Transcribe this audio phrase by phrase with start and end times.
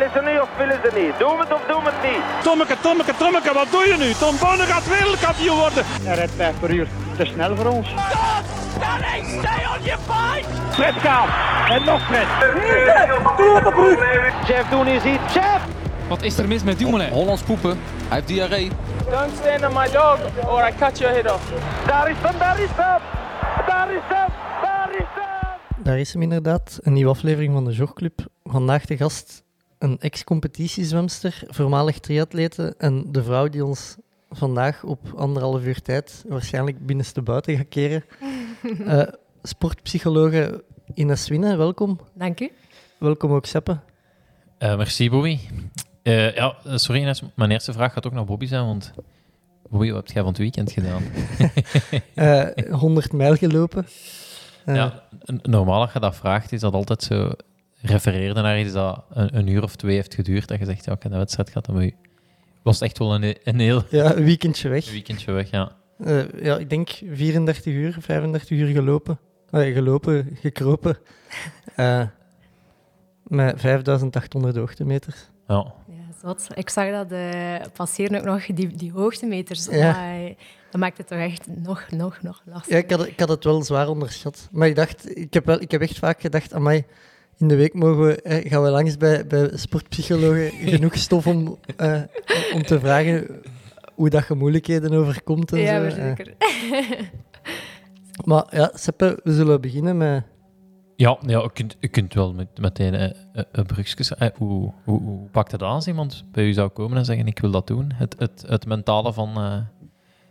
[0.00, 1.18] Willen ze nu of willen ze niet?
[1.18, 2.42] Doen we het of doen we het niet?
[2.42, 4.12] Tommeke, Tommeke, Tommeke, wat doe je nu?
[4.12, 5.84] Tom Bonne gaat wereldkampioen worden.
[6.02, 6.86] Hij rijdt 5 per uur.
[7.16, 7.88] Te snel voor ons.
[7.88, 8.44] Stop!
[8.82, 10.46] Danny, stay on your fight!
[10.70, 11.28] Fred Kaap.
[11.68, 12.28] En nog Fred.
[14.48, 15.20] Jeff Doen is hier.
[15.34, 15.60] Jeff!
[16.08, 17.10] Wat is er mis met Dumoulin?
[17.10, 17.78] Hollands poepen.
[18.08, 18.70] Hij heeft diarree.
[19.10, 21.52] Don't stand on my dog or I cut your head off.
[21.86, 23.00] Daar is hem, daar is hem!
[23.66, 24.28] Daar is hem,
[24.62, 25.84] daar is hem!
[25.84, 28.20] Daar is hem inderdaad, een nieuwe aflevering van de Jogclub.
[28.44, 29.48] Vandaag de gast
[29.80, 33.96] een ex-competitiezwemster, voormalig triatlete en de vrouw die ons
[34.30, 38.04] vandaag op anderhalf uur tijd waarschijnlijk binnenste buiten gaat keren.
[38.86, 39.02] Eh
[39.42, 42.00] sportpsychologe Ines Winnen, welkom.
[42.14, 42.50] Dank u.
[42.98, 43.78] Welkom ook Seppe.
[44.58, 45.38] Eh, merci, Bobby.
[46.02, 48.92] Eh, ja, sorry, Ines, mijn eerste vraag gaat ook naar Bobby zijn, want
[49.68, 51.02] Bobby, wat heb jij van het weekend gedaan?
[52.14, 53.86] Eh 100 mijl gelopen.
[54.66, 55.02] Ja,
[55.42, 57.32] normaal als je dat vraagt, is dat altijd zo
[57.82, 60.92] refereerde naar iets dat een, een uur of twee heeft geduurd, dat je zegt, ja,
[60.92, 61.92] ik heb een wedstrijd gehad, dan
[62.62, 64.90] was het echt wel een, een heel ja, een weekendje weg.
[64.90, 65.72] weekendje weg, ja.
[66.04, 69.18] Eh, ja, ik denk 34 uur, 35 uur gelopen.
[69.50, 70.98] Eh, gelopen, gekropen.
[71.74, 72.02] Eh,
[73.22, 75.16] met 5800 hoogtemeters.
[75.48, 75.74] ja.
[75.86, 76.46] Ja, zot.
[76.54, 79.66] Ik zag dat eh passeren ook nog die, die hoogtemeters.
[79.66, 79.92] Ja.
[79.92, 80.34] Maar
[80.70, 82.76] dat maakt het toch echt nog, nog, nog lastiger.
[82.76, 84.48] Ja, ik had, ik had het wel zwaar onderschat.
[84.52, 86.84] Maar ik dacht, ik heb, wel, ik heb echt vaak gedacht, amai,
[87.40, 91.58] in de week mogen we, eh, gaan we langs bij, bij sportpsychologen genoeg stof om,
[91.76, 92.00] eh,
[92.54, 93.40] om te vragen
[93.94, 95.96] hoe dat je moeilijkheden overkomt en Ja, zo.
[95.96, 96.06] eh.
[96.06, 96.34] zeker.
[98.24, 100.24] Maar ja, Seppe, we zullen beginnen met...
[100.96, 104.14] Ja, ja je, kunt, je kunt wel met, meteen eh, eh, een brugje...
[104.16, 107.26] eh, hoe, hoe, hoe pakt het aan als iemand bij u zou komen en zeggen,
[107.26, 107.90] ik wil dat doen?
[107.94, 109.56] Het, het, het mentale van eh,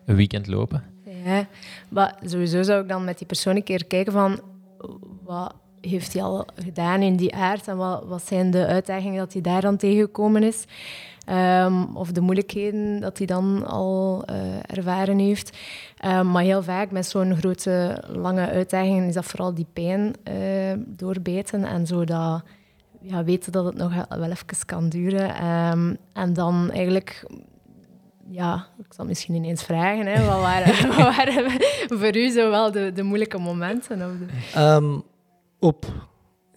[0.05, 0.83] een weekend lopen?
[1.25, 1.47] Ja,
[1.89, 4.41] maar sowieso zou ik dan met die persoon een keer kijken van
[5.23, 9.33] wat heeft hij al gedaan in die aard en wat, wat zijn de uitdagingen dat
[9.33, 10.66] hij daar dan tegengekomen is.
[11.25, 14.36] Ehm, of de moeilijkheden dat hij dan al eh,
[14.77, 15.58] ervaren heeft.
[15.97, 20.73] Ehm, maar heel vaak met zo'n grote, lange uitdagingen is dat vooral die pijn eh,
[20.77, 22.43] doorbeten en zo dat
[23.02, 25.36] ja, weten dat het nog wel even kan duren.
[25.36, 27.25] Ehm, en dan eigenlijk
[28.31, 31.52] ja, ik zal misschien ineens vragen, hè, wat, waren, wat waren
[31.87, 34.02] voor u zo wel de, de moeilijke momenten?
[34.02, 34.11] Of.
[35.59, 35.86] Op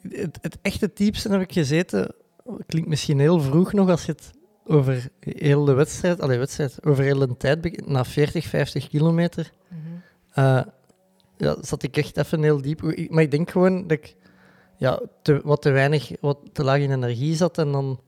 [0.08, 2.14] het, het echte diepste heb ik gezeten.
[2.66, 4.30] Klinkt misschien heel vroeg nog als je het
[4.66, 9.52] over heel de wedstrijd, allee, wedstrijd over heel de tijd begint, na 40, 50 kilometer.
[10.32, 10.60] eh,
[11.36, 13.08] ja, zat ik echt even heel diep.
[13.10, 14.16] Maar ik denk gewoon dat ik
[14.76, 18.00] ja, te, wat te weinig, wat te laag in energie zat en dan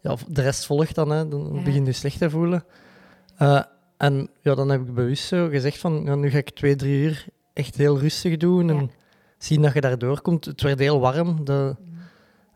[0.00, 1.62] ja, de rest volgt dan, hè, dan Ja.
[1.62, 2.64] begin je slecht te voelen.
[3.36, 3.62] Eh,
[3.96, 7.02] en ja, dan heb ik bewust zo gezegd van, ja, nu ga ik twee, drie
[7.02, 8.90] uur echt heel rustig doen en
[9.42, 10.44] zien dat je daardoor komt.
[10.44, 11.44] Het werd heel warm.
[11.44, 11.76] De,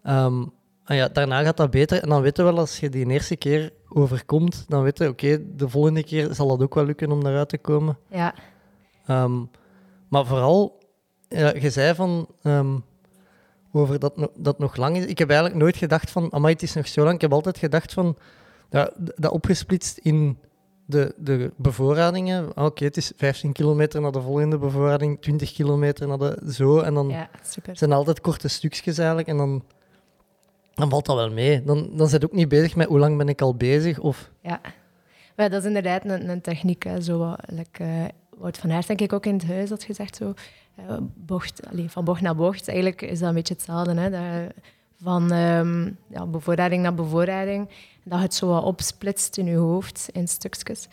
[0.02, 0.44] ehm,
[0.84, 2.02] en ja, daarna gaat dat beter.
[2.02, 5.56] En dan weet je wel, als je die eerste keer overkomt, dan weet je, oké,
[5.56, 7.98] de volgende keer zal het ook wel lukken om daaruit te komen.
[8.08, 8.34] Ja,
[9.06, 9.42] Ehm,
[10.08, 10.78] maar vooral,
[11.28, 12.78] ja, je zei van ehm,
[13.72, 15.04] over dat, dat nog lang is.
[15.04, 17.14] Ik heb eigenlijk nooit gedacht van, amai, het is nog zo lang.
[17.14, 18.16] Ik heb altijd gedacht van,
[18.70, 20.38] ja, dat opgesplitst in
[20.86, 22.56] de, de bevoorradingen.
[22.56, 26.78] Oké, het is 15 kilometer naar de volgende bevoorrading, 20 kilometer naar de zo.
[26.78, 27.76] En dan ja, super.
[27.76, 29.28] zijn altijd korte stukjes eigenlijk.
[29.28, 29.64] En dan,
[30.74, 31.62] dan valt dat wel mee.
[31.62, 33.98] Dan, dan zit ook niet bezig met hoe lang ben ik al bezig.
[33.98, 34.60] Of, Ja.
[35.36, 36.82] Maar dat is inderdaad een, een techniek.
[36.82, 37.00] Hè.
[37.00, 38.04] Zo, wat, like, eh,
[38.38, 40.16] Wout van Aert, denk ik, ook in het huis had gezegd.
[40.16, 40.34] Zo,
[40.76, 42.68] eh, bocht, van bocht naar bocht.
[42.68, 43.94] Eigenlijk is dat een beetje hetzelfde.
[43.94, 44.10] Hè.
[44.10, 44.52] Dat,
[45.02, 47.68] van ehm, ja, bevoorrading naar bevoorrading.
[48.04, 50.88] Dat het zo wat opsplitst in je hoofd in stukjes.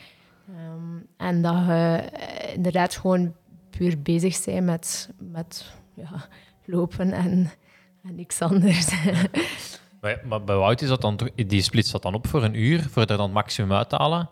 [0.48, 3.34] Ehm, en dat je eh, inderdaad gewoon
[3.70, 6.28] puur bezig bent met, met ja,
[6.66, 7.52] lopen en,
[8.04, 8.88] en niks anders.
[10.02, 12.90] Maar, maar bij Wout is dat dan die splitst dat dan op voor een uur,
[12.90, 14.30] voor er dan het maximum uit te halen.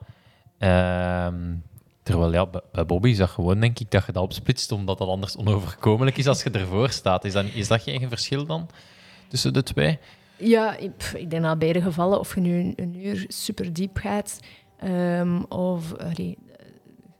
[0.58, 1.56] Ehm,
[2.04, 5.08] terwijl ja, bij Bobby is dat gewoon, denk ik, dat je dat opsplitst, omdat dat
[5.08, 7.26] anders onoverkomelijk is als je ervoor staat.
[7.26, 8.70] Is dat, is dat geen verschil dan
[9.28, 10.00] tussen de twee?
[10.40, 13.74] Ja, ik, pff, ik denk dat beide gevallen, of je nu een, een uur super
[13.74, 14.40] diep gaat,
[14.80, 16.66] ehm, of allee, eh,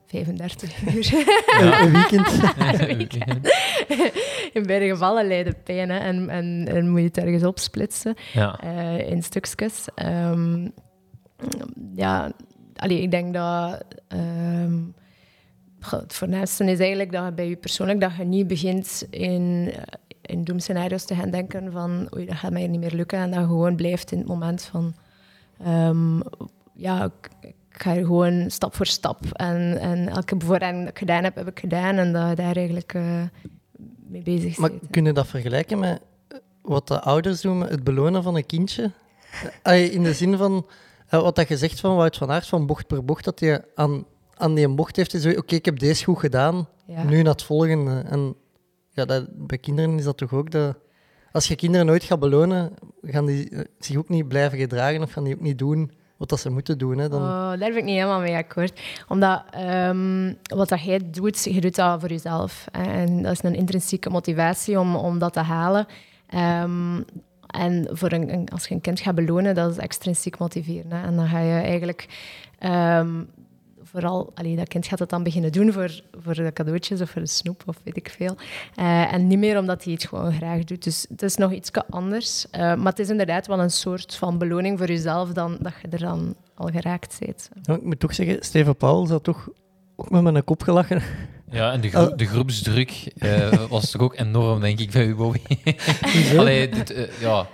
[0.20, 1.12] 35 uur.
[1.60, 3.38] een, een weekend.
[4.56, 8.58] In beide gevallen lijden pijn hè, en, en, en moet je het ergens opsplitsen ja.
[8.60, 9.84] eh, in stukjes.
[9.94, 10.68] Ehm,
[11.94, 12.32] ja,
[12.76, 13.84] allee, ik denk dat
[15.80, 19.72] goh, het voornaamste is eigenlijk dat je bij je persoonlijk dat je niet begint in,
[20.30, 23.40] in doemscenario's te gaan denken van oei, dat gaat mij niet meer lukken en dat
[23.40, 24.94] je gewoon blijft in het moment van
[25.64, 26.20] ehm,
[26.72, 31.24] ja, ik, ik ga gewoon stap voor stap en, en elke bevoorrading dat ik gedaan
[31.24, 33.22] heb, heb ik gedaan en dat je daar eigenlijk eh,
[34.06, 34.82] mee bezig Maar bent.
[34.90, 36.00] kun je dat vergelijken met
[36.62, 38.90] wat de ouders doen met het belonen van een kindje?
[39.62, 40.66] In de zin van
[41.08, 43.64] eh, wat dat je zegt van Wout van Aert, van bocht per bocht, dat hij
[43.74, 44.04] aan,
[44.36, 47.02] aan die bocht heeft, is oké, ik heb deze goed gedaan, Ja.
[47.02, 48.00] nu naar het volgende.
[48.06, 48.34] En
[48.90, 50.76] ja, dat, bij kinderen is dat toch ook dat...
[51.32, 52.72] Als je kinderen nooit gaat belonen,
[53.02, 56.40] gaan die eh, zich ook niet blijven gedragen of gaan die ook niet doen wat
[56.40, 56.98] ze moeten doen.
[56.98, 57.08] Hè.
[57.08, 58.80] Dan, Oh, daar ben ik niet helemaal mee akkoord.
[59.08, 62.66] Omdat ehm, wat dat jij doet, je doet dat voor jezelf.
[62.72, 65.86] En dat is een intrinsieke motivatie om, om dat te halen.
[66.26, 67.00] Ehm,
[67.46, 70.92] en voor een- als je een kind gaat belonen, dat is extrinsiek motiveren.
[70.92, 71.06] Hè.
[71.06, 72.08] En dan ga je eigenlijk
[72.58, 73.22] ehm,
[73.90, 77.20] vooral, allee, dat kind gaat het dan beginnen doen voor, voor de cadeautjes of voor
[77.22, 78.36] de snoep of weet ik veel.
[78.74, 80.84] Eh, en niet meer omdat hij het gewoon graag doet.
[80.84, 82.46] Dus het is nog iets anders.
[82.50, 85.88] Eh, maar het is inderdaad wel een soort van beloning voor jezelf dan, dat je
[85.88, 87.48] er dan al geraakt bent.
[87.62, 89.48] Ja, ik moet toch zeggen, Steven Paul had toch
[89.96, 91.02] ook met mijn kop gelachen.
[91.50, 95.14] Ja, en de, gro- de groepsdruk eh, was toch ook enorm, denk ik, bij u,
[95.14, 95.40] Bobby.
[96.38, 97.46] Allee, dit, eh, ja,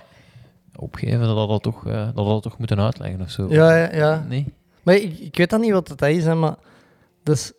[0.77, 3.47] opgeven dat dat, dat toch, eh, dat dat toch moeten uitleggen of zo.
[3.49, 4.25] Ja, ja, ja.
[4.29, 4.47] Nee?
[4.87, 6.56] Maar ik, ik weet dan niet wat dat is, hè, maar...
[7.23, 7.53] Dus...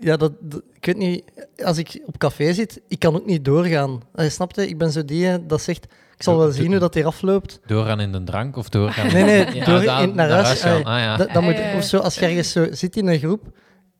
[0.00, 1.24] Ja, dat, dat- ik weet niet...
[1.64, 4.02] Als ik op café zit, ik kan ook niet doorgaan.
[4.14, 4.68] Je snapt het?
[4.68, 5.84] Ik ben zo die dat zegt...
[6.16, 7.60] Ik zal wel zien hoe dat hier afloopt.
[7.66, 9.12] Doorgaan in de drank of doorgaan...
[9.12, 10.64] Nee, nee, Ja, door in, naar huis.
[10.64, 11.16] Ah, ja.
[11.16, 13.42] dat, dat moet, of zo, als je ergens zo zit in een groep,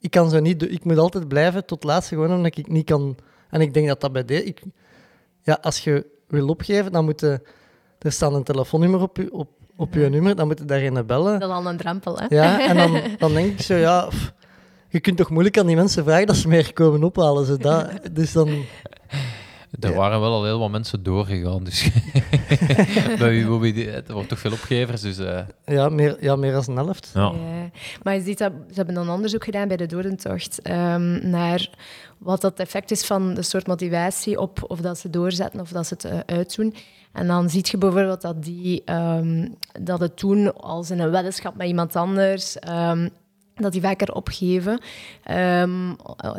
[0.00, 0.70] ik kan zo niet...
[0.70, 3.16] Ik moet altijd blijven tot laatste, gewoon omdat ik niet kan...
[3.50, 4.24] En ik denk dat dat bij.
[4.24, 4.62] Ik,
[5.42, 7.40] ja, als je wil opgeven, dan moet je...
[7.98, 11.40] Er staat een telefoonnummer op je, op, op je nummer, dan moet je daarin bellen.
[11.40, 12.26] Dat is al een drempel, hè?
[12.28, 14.06] Ja, en dan, dan denk ik zo, ja...
[14.06, 14.32] pff,
[14.88, 17.46] je kunt toch moeilijk aan die mensen vragen dat ze meer komen ophalen.
[17.46, 18.64] Zo dat, dus dan...
[19.80, 21.90] Er waren wel al heel wat mensen doorgegaan, dus
[23.18, 25.18] bij Bobby, er wordt toch veel opgevers, dus...
[25.18, 27.10] eh, Ja, meer, ja, meer dan een helft.
[27.14, 27.20] ja.
[27.20, 27.32] Ja.
[28.02, 31.68] Maar je ziet dat ze hebben een onderzoek gedaan bij de dodentocht ehm, naar
[32.18, 35.86] wat dat effect is van de soort motivatie op of dat ze doorzetten of dat
[35.86, 36.74] ze het eh, uitdoen.
[37.14, 39.48] En dan zie je bijvoorbeeld dat, die, ehm,
[39.82, 43.08] dat het doen als in een weddenschap met iemand anders, ehm,
[43.54, 44.80] dat die vaker opgeven.
[45.22, 45.64] Eh,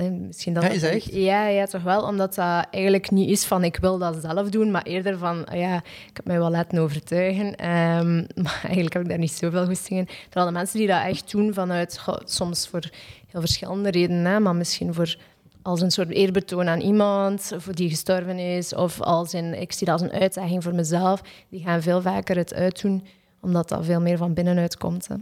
[0.10, 1.14] misschien dat Ja, is echt?
[1.14, 2.02] Ja, ja, toch wel.
[2.02, 5.58] Omdat dat eigenlijk niet is van ik wil dat zelf doen, maar eerder van ah
[5.60, 5.76] ja,
[6.10, 7.54] ik heb mij wel laten overtuigen.
[8.44, 10.08] Maar eigenlijk heb ik daar niet zoveel goesting in.
[10.24, 12.90] Terwijl de mensen die dat echt doen vanuit, soms voor
[13.28, 15.16] heel verschillende redenen, maar misschien voor
[15.66, 19.88] als een soort eerbetoon aan iemand voor die gestorven is, of als in, ik zie
[19.88, 23.06] dat als een uitdaging voor mezelf, die gaan veel vaker het uitdoen,
[23.40, 25.08] omdat dat veel meer van binnenuit komt.
[25.08, 25.16] Hè.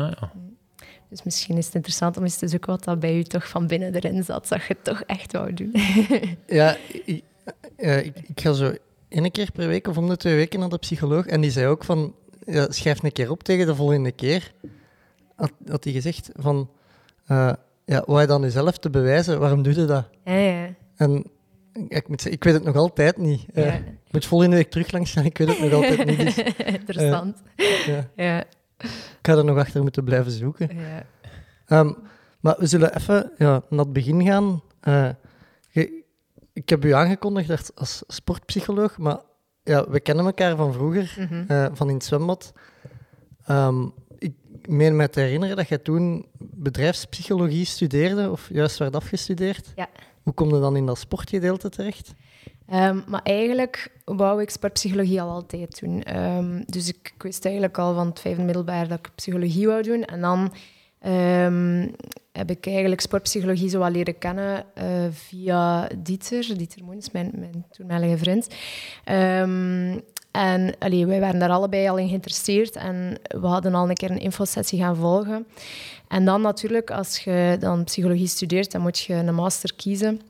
[0.00, 0.32] Ah, ja.
[1.08, 3.66] Dus misschien is het interessant om eens te zoeken wat dat bij u toch van
[3.66, 5.74] binnen erin zat, dat je het toch echt wou doen.
[6.46, 7.22] Ja, ik,
[7.76, 8.74] eh, ik, ik ga zo
[9.08, 11.26] één keer per week of om de twee weken naar de psycholoog.
[11.26, 12.14] En die zei ook van,
[12.46, 14.52] ja, schrijf een keer op tegen de volgende keer.
[15.34, 16.70] Had, had hij gezegd van,
[17.26, 17.52] eh
[17.84, 20.08] ja, wou je dan jezelf te bewijzen, waarom doe je dat?
[20.24, 20.68] Ja, ja.
[20.96, 21.24] En
[21.88, 23.44] ik, moet zeggen, ik weet het nog altijd niet.
[23.54, 23.72] Eh, Ja.
[23.74, 26.18] Ik moet volgende week terug langs gaan, ik weet het nog altijd niet.
[26.18, 26.36] Dus
[26.78, 27.42] Interessant.
[27.86, 28.44] ja, Ja,
[28.80, 30.68] ik ga er nog achter moeten blijven zoeken.
[30.76, 31.02] ja.
[31.66, 31.92] Ehm,
[32.40, 34.62] maar we zullen even ja, naar het begin gaan.
[34.80, 35.08] Eh,
[35.70, 36.02] je-
[36.52, 39.18] ik heb u aangekondigd als, sportpsycholoog, maar
[39.62, 41.44] ja, we kennen elkaar van vroeger, Mhm.
[41.48, 42.52] eh, van in het zwembad.
[43.46, 43.86] Ehm,
[44.62, 49.72] ik meen me te herinneren dat jij toen bedrijfspsychologie studeerde, of juist werd afgestudeerd.
[49.76, 49.88] Ja.
[50.22, 52.14] Hoe kom je dan in dat sportgedeelte terecht?
[52.68, 56.02] Ehm, maar eigenlijk wou ik sportpsychologie al altijd doen.
[56.02, 59.82] Ehm, dus ik, ik wist eigenlijk al van het vijfde middelbaar dat ik psychologie wou
[59.82, 60.04] doen.
[60.04, 60.52] En dan
[60.98, 61.88] ehm,
[62.32, 66.56] heb ik eigenlijk sportpsychologie zo wel leren kennen eh, via Dieter.
[66.56, 68.48] Dieter Moens, mijn, mijn toenmalige vriend.
[70.32, 74.10] En allee, wij waren daar allebei al in geïnteresseerd en we hadden al een keer
[74.10, 75.46] een infosessie gaan volgen.
[76.08, 80.20] En dan natuurlijk, als je dan psychologie studeert, dan moet je een master kiezen.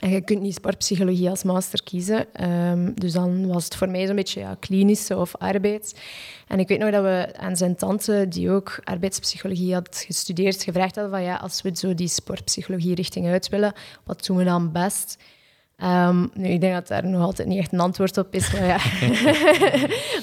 [0.00, 2.34] En je kunt niet sportpsychologie als master kiezen.
[2.34, 5.94] Ehm, dus dan was het voor mij zo'n beetje ja, klinische of arbeids.
[6.46, 10.94] En ik weet nog dat we aan zijn tante, die ook arbeidspsychologie had gestudeerd, gevraagd
[10.94, 13.72] hadden van ja, als we zo die sportpsychologie richting uit willen,
[14.04, 15.16] wat doen we dan best?
[15.80, 18.52] Ehm, nu, ik denk dat daar nog altijd niet echt een antwoord op is.
[18.52, 18.78] Maar ja.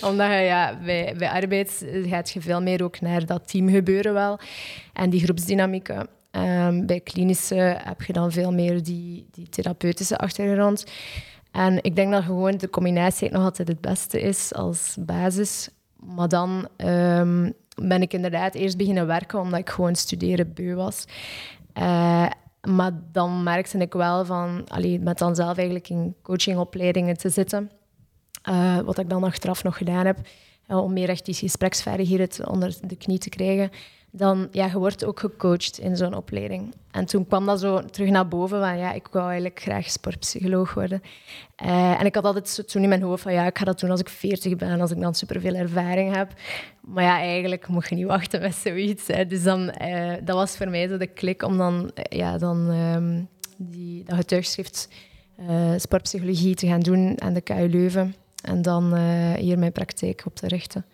[0.10, 4.40] Omdat je, ja, bij, bij arbeid gaat je veel meer ook naar dat teamgebeuren wel.
[4.94, 6.08] En die groepsdynamieken.
[6.32, 10.86] Ehm, bij klinische heb je dan veel meer die, die therapeutische achtergrond.
[11.52, 15.70] En ik denk dat gewoon de combinatie nog altijd het beste is als basis.
[15.96, 21.06] Maar dan ehm, ben ik inderdaad eerst beginnen werken omdat ik gewoon studeren beu was.
[21.74, 22.26] Eh,
[22.76, 27.72] maar dan merkte ik wel van, allee, met dan zelf eigenlijk in coachingopleidingen te zitten,
[28.42, 30.20] eh, wat ik dan achteraf nog gedaan heb,
[30.68, 33.70] eh, om meer echt die gespreksvaardigheden onder de knie te krijgen,
[34.12, 36.74] dan ja, je wordt ook gecoacht in zo'n opleiding.
[36.92, 40.74] En toen kwam dat zo terug naar boven van ja, ik wou eigenlijk graag sportpsycholoog
[40.74, 41.02] worden.
[41.56, 43.80] Eh, en ik had altijd zo toen in mijn hoofd van ja, ik ga dat
[43.80, 46.34] doen als ik 40 ben, als ik dan superveel ervaring heb.
[46.82, 49.08] Maar ja, eigenlijk moet je niet wachten met zoiets.
[49.08, 49.26] Hè.
[49.26, 52.72] Dus dan, eh, dat was voor mij zo de klik om dan, eh, ja, dan
[52.72, 53.22] ehm,
[53.58, 54.90] die, dat getuigschrift
[55.78, 58.16] sportpsychologie te gaan doen aan de KU Leuven.
[58.44, 58.96] En dan
[59.36, 60.86] hier mijn praktijk op te richten.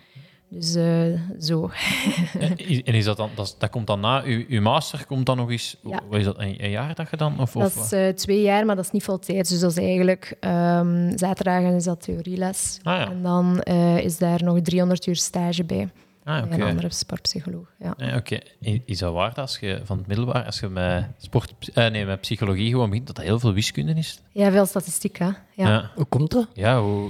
[0.55, 1.03] Dus eh,
[1.39, 1.69] zo.
[2.39, 5.51] En is- dat dan, dat, dat komt dan na uw, uw master, komt dan nog
[5.51, 5.99] eens, Ja.
[6.09, 7.39] wat is dat, een, een jaar dat je dan?
[7.39, 9.49] Of, Dat is eh, twee jaar, maar dat is niet vol tijd.
[9.49, 12.79] Dus dat is eigenlijk ehm, zaterdagen is dat theorieles.
[12.83, 13.09] Ah, ja.
[13.09, 15.89] En dan eh, is daar nog 300 uur stage bij.
[16.25, 17.67] Ah, een andere sportpsycholoog.
[17.79, 17.93] Ja.
[17.97, 18.39] Nee, oké.
[18.85, 22.05] Is dat waar dat als je van het middelbaar, als je met, sport, eh, nee,
[22.05, 24.21] met psychologie gewoon begint, dat dat heel veel wiskunde is?
[24.31, 25.25] ja, veel statistiek, hè?
[25.25, 25.35] Ja.
[25.55, 26.47] Ja, Hoe komt dat?
[26.53, 27.09] Ja, hoe...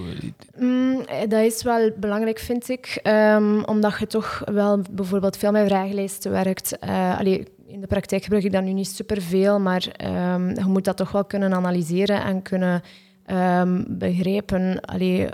[0.58, 3.00] Mm, eh, dat is wel belangrijk, vind ik.
[3.04, 6.80] ehm, omdat je toch wel bijvoorbeeld veel met vragenlijsten werkt.
[6.80, 10.86] Eh, allee, in de praktijk gebruik ik dat nu niet superveel, maar ehm, je moet
[10.86, 12.82] dat toch wel kunnen analyseren en kunnen
[13.26, 15.28] ehm, begrijpen allee,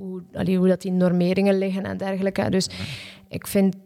[0.00, 2.50] hoe, allee, hoe dat die normeringen liggen en dergelijke.
[2.50, 2.68] Dus
[3.28, 3.76] ik vind,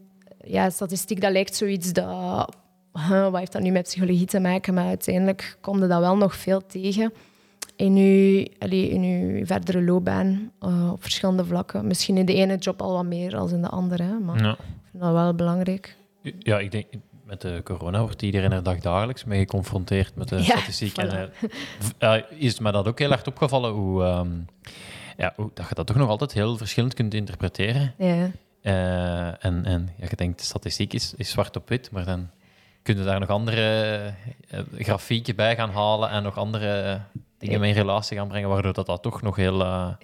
[0.43, 2.55] ja, statistiek, dat lijkt zoiets dat...
[2.93, 4.73] huh, wat heeft dat nu met psychologie te maken?
[4.73, 7.13] Maar uiteindelijk komt er dat wel nog veel tegen
[7.75, 11.87] in uw, allee, in uw verdere loopbaan eh, op verschillende vlakken.
[11.87, 14.51] Misschien in de ene job al wat meer dan in de andere, maar Ja.
[14.51, 14.57] ik
[14.91, 15.95] vind dat wel belangrijk.
[16.39, 16.85] Ja, ik denk,
[17.25, 20.97] met de corona wordt iedereen er dagdagelijks mee geconfronteerd met de Ja, statistiek.
[20.97, 21.47] En, voilà.
[21.97, 24.29] eh, is me dat ook heel hard opgevallen, hoe, ehm,
[25.17, 27.93] ja, dat je dat toch nog altijd heel verschillend kunt interpreteren.
[27.97, 28.31] Ja.
[28.61, 32.29] Eh, en en ja, je denkt, statistiek is, is zwart op wit, maar dan
[32.81, 33.93] kun je daar nog andere
[34.49, 36.99] eh, grafieken bij gaan halen en nog andere eh,
[37.37, 39.57] dingen mee in relatie gaan brengen, waardoor dat, dat toch nog heel...
[39.57, 39.97] Ja,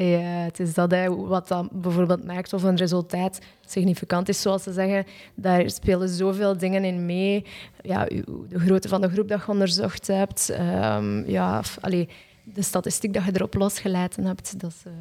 [0.43, 4.73] het is dat hè, wat dat bijvoorbeeld maakt of een resultaat significant is, zoals ze
[4.73, 5.05] zeggen.
[5.35, 7.45] Daar spelen zoveel dingen in mee.
[7.81, 10.49] Ja, de grootte van de groep dat je onderzocht hebt.
[10.49, 12.09] ehm, ja, allee,
[12.43, 14.59] de statistiek dat je erop losgelaten hebt.
[14.59, 14.91] Dat is, eh,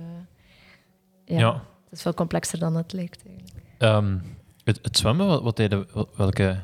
[1.24, 1.52] ja, Ja.
[1.84, 3.22] Het is veel complexer dan het lijkt.
[3.26, 3.54] Eigenlijk.
[3.78, 4.16] Ehm,
[4.64, 6.58] het, het zwemmen, wat, wat deden wel- welke...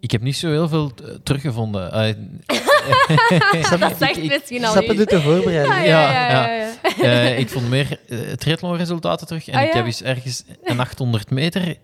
[0.00, 1.90] Ik heb niet zo heel veel eh, teruggevonden.
[3.78, 5.74] Dat zegt ik- misschien al Sappen doet de voorbereiding.
[5.74, 6.46] Ah, ja, Ja, ja, ja.
[6.46, 7.02] ja, ja.
[7.24, 9.48] eh, ik vond meer uh, triathlonresultaten terug.
[9.48, 9.76] En Ah, ik ja?
[9.76, 11.76] heb eens ergens een 800 meter...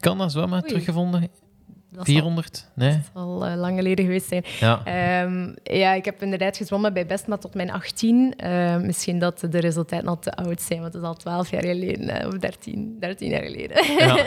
[0.00, 0.68] Kan dat zwemmen Oei.
[0.68, 1.28] teruggevonden?
[1.90, 2.66] Dat zal- 400?
[2.74, 3.00] Nee?
[3.14, 4.44] zal eh, lang geleden geweest zijn.
[4.60, 4.84] Ja.
[4.84, 8.34] Ehm, ja, ik heb inderdaad gezwommen bij Bestma tot mijn 18.
[8.36, 11.64] Eh, misschien dat de resultaten al te oud zijn, want het is al 12 jaar
[11.64, 13.84] geleden, eh, of 13, 13 jaar geleden.
[13.98, 14.16] Ja.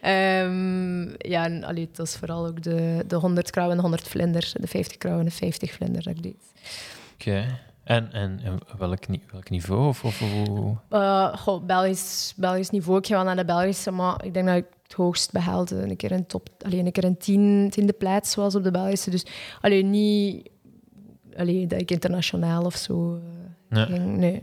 [0.00, 4.08] Ehm, ja, en, allee, het was vooral ook de, de 100 krauw en de 100
[4.08, 6.52] vlinder, de 50 krauw en de 50 vlinder dat ik deed.
[7.14, 7.44] Oké.
[7.84, 9.88] En, en, en welk, welk niveau?
[9.88, 12.98] Of, of, hoe- Eh, goh, Belgisch, Belgisch niveau.
[12.98, 15.74] Ik ga wel naar de Belgische, maar ik denk dat ik het hoogst behaalde.
[15.82, 19.10] Een keer een top, alleen een keer een tien, tiende plaats was op de Belgische.
[19.10, 19.26] Dus
[19.60, 20.50] alleen niet
[21.36, 23.14] alleen dat ik internationaal of zo
[23.68, 23.86] eh, Nee.
[23.86, 24.16] ging.
[24.16, 24.42] Nee.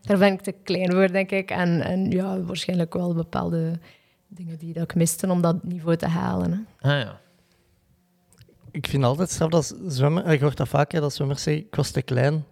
[0.00, 1.50] Daar ben ik te klein voor, denk ik.
[1.50, 3.78] En, en ja, waarschijnlijk wel bepaalde
[4.28, 6.66] dingen die dat ik miste om dat niveau te halen.
[6.78, 6.90] Hè.
[6.92, 7.20] Ah ja.
[8.70, 10.32] Ik vind altijd straf dat zwemmen...
[10.32, 12.44] Je hoort dat vaker, dat zwemmers zeggen, ik te klein.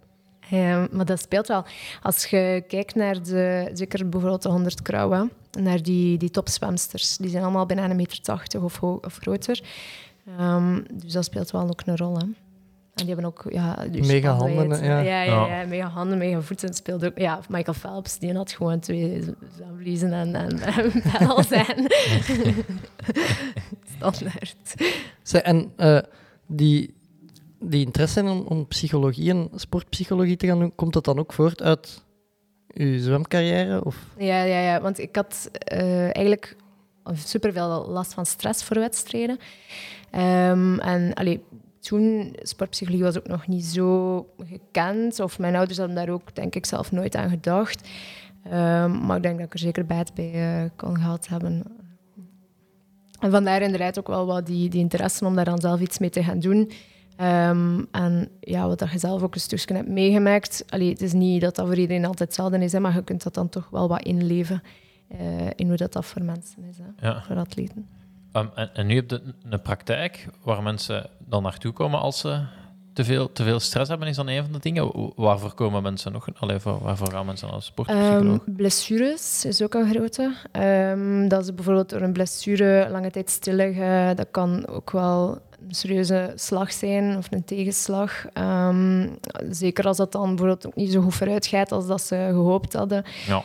[0.49, 1.65] Ja, maar dat speelt wel.
[2.03, 7.31] Als je kijkt naar de, zeker bijvoorbeeld de 100 krauwen, naar die, die topzwemsters, die
[7.31, 9.61] zijn allemaal bijna een meter 80 of, of groter.
[10.39, 12.19] Ehm, dus dat speelt wel ook een rol.
[12.19, 12.25] Hè.
[12.99, 15.01] En die hebben ook ja, die Mega handen, ja.
[15.01, 15.61] Ja, ja, Ja.
[15.61, 16.75] ja, mega handen, mega voeten.
[16.75, 17.19] speelt ook.
[17.19, 19.25] Ja, Michael Phelps, die had gewoon twee
[19.57, 21.45] zwemvliezen en, en, en aan.
[23.97, 24.75] Standaard.
[25.23, 25.99] Zeg, en eh,
[26.47, 26.95] die,
[27.61, 31.63] die interesse om, om psychologie en sportpsychologie te gaan doen, komt dat dan ook voort
[31.63, 32.05] uit
[32.75, 33.85] uw zwemcarrière?
[33.85, 33.97] Of?
[34.17, 36.57] Ja, ja, ja, want ik had eh, eigenlijk
[37.13, 39.39] superveel last van stress voor wedstrijden.
[40.11, 41.45] Ehm, en allee,
[41.89, 45.21] toen, sportpsychologie was ook nog niet zo gekend.
[45.21, 47.89] Of mijn ouders hadden daar ook, denk ik, zelf nooit aan gedacht.
[48.45, 51.63] Ehm, maar ik denk dat ik er zeker baat bij eh, kon gehad hebben.
[53.21, 56.11] En vandaar inderdaad ook wel wat die, die interesse om daar dan zelf iets mee
[56.11, 56.71] te gaan doen.
[57.17, 60.65] Ehm, en ja, wat dat je zelf ook een stukje hebt meegemaakt.
[60.69, 63.23] Allee, het is niet dat dat voor iedereen altijd hetzelfde is, hè, maar je kunt
[63.23, 64.63] dat dan toch wel wat inleven
[65.09, 65.19] eh,
[65.55, 67.23] in hoe dat, dat voor mensen is, hè, ja.
[67.23, 67.98] voor atleten.
[68.33, 69.21] Ehm, en, en nu heb je
[69.51, 72.41] een praktijk waar mensen dan naartoe komen als ze
[72.93, 74.85] te veel, te veel stress hebben, is dan een van de dingen.
[75.01, 76.29] Wa- Waarvoor komen mensen nog?
[76.39, 78.41] Allee, voor, waarvoor gaan mensen als sportpsycholoog?
[78.47, 80.35] Ehm, blessures is ook een grote.
[80.53, 84.17] Ehm, dat ze bijvoorbeeld door een blessure lange tijd stil liggen.
[84.17, 88.25] Dat kan ook wel een serieuze slag zijn of een tegenslag.
[89.51, 92.73] Zeker als dat dan bijvoorbeeld ook niet zo goed vooruit gaat als dat ze gehoopt
[92.73, 93.05] hadden.
[93.27, 93.43] ja.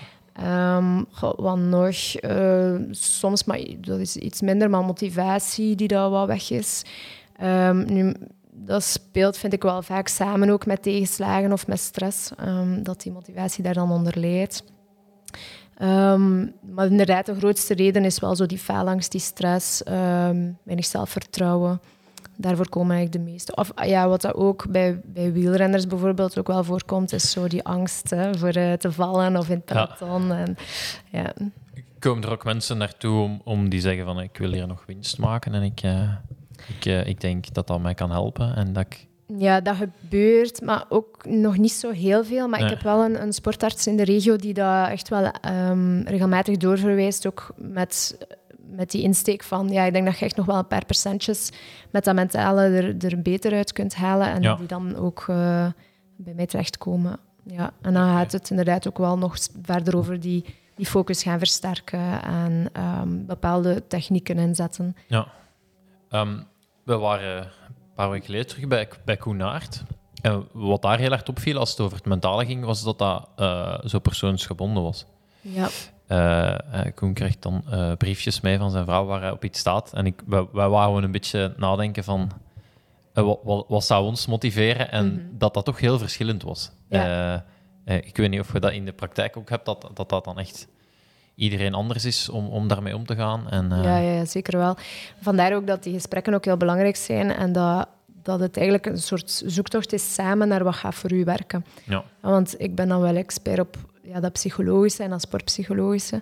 [1.11, 1.95] Goh, wat nog?
[2.15, 6.83] Eh, soms, maar dat is iets minder, maar motivatie die daar wat weg is.
[7.35, 8.15] Ehm, nu,
[8.51, 13.01] dat speelt, vind ik wel vaak samen ook met tegenslagen of met stress, ehm, dat
[13.01, 14.63] die motivatie daar dan onder leidt.
[16.61, 19.81] Maar inderdaad, de grootste reden is wel zo die faalangst, die stress,
[20.63, 21.81] weinig zelfvertrouwen.
[22.43, 23.55] Daarvoor komen eigenlijk de meeste.
[23.55, 27.47] Of ah ja, wat dat ook bij, bij wielrenners bijvoorbeeld ook wel voorkomt, is zo
[27.47, 29.97] die angst hè, voor eh, te vallen of in het Ja.
[30.29, 30.57] En,
[31.11, 31.33] ja.
[31.99, 35.17] Komen er ook mensen naartoe om, om die zeggen van ik wil hier nog winst
[35.17, 36.09] maken en ik, eh,
[36.77, 39.07] ik, eh, ik denk dat dat mij kan helpen en dat ik...
[39.37, 42.47] Ja, dat gebeurt, maar ook nog niet zo heel veel.
[42.47, 42.69] Maar Nee.
[42.69, 46.57] ik heb wel een, een sportarts in de regio die dat echt wel ehm, regelmatig
[46.57, 48.17] doorverwijst, ook met,
[48.75, 51.49] met die insteek van, ja, ik denk dat je echt nog wel een paar percentjes
[51.91, 54.55] met dat mentale er, er beter uit kunt halen en Ja.
[54.55, 55.67] die dan ook eh,
[56.17, 57.19] bij mij terechtkomen.
[57.45, 61.37] Ja, en dan gaat het inderdaad ook wel nog verder over die, die focus gaan
[61.39, 64.95] versterken en ehm, bepaalde technieken inzetten.
[65.07, 65.27] Ja.
[66.09, 66.37] Ehm,
[66.83, 67.47] we waren een
[67.95, 69.83] paar weken geleden terug bij, bij Koen Naert.
[70.21, 73.27] En wat daar heel erg opviel als het over het mentale ging, was dat dat
[73.35, 75.05] eh, zo persoonsgebonden was.
[75.41, 75.67] Ja.
[76.07, 79.59] Eh, eh, Koen krijgt dan eh, briefjes mee van zijn vrouw waar hij op iets
[79.59, 79.93] staat.
[79.93, 82.31] En ik, wij, wij waren gewoon een beetje nadenken van
[83.13, 85.21] wat, wat, wat zou ons motiveren en Mhm.
[85.37, 86.71] dat dat toch heel verschillend was.
[86.89, 87.45] Ja.
[87.85, 90.39] Ik weet niet of je dat in de praktijk ook hebt, dat dat, dat dan
[90.39, 90.67] echt
[91.35, 93.49] iedereen anders is om, om daarmee om te gaan.
[93.49, 94.75] En, Ja, ja, ja, zeker wel.
[95.21, 97.87] Vandaar ook dat die gesprekken ook heel belangrijk zijn en dat,
[98.23, 101.65] dat het eigenlijk een soort zoektocht is samen naar wat gaat voor u werken.
[101.83, 102.03] Ja.
[102.21, 106.21] Want ik ben dan wel expert op ja, dat psychologische en dat sportpsychologische.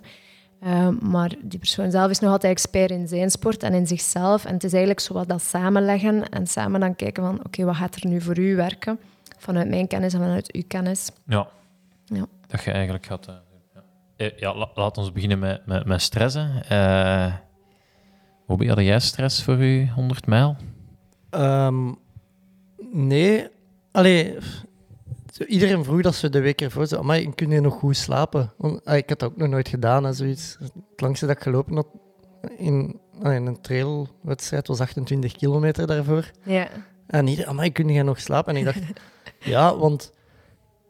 [0.60, 4.44] Eh, maar die persoon zelf is nog altijd expert in zijn sport en in zichzelf.
[4.44, 7.76] En het is eigenlijk zo wat dat samenleggen en samen dan kijken van oké, wat
[7.76, 8.98] gaat er nu voor u werken?
[9.38, 11.10] Vanuit mijn kennis en vanuit uw kennis.
[11.26, 11.48] Ja.
[12.04, 12.24] Ja.
[12.46, 13.34] Dat je eigenlijk gaat eh.
[13.74, 13.82] Ja,
[14.16, 16.62] Eh, ja la- laat ons beginnen met, met, met stressen.
[16.68, 17.34] Eh
[18.46, 20.56] Bobby, had jij stress voor u 100 mijl?
[21.30, 21.92] Ehm,
[22.92, 23.46] nee.
[23.92, 24.38] Allee,
[25.32, 28.52] zo, iedereen vroeg dat ze de week ervoor zo, maar kun je nog goed slapen?
[28.56, 30.56] Want, ah, ik had dat ook nog nooit gedaan, hè, zoiets.
[30.60, 31.86] Het langste dat ik gelopen had
[32.56, 36.30] in, ah, in een trailwedstrijd was 28 kilometer daarvoor.
[36.44, 36.68] Ja.
[37.06, 38.54] En iedereen, amai, kun je nog slapen?
[38.54, 38.78] En ik dacht,
[39.52, 40.12] ja, want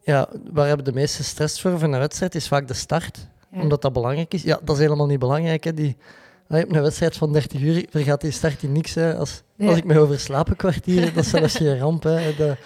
[0.02, 3.28] ja, waar hebben de meeste stress voor van een wedstrijd is vaak de start.
[3.52, 3.61] Ja.
[3.61, 4.42] Omdat dat belangrijk is.
[4.42, 5.64] Ja, dat is helemaal niet belangrijk.
[5.64, 5.74] Hè.
[5.74, 5.96] Die,
[6.48, 8.94] ah, je hebt een wedstrijd van 30 uur, vergaat die start in niks.
[8.94, 9.16] Hè.
[9.16, 9.68] Als, Ja.
[9.68, 12.02] als ik me overslaap een kwartier, dat is zelfs geen ramp.
[12.02, 12.35] Hè.
[12.37, 12.57] De,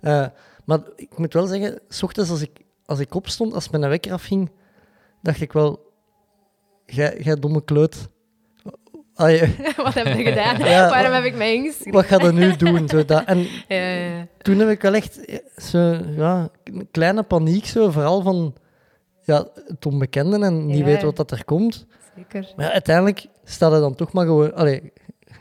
[0.00, 0.26] eh,
[0.64, 2.50] maar ik moet wel zeggen, s ochtends als ik,
[2.86, 4.50] als ik opstond, als mijn wekker afging,
[5.22, 5.92] dacht ik wel,
[7.18, 7.64] jij domme
[9.32, 10.58] je- wat heb je gedaan?
[10.68, 11.92] Ja, Waarom heb ik mij ingeschreven?
[11.92, 12.88] wat ga je nu doen?
[12.88, 14.26] Zo, dat, en Ja, ja, ja.
[14.38, 15.20] toen heb ik wel echt
[15.56, 15.78] zo,
[16.16, 18.54] ja, een kleine paniek, zo, vooral van
[19.22, 21.86] ja, het onbekende en niet weten wat dat er komt.
[22.16, 22.52] Zeker.
[22.56, 24.54] Maar ja, uiteindelijk staat er dan toch maar gewoon...
[24.54, 24.92] Allee,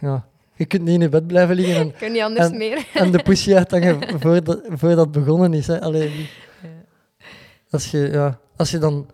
[0.02, 0.28] ja,
[0.60, 2.86] je kunt niet in je bed blijven liggen en, niet anders En- meer.
[2.94, 5.68] en de pussy uithangen voordat, voordat het begonnen is.
[5.68, 5.82] Hè.
[5.82, 6.30] Allee,
[7.70, 9.08] als, je, ja, als je dan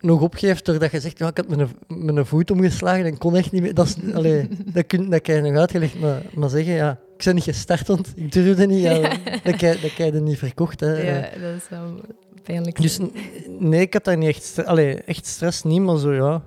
[0.00, 3.52] nog opgeeft doordat je zegt, ja, ik had mijn, mijn voet omgeslagen en kon echt
[3.52, 3.74] niet meer...
[3.74, 7.24] Dat, is, allee, dat, kun, dat kan je nog uitgelegd, maar, maar zeggen, ja, ik
[7.24, 8.82] ben niet gestart, want ik durfde niet.
[8.82, 8.98] Ja,
[9.44, 10.80] dat, kan, je- dat kan je niet verkocht.
[10.80, 10.92] Hè.
[11.02, 12.00] Ja, dat is wel
[12.42, 12.80] pijnlijk.
[12.82, 12.98] Dus
[13.58, 14.64] nee, ik had daar niet echt...
[14.64, 16.42] Allee, echt stress niet, maar zo, ja...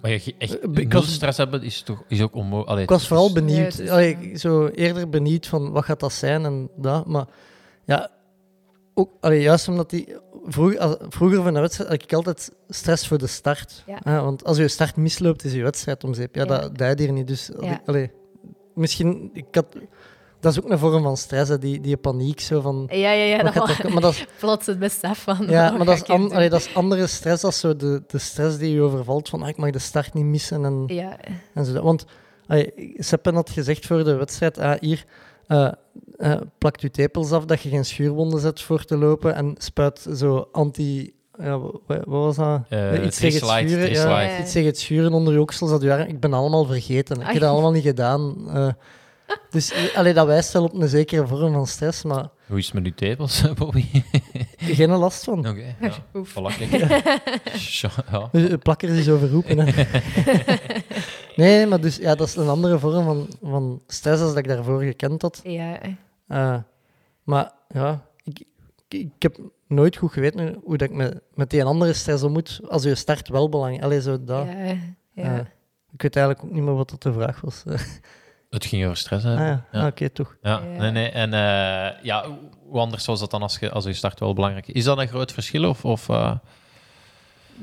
[0.00, 2.82] Maar je echt Eh, ik was- stress hebben is, toch, is ook onmogelijk.
[2.82, 3.88] Ik was vooral benieuwd.
[3.88, 7.06] Allee, zo eerder benieuwd van wat gaat dat zijn en dat.
[7.06, 7.26] Maar
[7.84, 8.10] ja,
[8.94, 10.14] ook, allee, juist omdat die...
[10.46, 13.82] Vroeger, als- vroeger van de wedstrijd had ik altijd stress voor de start.
[13.86, 13.98] Ja.
[14.02, 16.34] Hè, want als je start misloopt, is je wedstrijd om zeep.
[16.34, 16.48] Ja, Ja.
[16.48, 17.26] dat dat hier niet.
[17.26, 17.50] Dus
[17.86, 18.10] allee,
[18.74, 19.30] misschien...
[19.32, 19.66] Ik had,
[20.40, 22.40] dat is ook een vorm van stress, hè, die, die paniek.
[22.40, 23.42] Zo van, Ja, ja, ja.
[23.42, 25.46] Dat er, maar dat is, plots het besef van...
[25.48, 28.58] ja, maar dat is, an- allee, dat is andere stress als zo de, de stress
[28.58, 30.64] die je overvalt van ah, ik mag de start niet missen.
[30.64, 31.16] En, Ja,
[31.54, 31.82] en zo.
[31.82, 32.04] Want
[32.46, 35.04] allee, Seppen had gezegd voor de wedstrijd, ah, hier,
[35.46, 35.68] eh
[36.16, 40.06] eh, plakt je tepels af dat je geen schuurwonden zet voor te lopen en spuit
[40.14, 41.12] zo anti...
[41.38, 42.60] Ja, wa- wat, was dat?
[42.68, 43.90] Eh, iets tegen het schuren.
[43.90, 45.70] Ja, iets tegen het schuren onder je oksels.
[45.70, 47.14] Dat je ik ben allemaal vergeten.
[47.16, 47.38] Ik heb Ai.
[47.38, 48.36] dat allemaal niet gedaan.
[49.50, 52.64] Dus eh, allee, dat wijst wel op een zekere vorm van stress, maar Hoe is
[52.64, 53.84] het met uw tepels, Bobby?
[54.58, 55.38] geen last van.
[55.48, 55.92] Oké, ja.
[56.14, 56.34] Oef.
[56.70, 58.56] Ja.
[58.56, 59.58] Plakkers is overroepen.
[59.58, 59.84] Hè.
[61.42, 64.48] nee, maar dus, ja, dat is een andere vorm van, van stress als dat ik
[64.48, 65.40] daarvoor gekend had.
[65.44, 65.78] ja.
[66.26, 66.56] Eh,
[67.22, 68.40] maar ja, ik,
[68.88, 72.32] ik, ik heb nooit goed geweten hoe dat ik met, met die andere stress om
[72.32, 73.82] moet als je start wel belangrijk.
[73.82, 74.46] Allee, zo dat.
[74.46, 74.76] Ja,
[75.12, 75.38] ja.
[75.38, 75.44] Eh,
[75.92, 77.62] ik weet eigenlijk ook niet meer wat dat de vraag was.
[78.48, 79.32] ah, Het ging over stress, hè?
[79.32, 79.80] ja, Ja.
[79.80, 80.36] Ah, oké, toch.
[80.42, 81.08] Ja, nee, nee.
[81.08, 82.24] En eh, ja,
[82.68, 84.84] hoe anders was dat dan als je, als je start wel belangrijk is?
[84.84, 85.68] Dat een groot verschil?
[85.68, 86.32] Of, of, eh,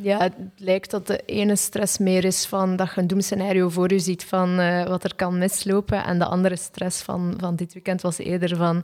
[0.01, 3.91] Ja, het lijkt dat de ene stress meer is van dat je een doemscenario voor
[3.91, 6.03] je ziet van eh, wat er kan mislopen.
[6.03, 8.83] En de andere stress van, van dit weekend was eerder van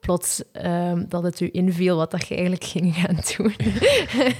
[0.00, 3.54] plots ehm, dat het u inviel wat dat je eigenlijk ging gaan doen.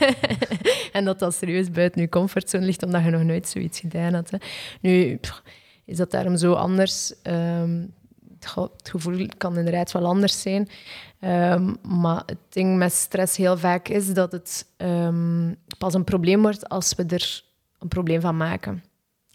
[0.93, 4.31] en dat dat serieus buiten je comfortzone ligt, omdat je nog nooit zoiets gedaan had.
[4.31, 4.39] Hè.
[4.81, 5.43] Nu pff,
[5.89, 7.13] is dat daarom zo anders.
[7.23, 7.85] Ehm,
[8.35, 10.69] het ge- het gevoel kan inderdaad wel anders zijn.
[11.21, 16.43] Ehm, maar het ding met stress heel vaak is dat het ehm, pas een probleem
[16.43, 17.43] wordt als we er
[17.79, 18.85] een probleem van maken.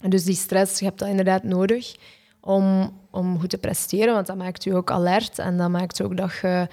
[0.01, 1.95] En dus die stress, je hebt dat inderdaad nodig
[2.41, 6.17] om, om goed te presteren, want dat maakt u ook alert en dat maakt ook
[6.17, 6.67] dat je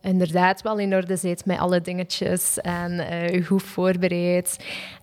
[0.00, 4.56] inderdaad wel in orde zit met alle dingetjes en eh, je goed voorbereidt.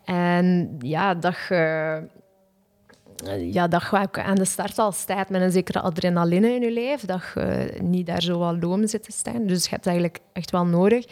[0.06, 2.02] En ja, dat je
[3.52, 7.06] ja, dat je aan de start al staat met een zekere adrenaline in je lijf,
[7.06, 9.46] dat je niet daar zo wat loom zit te staan.
[9.46, 11.06] Dus je hebt eigenlijk echt wel nodig.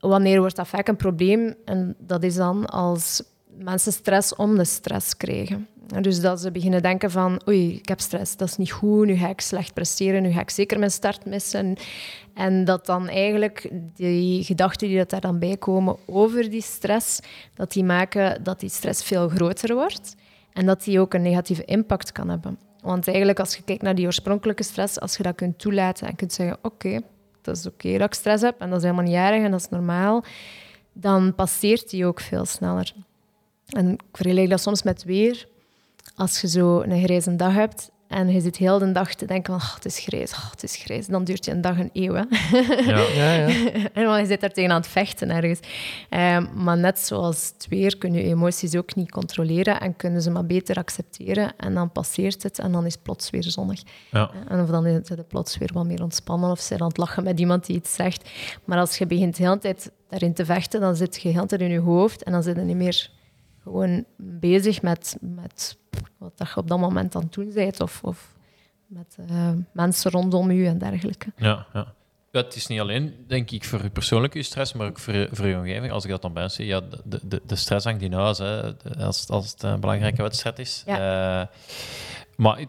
[0.00, 1.54] Wanneer wordt dat vaak een probleem?
[1.64, 3.22] En dat is dan als
[3.58, 5.68] mensen stress om de stress krijgen.
[5.94, 9.06] En Dus dat ze beginnen denken van, oei, ik heb stress, dat is niet goed,
[9.06, 11.76] nu ga ik slecht presteren, nu ga ik zeker mijn start missen.
[12.34, 17.20] En dat dan eigenlijk die gedachten die daar dan bij komen over die stress,
[17.54, 20.14] dat die maken dat die stress veel groter wordt.
[20.56, 22.58] En dat die ook een negatieve impact kan hebben.
[22.80, 26.16] Want eigenlijk, als je kijkt naar die oorspronkelijke stress, als je dat kunt toelaten en
[26.16, 27.00] kunt zeggen: Oké,
[27.42, 29.60] dat is oké dat ik stress heb en dat is helemaal niet erg en dat
[29.60, 30.24] is normaal,
[30.92, 32.92] dan passeert die ook veel sneller.
[33.66, 35.48] En ik vergelijk dat soms met weer.
[36.14, 39.52] Als je zo een grijze dag hebt en je zit heel de dag te denken:
[39.52, 41.90] van, "Ah, Het is grijs, ah, het is grijs, dan duurt je een dag een
[41.92, 42.14] eeuw.
[42.14, 42.22] Hè?
[42.90, 42.98] Ja.
[42.98, 43.70] Ja, ja.
[43.92, 45.60] en want je zit daar tegen aan het vechten ergens.
[46.08, 50.30] Ehm, maar net zoals het weer kun je emoties ook niet controleren en kunnen ze
[50.30, 51.52] maar beter accepteren.
[51.56, 53.82] En dan passeert het en dan is het plots weer zonnig.
[54.10, 54.30] Ja.
[54.48, 57.24] En of dan is het plots weer wat meer ontspannen of zijn aan het lachen
[57.24, 58.30] met iemand die iets zegt.
[58.64, 61.46] Maar als je begint de hele tijd daarin te vechten, dan zit je de hele
[61.46, 63.10] tijd in je hoofd en dan zit je niet meer
[63.62, 65.76] gewoon bezig met, met
[66.18, 68.34] wat dat je op dat moment aan het doen bent of, of
[68.86, 71.32] met eh, mensen rondom je en dergelijke.
[71.36, 71.94] Ja, ja.
[72.30, 75.28] Ja, het is niet alleen, denk ik, voor je persoonlijke stress, maar ook voor je,
[75.32, 75.92] voor je omgeving.
[75.92, 78.74] Als ik dat dan bij zie, ja, de, de, de stress hangt in huis, hè,
[78.98, 80.82] als, als het een belangrijke wedstrijd is.
[80.86, 80.96] Eh,
[82.36, 82.64] maar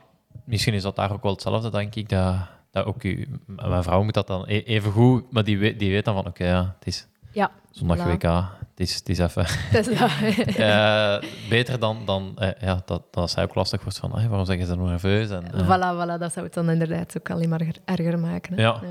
[0.46, 2.10] misschien is dat daar ook wel hetzelfde, denk ik.
[2.10, 2.36] Dat,
[2.72, 5.92] dat ook u, mijn vrouw moet dat dan e- even goed, maar die weet, die
[5.92, 8.02] weet dan van, oké, ja, het is Ja, zondag voilà.
[8.02, 8.46] WK,
[8.78, 9.46] het is, het is even...
[9.72, 10.00] Dat is
[10.56, 11.18] eh,
[11.50, 14.58] beter dan, dan eh, ja, dat, dat zij ook lastig wordt van, "Hey, waarom zeg
[14.58, 15.30] je zo nerveus?
[15.30, 18.54] En, eh, Voilà, voilà, dat zou het dan inderdaad ook alleen maar erger- maken.
[18.54, 18.62] hè.
[18.62, 18.82] Ja.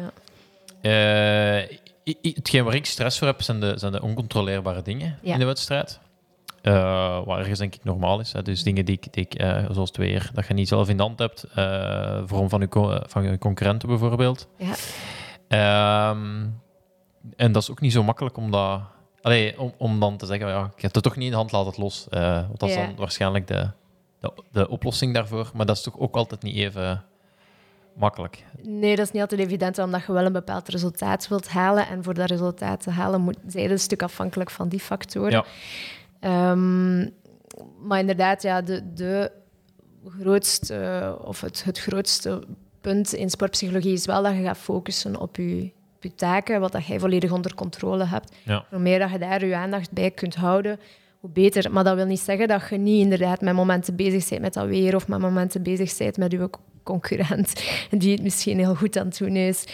[2.23, 5.33] Hetgeen waar ik stress voor heb, zijn de, zijn de oncontroleerbare dingen Ja.
[5.33, 5.99] in de wedstrijd.
[6.63, 8.33] Waar ergens denk ik normaal is.
[8.33, 8.43] Hè.
[8.43, 9.41] Dus dingen die ik, die ik
[9.73, 12.69] zoals het weer, dat je niet zelf in de hand hebt, eh vorm van je,
[12.69, 14.49] co- van je concurrenten bijvoorbeeld.
[14.59, 14.75] Ja.
[15.49, 16.47] Ehm,
[17.37, 18.81] en dat is ook niet zo makkelijk om dat...
[19.27, 21.53] Allee, om, om dan te zeggen, ja, ik heb het toch niet in de hand,
[21.53, 22.07] laat het los.
[22.11, 23.71] Eh, want dat is dan waarschijnlijk de,
[24.21, 25.51] de, de oplossing daarvoor.
[25.55, 27.05] Maar dat is toch ook altijd niet even
[27.95, 28.45] makkelijk.
[28.63, 31.89] Nee, dat is niet altijd evident, omdat je wel een bepaald resultaat wilt halen.
[31.89, 35.31] En voor dat resultaat te halen, moet, zijn je een stuk afhankelijk van die factoren.
[35.31, 35.45] Ja.
[36.21, 36.99] Ehm,
[37.79, 39.33] maar inderdaad, ja, de, de
[40.21, 42.43] grootste, of het, het grootste
[42.81, 46.87] punt in sportpsychologie is wel dat je gaat focussen op je, je taken, wat dat
[46.87, 48.35] jij volledig onder controle hebt.
[48.45, 48.65] Ja.
[48.71, 50.81] Hoe meer dat je daar je aandacht bij kunt houden,
[51.21, 51.73] hoe beter.
[51.73, 54.67] Maar dat wil niet zeggen dat je niet inderdaad met momenten bezig bent met dat
[54.67, 56.51] weer of met momenten bezig bent met je
[56.83, 59.65] concurrent die het misschien heel goed aan het doen is.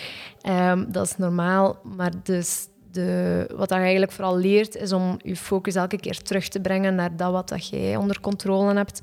[0.40, 5.37] Ehm, dat is normaal, maar dus de, wat je eigenlijk vooral leert, is om je
[5.37, 9.02] focus elke keer terug te brengen naar dat wat dat jij onder controle hebt.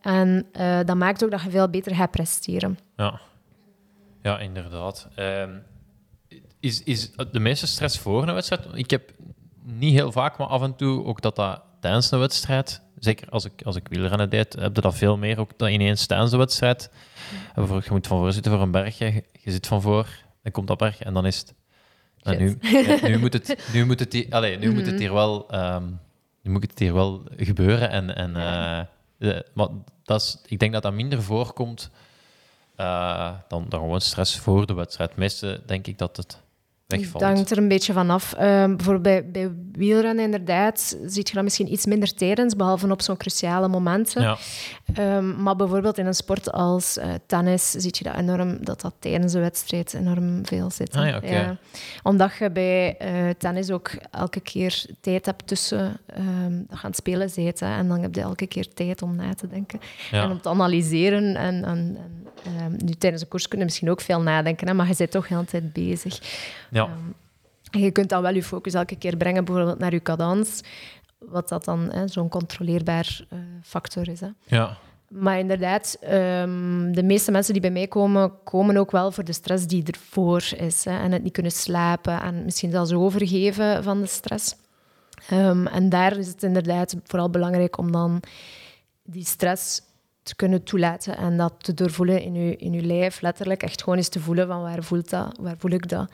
[0.00, 2.78] En eh, dat maakt ook dat je veel beter gaat presteren.
[2.96, 3.20] Ja,
[4.22, 5.08] ja inderdaad.
[5.14, 5.50] Ehm,
[6.62, 8.66] is, is de meeste stress voor een wedstrijd?
[8.74, 9.12] Ik heb
[9.62, 13.44] niet heel vaak, maar af en toe ook dat dat tijdens een wedstrijd, zeker als
[13.44, 16.36] ik, als ik wielrennen deed, heb je dat veel meer ook dan ineens tijdens de
[16.36, 16.90] wedstrijd.
[17.54, 20.08] Bijvoorbeeld, je moet van voor zitten voor een bergje, je, zit van voor,
[20.42, 21.54] dan komt dat berg en dan is het...
[22.22, 25.12] En nu, ja, nu moet het, nu moet het, hier- allee, nu moet het hier
[25.12, 25.84] wel, ehm,
[26.42, 27.90] nu moet het hier wel gebeuren.
[27.90, 28.32] En, en,
[29.54, 29.68] maar
[30.02, 31.90] dat is, ik denk dat dat minder voorkomt
[32.76, 35.16] eh, dan, dan gewoon stress voor de wedstrijd.
[35.16, 36.41] Meestal denk ik dat het
[36.96, 37.24] wegvalt.
[37.24, 38.32] Het hangt er een beetje van af.
[38.32, 43.02] Ehm, bijvoorbeeld bij, bij wielrennen, inderdaad, zie je dat misschien iets minder tijdens, behalve op
[43.02, 44.22] zo'n cruciale momenten.
[44.22, 44.36] Ja.
[44.94, 48.94] Ehm, maar bijvoorbeeld in een sport als eh, tennis zie je dat enorm, dat dat
[48.98, 50.96] tijdens de wedstrijd enorm veel zit.
[50.96, 51.56] Ah ja.
[52.02, 56.90] Omdat je bij eh, tennis ook elke keer tijd hebt tussen ehm, dat je aan
[56.90, 57.76] het spelen hè.
[57.76, 61.36] En dan heb je elke keer tijd om na te denken en om te analyseren.
[61.36, 61.98] En, en, en,
[62.44, 65.10] ehm, nu tijdens een koers kun je misschien ook veel nadenken, hè, maar je bent
[65.10, 66.20] toch heel de tijd bezig.
[66.72, 66.84] Ja.
[66.84, 70.60] Ehm, je kunt dan wel je focus elke keer brengen, bijvoorbeeld naar je cadans.
[71.18, 74.20] wat dat dan hè, zo'n controleerbaar eh, factor is.
[74.20, 74.28] Hè.
[74.46, 74.76] Ja.
[75.08, 79.32] Maar inderdaad, ehm, de meeste mensen die bij mij komen, komen ook wel voor de
[79.32, 80.84] stress die ervoor is.
[80.84, 84.54] Hè, en het niet kunnen slapen en misschien zelfs overgeven van de stress.
[85.28, 88.22] Ehm, en daar is het inderdaad vooral belangrijk om dan
[89.02, 89.80] die stress
[90.22, 93.62] te kunnen toelaten en dat te doorvoelen in je, in je lijf, letterlijk.
[93.62, 96.10] Echt gewoon eens te voelen van waar voelt dat, waar voel ik dat.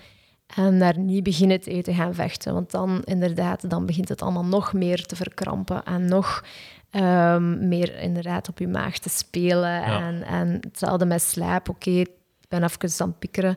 [0.56, 2.54] En daar niet beginnen te te gaan vechten.
[2.54, 6.44] Want dan inderdaad, dan begint het allemaal nog meer te verkrampen en nog
[6.90, 9.70] ehm, meer inderdaad op je maag te spelen.
[9.70, 10.06] Ja.
[10.06, 11.68] En, en hetzelfde met slaap.
[11.68, 12.10] Oké, ik
[12.48, 13.56] ben even aan het piekeren.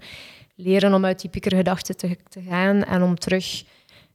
[0.56, 3.64] Leren om uit die piekergedachten te, te gaan en om terug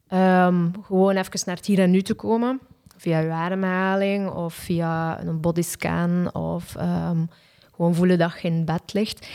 [0.09, 2.61] ehm, gewoon even naar het hier en nu te komen.
[2.97, 7.25] Via je ademhaling of via een bodyscan of ehm,
[7.77, 9.29] gewoon voelen dat je in bed ligt.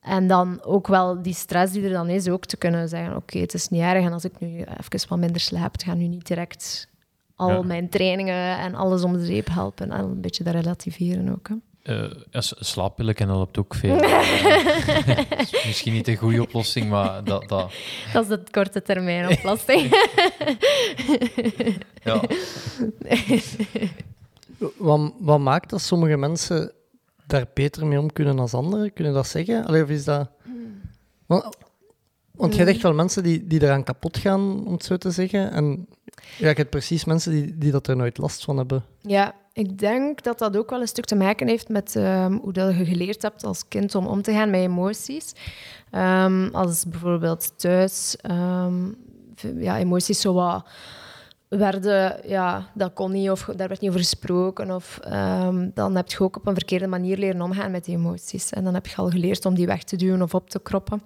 [0.00, 3.38] En dan ook wel die stress die er dan is, ook te kunnen zeggen, oké,
[3.38, 4.04] het is niet erg.
[4.04, 6.88] En als ik nu even wat minder slaap, het gaat nu niet direct
[7.36, 7.62] al Ja.
[7.62, 9.90] mijn trainingen en alles om de zeep helpen.
[9.90, 11.48] En een beetje dat relativeren ook.
[11.48, 11.54] Hè.
[11.82, 13.96] Eh, ja, s- slaappillen helpt ook veel.
[15.06, 17.48] Eh, is misschien niet een goede oplossing, maar dat...
[17.48, 17.72] dat
[18.12, 19.82] Dat is de korte termijn oplossing.
[22.04, 22.20] ja.
[24.76, 26.72] Wat, wat maakt dat sommige mensen
[27.30, 28.92] daar beter mee om kunnen dan anderen?
[28.92, 29.66] Kunnen dat zeggen?
[29.66, 30.30] Allee, of is dat...
[31.26, 31.56] Want,
[32.30, 35.52] want jij hebt wel mensen die, die eraan kapot gaan, om het zo te zeggen.
[35.52, 35.86] En
[36.38, 38.84] ja, je hebt precies mensen die, die dat er nooit last van hebben.
[39.00, 42.52] Ja, ik denk dat dat ook wel een stuk te maken heeft met ehm, hoe
[42.52, 45.32] dat je geleerd hebt als kind om om te gaan met emoties.
[45.90, 48.88] Ehm, als bijvoorbeeld thuis ehm,
[49.58, 50.66] ja, emoties zo wat
[51.58, 54.70] werden, ja, dat kon niet of daar werd niet over gesproken.
[54.70, 58.50] Of ehm, dan heb je ook op een verkeerde manier leren omgaan met die emoties.
[58.50, 61.02] En dan heb je al geleerd om die weg te duwen of op te kroppen.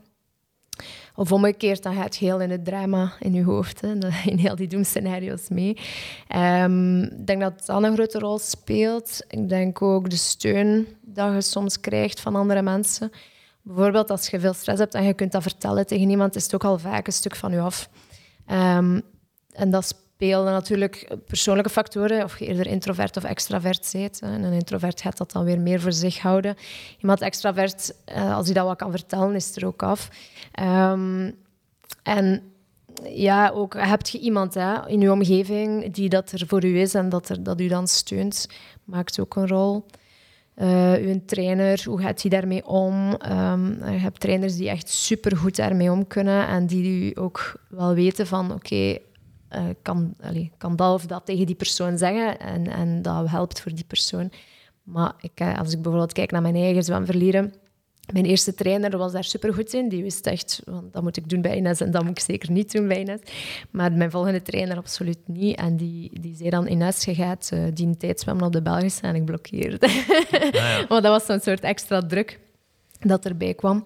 [1.15, 3.93] Of omgekeerd, dan gaat je heel in het drama in je hoofd, hè,
[4.33, 5.79] in heel die doemscenario's mee.
[6.29, 9.25] Ehm, ik denk dat dat een grote rol speelt.
[9.29, 13.11] Ik denk ook de steun dat je soms krijgt van andere mensen.
[13.63, 16.55] Bijvoorbeeld als je veel stress hebt en je kunt dat vertellen tegen iemand, is het
[16.55, 17.89] ook al vaak een stuk van je af.
[18.47, 19.01] Ehm,
[19.53, 24.21] en dat spelen natuurlijk persoonlijke factoren, of je eerder introvert of extravert bent.
[24.21, 26.57] En een introvert gaat dat dan weer meer voor zich houden.
[27.01, 30.09] Iemand extravert, eh, als hij dat wat kan vertellen, is er ook af.
[30.53, 31.31] Ehm,
[32.03, 32.43] en
[33.03, 36.95] ja, ook heb je iemand hè, in je omgeving die dat er voor u is
[36.95, 38.49] en dat, er, dat u dan steunt,
[38.85, 39.87] maakt ook een rol.
[40.55, 43.15] Eh uw trainer, hoe gaat hij daarmee om?
[43.15, 47.95] Ehm, je hebt trainers die echt supergoed daarmee om kunnen en die u ook wel
[47.95, 48.99] weten van oké,
[49.55, 50.15] eh, kan,
[50.59, 54.31] kan dat of dat tegen die persoon zeggen en, en dat helpt voor die persoon.
[54.83, 57.55] Maar ik, eh, als ik bijvoorbeeld kijk naar mijn eigen zwemverleden,
[58.13, 59.89] mijn eerste trainer was daar supergoed in.
[59.89, 62.51] Die wist echt, want dat moet ik doen bij Ines en dat moet ik zeker
[62.51, 63.21] niet doen bij Ines.
[63.71, 65.57] Maar mijn volgende trainer absoluut niet.
[65.57, 69.03] En die, die zei dan, Ines, je gaat eh, die tijd zwemmen op de Belgische.
[69.03, 69.89] En ik blokkeerde.
[70.89, 72.41] Want dat was zo'n soort extra druk
[73.01, 73.85] dat erbij kwam.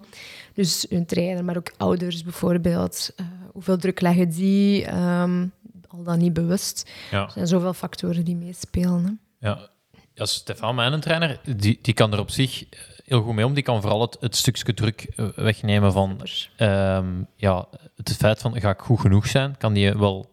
[0.53, 3.15] Dus hun trainer, maar ook ouders bijvoorbeeld.
[3.51, 4.85] Hoeveel druk leggen die?
[4.85, 5.47] Ehm,
[5.91, 6.91] al dan niet bewust.
[7.11, 7.23] Ja.
[7.23, 9.03] Er zijn zoveel factoren die meespelen.
[9.39, 9.47] Hè.
[9.49, 9.69] Ja,
[10.13, 12.65] ja Stefan, mijn trainer, die, die kan er op zich
[13.05, 13.53] heel goed mee om.
[13.53, 16.21] Die kan vooral het, het stukje druk eh, wegnemen van
[16.55, 19.57] ehm, ja, het feit van ga ik goed genoeg zijn.
[19.57, 20.31] Kan die wel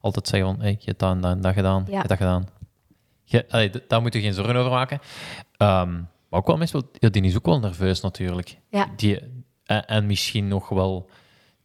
[0.00, 1.96] altijd zeggen van hey, je hebt dat en dat, en dat gedaan, je Ja.
[1.96, 2.48] hebt dat gedaan.
[3.24, 5.00] Je, allee, daar moet je geen zorgen over maken.
[5.56, 5.92] Ehm,
[6.28, 8.58] maar ook wel ja, die is ook wel nerveus natuurlijk.
[8.70, 8.88] Ja.
[8.96, 9.20] Die,
[9.64, 11.10] en, en misschien nog wel,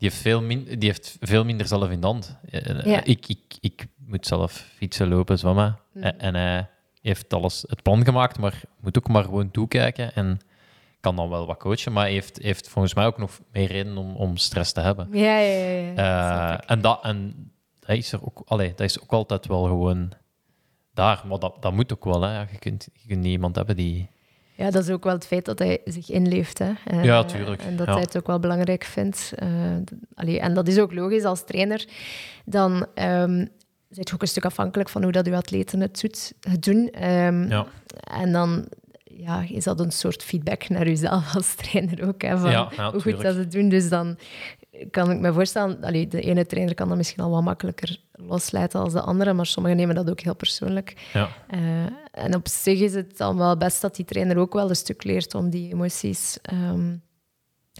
[0.02, 2.38] die heeft veel, min, die heeft veel minder zelf in de hand.
[2.50, 3.04] Eh, Ja.
[3.04, 5.80] Ik, ik, ik moet zelf fietsen, lopen, zwemmen.
[5.94, 6.04] Mm.
[6.04, 6.70] En, en hij
[7.02, 10.40] heeft alles het plan gemaakt, maar moet ook maar gewoon toekijken en
[11.00, 14.16] kan dan wel wat coachen, maar heeft, heeft volgens mij ook nog meer reden om,
[14.16, 15.08] om stress te hebben.
[15.12, 15.92] Ja, ja, ja.
[15.96, 16.60] ja.
[16.60, 20.12] Eh, en dat, en dat, is er ook, allee, dat is ook altijd wel gewoon
[20.94, 22.22] daar, maar dat, dat moet ook wel.
[22.22, 22.40] Hè.
[22.40, 24.10] Je, kunt, je kunt niet iemand hebben die...
[24.62, 26.60] Ja, dat is ook wel het feit dat hij zich inleeft.
[26.60, 27.02] Hè.
[27.02, 27.62] Ja, tuurlijk.
[27.62, 27.94] En dat Ja.
[27.94, 29.34] hij het ook wel belangrijk vindt.
[30.16, 31.86] Allee, en dat is ook logisch als trainer.
[32.46, 32.86] Dan
[33.90, 36.90] zit je ook een stuk afhankelijk van hoe dat uw atleten het, doet, het doen.
[36.92, 37.66] Ehm, Ja.
[38.22, 38.68] En dan
[39.04, 42.22] ja, is dat een soort feedback naar jezelf als trainer ook.
[42.22, 43.70] Hè, van Ja, hoe goed dat ze het doen.
[43.70, 44.18] Dus dan
[44.92, 45.84] kan ik me voorstellen...
[45.84, 49.46] Allee, de ene trainer kan dat misschien al wat makkelijker loslaten als de andere, maar
[49.46, 51.10] sommigen nemen dat ook heel persoonlijk.
[51.14, 51.30] Ja.
[51.48, 51.60] Eh,
[52.12, 55.04] en op zich is het dan wel best dat die trainer ook wel een stuk
[55.04, 56.38] leert om die emoties...
[56.42, 56.96] ehm,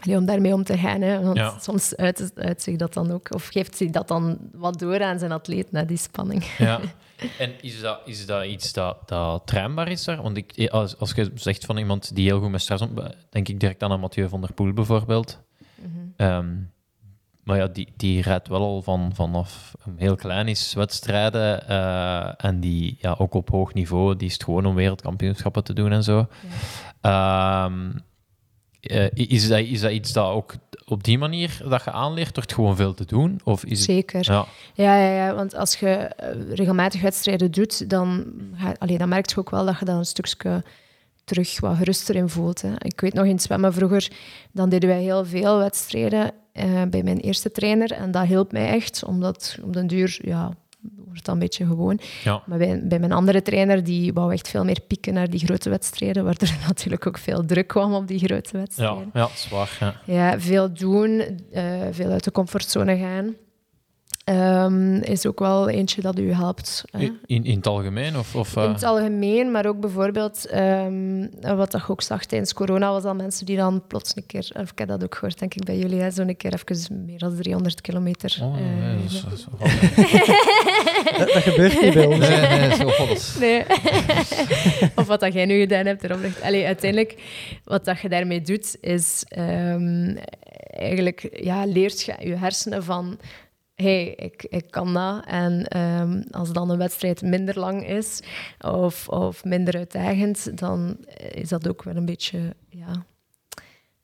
[0.04, 1.02] allee, om daarmee om te gaan.
[1.02, 1.22] Hè.
[1.24, 1.60] Want Ja.
[1.60, 3.34] soms uit, uit zich dat dan ook...
[3.34, 6.44] Of geeft hij dat dan wat door aan zijn atleet, na die spanning.
[6.58, 6.80] Ja.
[7.38, 10.22] En is dat, is dat iets dat, dat trainbaar is daar?
[10.22, 12.94] Want ik, als, als je zegt van iemand die heel goed met stress om,
[13.30, 15.40] denk ik direct aan een Mathieu van der Poel bijvoorbeeld.
[15.76, 15.88] Mhm.
[16.16, 16.48] Ehm,
[17.52, 21.68] maar ja, die, die rijdt wel al van, vanaf een heel klein is wedstrijden.
[21.68, 25.74] eh, en die ja, ook op hoog niveau, die is het gewoon om wereldkampioenschappen te
[25.74, 26.28] doen en zo.
[27.02, 27.92] Ehm,
[28.82, 30.54] eh, is, dat, is dat iets dat ook
[30.86, 33.42] op die manier dat je aanleert door het gewoon veel te doen?
[33.44, 34.32] Of is het, Zeker.
[34.32, 39.10] ja, Ja, ja, ja, want als je eh, regelmatig wedstrijden doet, dan, ga, allee, dan
[39.10, 40.64] merk je ook wel dat je dan een stukje
[41.24, 42.62] terug wat geruster in voelt.
[42.62, 42.72] Hè.
[42.78, 44.12] Ik weet nog in het zwemmen vroeger,
[44.52, 47.92] dan deden wij heel veel wedstrijden eh, bij mijn eerste trainer.
[47.92, 50.52] En dat hielp mij echt, omdat op den duur, ja,
[51.06, 52.00] wordt dat een beetje gewoon.
[52.24, 52.42] ja.
[52.46, 55.70] Maar bij, bij mijn andere trainer, die wou echt veel meer pieken naar die grote
[55.70, 59.10] wedstrijden, waardoor er natuurlijk ook veel druk kwam op die grote Ja, wedstrijden.
[59.14, 59.78] ja, zwaar.
[59.80, 59.96] Ja.
[60.06, 63.36] Ja, veel doen, eh, veel uit de comfortzone gaan.
[64.24, 66.84] Ehm, is ook wel eentje dat u helpt.
[66.92, 67.00] hè.
[67.26, 68.18] In, in, het algemeen?
[68.18, 72.26] Of, of, eh, In het algemeen, maar ook bijvoorbeeld, ehm, wat dat je ook zag
[72.26, 75.16] tijdens corona, was dat mensen die dan plots een keer, of ik heb dat ook
[75.16, 78.38] gehoord, denk ik, bij jullie, hè, zo'n keer even meer dan 300 kilometer.
[78.42, 79.04] Oh, eh, nee,
[81.18, 82.28] dat gebeurt niet bij ons.
[82.30, 82.90] nee, nee, zo
[83.40, 83.64] Nee.
[85.00, 86.42] of wat dat jij nu gedaan hebt erop ligt.
[86.42, 87.16] Allee, uiteindelijk,
[87.64, 90.16] wat dat je daarmee doet, is ehm,
[90.70, 93.20] eigenlijk ja, leert je je hersenen van
[93.82, 95.26] hey, ik, ik kan dat.
[95.26, 98.22] En ehm, als dan een wedstrijd minder lang is
[98.60, 100.98] of, of minder uitdagend, dan
[101.32, 103.06] is dat ook wel een beetje ja,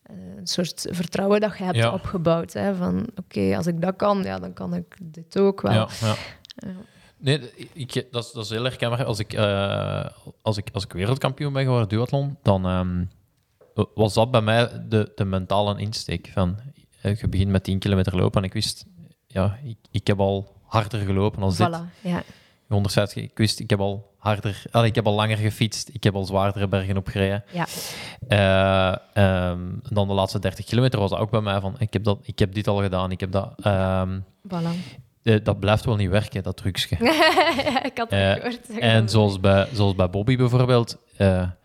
[0.03, 1.93] een soort vertrouwen dat je hebt Ja.
[1.93, 2.53] opgebouwd.
[2.53, 5.71] Hè, van oké, als ik dat kan, ja, dan kan ik dit ook wel.
[5.73, 6.15] Ja, ja.
[6.55, 6.73] Ja.
[7.19, 7.41] Nee,
[7.73, 9.05] ik, dat, is, dat is heel herkenbaar.
[9.05, 10.05] Als ik, eh,
[10.41, 13.03] als, ik, als ik wereldkampioen ben geworden duathlon, dan ehm,
[13.93, 16.29] was dat bij mij de, de mentale insteek.
[16.33, 16.57] Van,
[17.01, 18.85] eh, je begint met 10 kilometer lopen en ik wist,
[19.27, 21.67] ja, ik, ik heb al harder gelopen als dit.
[21.67, 22.23] Voilà, ja.
[22.67, 26.15] 160, ik wist, ik heb al harder, allee, ik heb al langer gefietst, ik heb
[26.15, 27.43] al zwaardere bergen opgereden.
[27.51, 27.65] Ja.
[28.27, 28.95] Eh,
[29.49, 29.59] ehm,
[29.89, 32.39] dan de laatste 30 kilometer was dat ook bij mij van, ik heb, dat, ik
[32.39, 33.53] heb dit al gedaan, ik heb dat...
[33.61, 34.95] ehm, Voilà.
[35.23, 36.95] eh, dat blijft wel niet werken, dat trucje.
[37.91, 38.79] ik had het Eh, gehoord.
[38.79, 41.55] En zoals bij, zoals bij Bobby bijvoorbeeld, ja,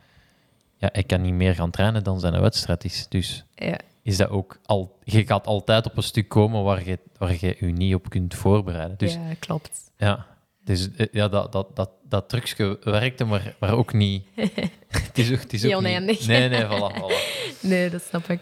[0.78, 3.06] hij kan niet meer gaan trainen dan zijn wedstrijd is.
[3.08, 3.76] Dus Ja.
[4.02, 7.56] Is dat ook al, je gaat altijd op een stuk komen waar je waar je,
[7.58, 8.98] je niet op kunt voorbereiden.
[8.98, 9.90] Dus ja, klopt.
[9.96, 10.26] ja,
[10.64, 14.24] dus, eh, ja dat, dat, dat, dat trucje werkte, maar, maar ook niet.
[14.88, 16.18] het is ook, het is Niet oneindig.
[16.18, 17.40] Niet, nee, nee, voilà, voilà.
[17.60, 18.40] Nee, dat snap ik.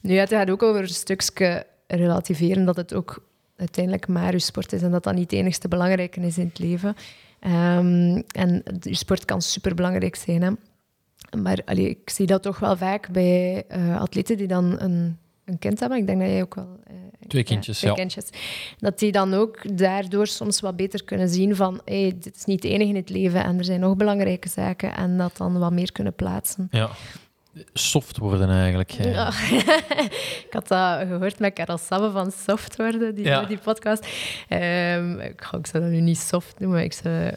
[0.00, 4.72] Nu, het gaat ook over een stukje relativeren dat het ook uiteindelijk maar je sport
[4.72, 6.96] is en dat dat niet het enigste belangrijke is in het leven.
[7.40, 10.50] Ehm, en je sport kan superbelangrijk zijn, hè.
[11.42, 15.58] Maar allee, ik zie dat toch wel vaak bij eh, atleten die dan een, een
[15.58, 15.98] kind hebben.
[15.98, 16.78] Ik denk dat jij ook wel...
[16.86, 16.94] eh,
[17.28, 17.96] Twee kindjes, twee ja.
[17.96, 18.24] kindjes.
[18.78, 22.62] Dat die dan ook daardoor soms wat beter kunnen zien van hey, dit is niet
[22.62, 25.72] het enige in het leven en er zijn nog belangrijke zaken en dat dan wat
[25.72, 26.68] meer kunnen plaatsen.
[26.70, 26.88] Ja.
[27.72, 28.92] Soft worden eigenlijk.
[28.92, 29.12] eh.
[29.12, 29.32] Ja.
[30.46, 33.44] ik had dat gehoord met Karel Sabbe van Soft worden, die, Ja.
[33.44, 34.06] die podcast.
[34.48, 37.30] Ehm, ik, ga- ik zou dat nu niet soft noemen, ik zou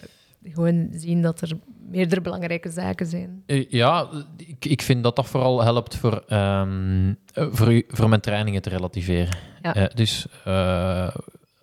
[0.44, 1.52] gewoon zien dat er
[1.92, 3.44] meerdere belangrijke zaken zijn.
[3.46, 8.10] Eh, Ja, ik, ik vind dat dat vooral helpt voor, ehm, eh, voor, u- voor
[8.10, 9.38] mijn trainingen te relativeren.
[9.62, 9.76] Ja.
[9.76, 11.08] Eh, dus eh,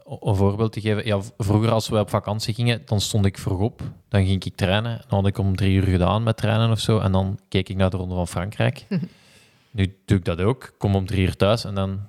[0.05, 1.07] om een voorbeeld te geven.
[1.07, 3.83] Ja, vroeger als we op vakantie gingen, dan stond ik vroeg op.
[4.09, 5.01] Dan ging ik trainen.
[5.09, 6.99] Dan had ik om drie uur gedaan met trainen of zo.
[6.99, 8.87] En dan keek ik naar de Ronde van Frankrijk.
[9.71, 10.75] nu doe ik dat ook.
[10.79, 12.01] Kom om drie uur thuis en dan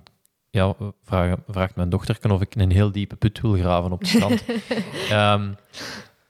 [0.49, 4.07] ja, vraag, vraagt mijn dochter of ik een heel diepe put wil graven op het
[4.07, 4.43] strand.
[5.09, 5.49] Ehm,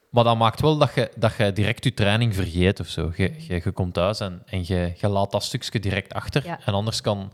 [0.10, 3.12] maar dat maakt wel dat je, dat je direct je training vergeet of zo.
[3.16, 6.46] Je, je, je komt thuis en, en je, je laat dat stukje direct achter.
[6.46, 6.60] Ja.
[6.66, 7.32] En anders kan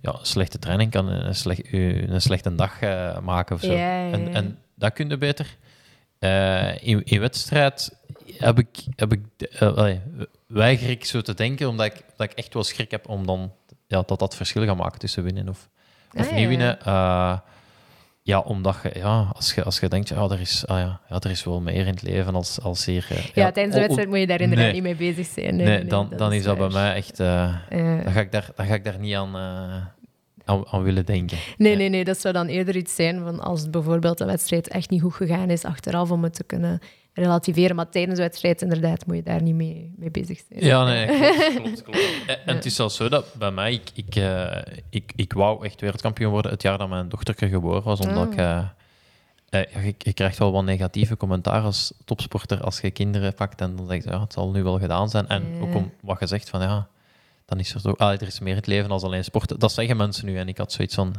[0.00, 3.72] ja, een slechte training kan een, slecht, een slechte dag eh, maken of zo.
[3.72, 4.12] Ja, ja, ja.
[4.12, 5.56] En, en dat kun je beter.
[6.18, 7.96] Eh, in, in wedstrijd
[8.38, 9.20] heb ik, heb ik,
[9.58, 9.90] eh,
[10.46, 13.52] weiger ik zo te denken, omdat ik, dat ik echt wel schrik heb om dan
[13.86, 15.68] ja, dat dat verschil gaat maken tussen winnen of,
[16.12, 16.78] of Ah, ja, niet winnen.
[18.22, 21.18] Ja, omdat je, ja, als je, als je denkt, ja, er is, ah, ja, ja,
[21.20, 23.06] er is wel meer in het leven als, als hier.
[23.10, 24.74] eh, Ja, tijdens de wedstrijd moet je daar inderdaad nee.
[24.74, 25.56] niet mee bezig zijn.
[25.56, 27.20] Nee, Nee, nee, dan, dan is dat bij mij echt.
[27.20, 27.26] eh,
[27.70, 28.02] Ja.
[28.02, 29.84] dan, ga ik daar, dan ga ik daar niet aan, eh,
[30.44, 31.38] aan, aan willen denken.
[31.56, 31.78] Nee, Ja.
[31.78, 35.02] nee, nee, dat zou dan eerder iets zijn van als bijvoorbeeld een wedstrijd echt niet
[35.02, 36.78] goed gegaan is achteraf om het te kunnen
[37.14, 37.76] relativeren.
[37.76, 40.64] Maar tijdens de wedstrijd inderdaad moet je daar niet mee, mee bezig zijn.
[40.64, 41.98] Ja, nee, klopt, klopt, klopt.
[42.26, 44.56] En, en het is zelfs zo dat bij mij, ik, ik, eh,
[44.90, 48.38] ik, ik wou echt wereldkampioen worden het jaar dat mijn dochterke geboren was, omdat ik...
[48.38, 48.58] eh,
[49.48, 53.60] eh, ja, je, je krijgt wel wat negatieve commentaar als topsporter als je kinderen pakt
[53.60, 55.28] en dan zeg je, ja, het zal nu wel gedaan zijn.
[55.28, 55.60] En Ja.
[55.60, 56.88] ook om wat je zegt van, ja,
[57.44, 57.90] dan is er zo...
[57.96, 59.58] Ah, er is meer in het leven dan alleen sporten.
[59.58, 61.14] Dat zeggen mensen nu en ik had zoiets van,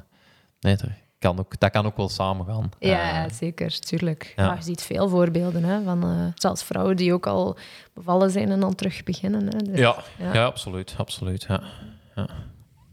[0.60, 0.76] nee,
[1.22, 2.70] kan ook, dat kan ook wel samengaan.
[2.80, 4.34] Ja, Eh, zeker, tuurlijk.
[4.36, 4.44] ja.
[4.46, 4.54] Ja.
[4.56, 7.58] je ziet veel voorbeelden hè, van eh, zelfs vrouwen die ook al
[7.94, 9.44] bevallen zijn en dan terug beginnen.
[9.44, 9.58] Hè.
[9.58, 10.34] Dus, ja, ja.
[10.34, 10.46] ja.
[10.46, 11.62] absoluut, absoluut, ja.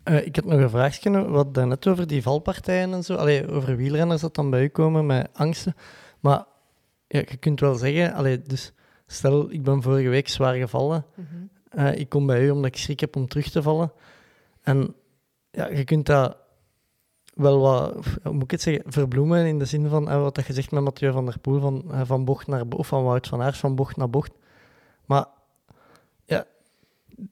[0.02, 3.14] Eh, ik had nog een vraagje, wat daarnet over die valpartijen en zo.
[3.14, 5.76] Allee, over wielrenners dat dan bij u komen met angsten.
[6.20, 6.44] Maar
[7.06, 8.72] ja, je kunt wel zeggen, allee, dus
[9.06, 11.04] stel ik ben vorige week zwaar gevallen.
[11.68, 13.92] Eh, ik kom bij u omdat ik schrik heb om terug te vallen.
[14.62, 14.94] En
[15.50, 16.36] ja, je kunt dat
[17.38, 20.46] wel wat, hoe moet ik het zeggen, verbloemen in de zin van eh, wat dat
[20.46, 23.04] je zegt met Mathieu van der Poel, van, eh, van bocht naar bocht, of van
[23.04, 24.32] Wout van Aert, van bocht naar bocht.
[25.06, 25.26] Maar
[26.24, 26.46] ja,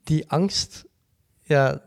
[0.04, 0.84] die angst,
[1.42, 1.82] ja,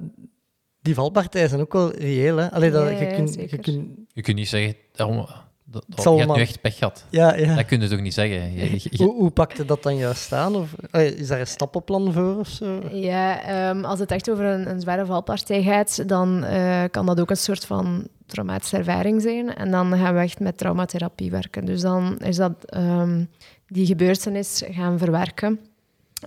[0.81, 2.37] die valpartijen zijn ook wel reëel.
[2.37, 2.51] Hè?
[2.51, 5.25] Allee, dat, Ja, je kunt, je kunt, Je kunt niet zeggen, daarom,
[5.71, 7.05] dat, je hebt nu echt pech gehad.
[7.09, 7.55] ja, ja.
[7.55, 8.53] Dat kun je toch niet zeggen?
[8.53, 10.55] Je- je- je- Hoe, hoe pakte dat dan juist aan?
[10.55, 12.81] Of, is daar een stappenplan voor of zo?
[12.91, 17.19] Ja, ehm, als het echt over een, een zware valpartij gaat, dan eh, kan dat
[17.19, 19.55] ook een soort van traumatische ervaring zijn.
[19.55, 21.65] En dan gaan we echt met traumatherapie werken.
[21.65, 23.23] Dus dan is dat ehm,
[23.67, 25.59] die gebeurtenis gaan verwerken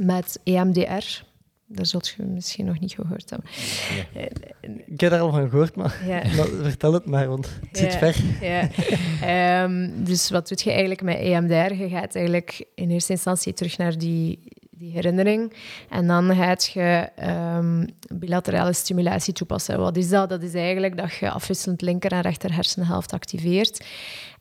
[0.00, 1.22] met EMDR.
[1.74, 3.48] Daar zult je misschien nog niet gehoord hebben.
[4.86, 6.22] Ik heb daar al van gehoord, maar, Ja.
[6.36, 8.16] maar vertel het maar, want het zit ver.
[8.40, 8.68] Ja.
[9.22, 11.74] Ehm, dus wat doe je eigenlijk met EMDR?
[11.74, 14.38] Je gaat eigenlijk in eerste instantie terug naar die,
[14.82, 15.52] die herinnering.
[15.88, 19.78] En dan gaat je ehm, bilaterale stimulatie toepassen.
[19.78, 20.28] Wat is dat?
[20.28, 23.84] Dat is eigenlijk dat je afwisselend linker en rechter hersenhelft activeert.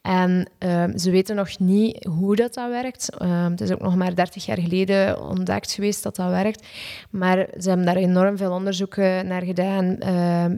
[0.01, 3.17] En ehm, ze weten nog niet hoe dat, dat werkt.
[3.17, 6.67] Ehm, het is ook nog maar 30 jaar geleden ontdekt geweest dat dat werkt.
[7.09, 9.95] Maar ze hebben daar enorm veel onderzoeken naar gedaan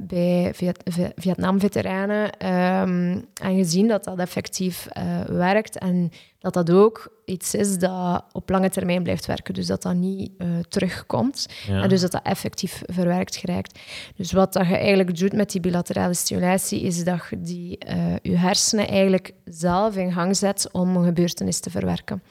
[0.07, 2.29] bij Viet- Vi- Vietnam-veteranen.
[2.39, 6.11] en gezien dat dat effectief eh, werkt en
[6.43, 9.53] dat dat ook iets is dat op lange termijn blijft werken.
[9.53, 11.47] Dus dat dat niet eh, terugkomt.
[11.67, 11.81] Ja.
[11.81, 13.79] En dus dat dat effectief verwerkt geraakt.
[14.15, 18.15] Dus wat dat je eigenlijk doet met die bilaterale stimulatie, is dat je die, eh,
[18.21, 22.23] je hersenen eigenlijk zelf in gang zet om een gebeurtenis te verwerken.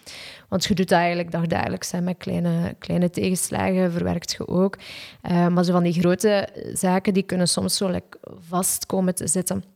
[0.48, 4.78] Want je doet dat eigenlijk dagdagelijks, hè, met kleine, kleine tegenslagen verwerkt je ook.
[5.22, 9.26] Eh, maar zo van die grote zaken, die kunnen soms zo like, vast komen te
[9.26, 9.71] zitten.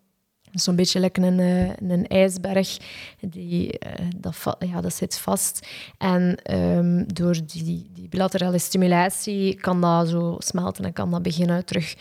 [0.56, 2.76] Zo'n beetje lekker een, eh, een ijsberg,
[3.20, 5.66] die, eh, dat, ja, dat zit vast.
[5.98, 11.64] En ehm, door die, die bilaterale stimulatie kan dat zo smelten en kan dat beginnen
[11.64, 11.94] terug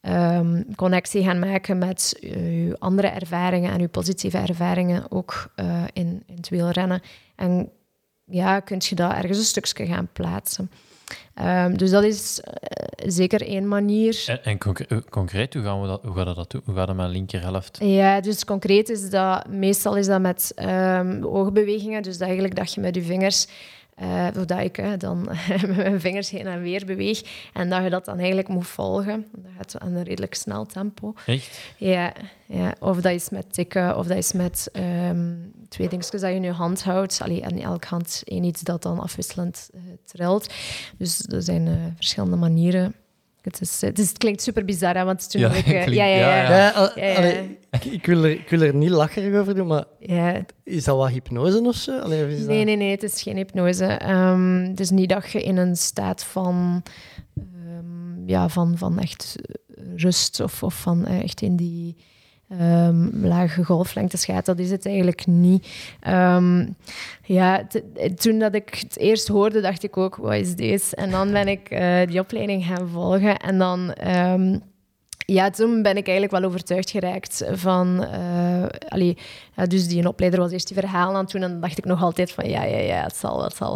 [0.00, 6.22] ehm, connectie gaan maken met je andere ervaringen en je positieve ervaringen ook eh, in,
[6.26, 7.00] in het wielrennen.
[7.36, 7.70] En
[8.24, 10.70] ja, kun je dat ergens een stukje gaan plaatsen.
[11.34, 14.24] Ehm, dus dat is eh, zeker één manier.
[14.26, 16.62] En, eh, concreet, hoe, gaan we dat, hoe gaat dat doen?
[16.64, 17.78] Hoe gaat dat met linkerhelft?
[17.80, 22.02] Ja, dus concreet is dat, meestal is dat met ehm, oogbewegingen.
[22.02, 23.46] Dus dat eigenlijk dat je met je vingers,
[24.02, 27.22] eh, of dat ik dan met mijn vingers heen en weer beweeg,
[27.52, 29.26] en dat je dat dan eigenlijk moet volgen.
[29.32, 31.14] Dat gaat aan een redelijk snel tempo.
[31.26, 31.60] Echt?
[31.76, 32.12] Ja,
[32.46, 35.34] ja, of dat is met tikken, of dat is met ehm,
[35.68, 37.20] twee dingetjes dat je in je hand houdt.
[37.22, 40.52] Allee, en elke hand één iets dat dan afwisselend eh, trilt.
[40.96, 42.94] Dus er zijn eh, verschillende manieren.
[43.42, 45.54] Het, is, het, is, het klinkt super bizar, hè, want toen Ja, ik...
[45.66, 46.16] eh, klinkt- ja, ja,
[46.96, 50.84] ja, ik, ik wil er, ik wil er niet lacherig over doen, maar Ja, is
[50.84, 51.98] dat wat hypnose of zo?
[51.98, 52.66] Allee, of is Nee, dat...
[52.66, 53.84] nee, nee, het is geen hypnose.
[53.84, 56.82] Ehm, het is niet dat je in een staat van,
[57.36, 59.36] ehm, ja, van, van echt
[59.96, 61.96] rust of, of van echt in die
[62.58, 64.46] ehm, lage golflengtes gaat.
[64.46, 65.66] Dat is het eigenlijk niet.
[66.00, 66.66] Ehm,
[67.24, 67.66] ja,
[68.16, 70.96] toen dat ik het eerst hoorde, dacht ik ook, wat is deze?
[70.96, 73.92] En dan ben ik eh, die opleiding gaan volgen en dan...
[73.92, 74.58] ehm,
[75.26, 78.04] ja, toen ben ik eigenlijk wel overtuigd geraakt van...
[78.04, 79.16] eh, allee,
[79.68, 82.02] dus die opleider was eerst die verhalen aan het doen en dan dacht ik nog
[82.02, 83.72] altijd van ja, ja, ja, het zal wel, het zal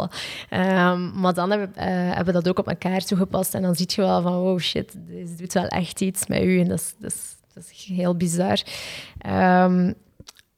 [0.49, 0.97] wel.
[0.97, 4.01] Maar dan hebben, eh, hebben we dat ook op elkaar toegepast en dan zie je
[4.01, 7.71] wel van wow, shit, dit doet wel echt iets met u en dat is, dat
[7.71, 8.61] is heel bizar.
[9.17, 9.93] Ehm,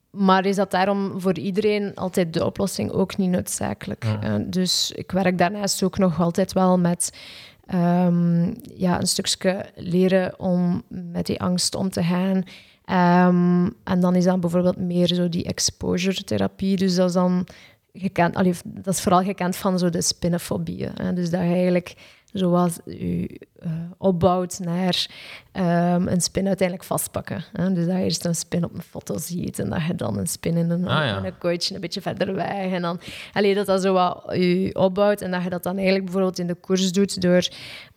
[0.09, 4.05] maar is dat daarom voor iedereen altijd de oplossing ook niet noodzakelijk?
[4.21, 7.17] Eh, dus ik werk daarnaast ook nog altijd wel met
[7.65, 12.43] ehm, ja, een stukje leren om met die angst om te gaan.
[12.85, 16.77] Ehm, en dan is dat bijvoorbeeld meer zo die exposure therapie.
[16.77, 17.47] Dus dat is dan
[17.93, 20.91] gekend, allee, dat is vooral gekend van zo de spinnenfobieën.
[20.93, 21.13] Hè.
[21.13, 21.95] Dus dat je eigenlijk
[22.33, 25.07] zoals je eh, opbouwt naar
[25.51, 27.43] ehm, een spin uiteindelijk vastpakken.
[27.53, 27.73] Hè.
[27.73, 30.27] Dus dat je eerst een spin op een foto ziet en dat je dan een
[30.27, 31.17] spin in een, Ah, ja.
[31.17, 32.71] in een kooitje een beetje verder weg.
[32.71, 32.99] En dan
[33.33, 36.47] allee, dat dat zo wat je opbouwt en dat je dat dan eigenlijk bijvoorbeeld in
[36.47, 37.47] de koers doet door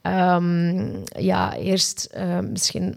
[0.02, 2.96] ehm, ja, eerst eh, misschien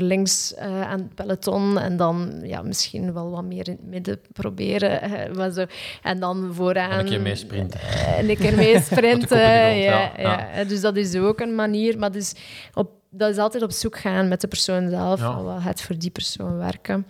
[0.00, 4.20] links eh, aan het peloton en dan ja, misschien wel wat meer in het midden
[4.32, 5.00] proberen.
[5.02, 5.64] eh, maar zo.
[6.02, 6.90] En dan vooraan...
[6.90, 7.80] En een keer mee sprinten.
[7.80, 9.28] eh, en een keer mee Met de kop in sprinten.
[9.28, 10.50] de grond, ja, ja.
[10.56, 10.64] ja.
[10.64, 11.98] Dus dat is ook een manier.
[11.98, 12.34] Maar dus
[12.74, 15.20] op, dat is altijd op zoek gaan met de persoon zelf.
[15.20, 15.42] Ja.
[15.42, 17.06] Wat gaat voor die persoon werken?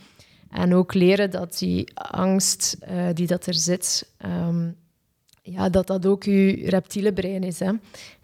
[0.51, 2.77] En ook leren dat die angst
[3.15, 4.13] die dat er zit...
[4.19, 4.69] ehm,
[5.43, 7.59] ja, dat dat ook je reptiele brein is.
[7.59, 7.73] Hè.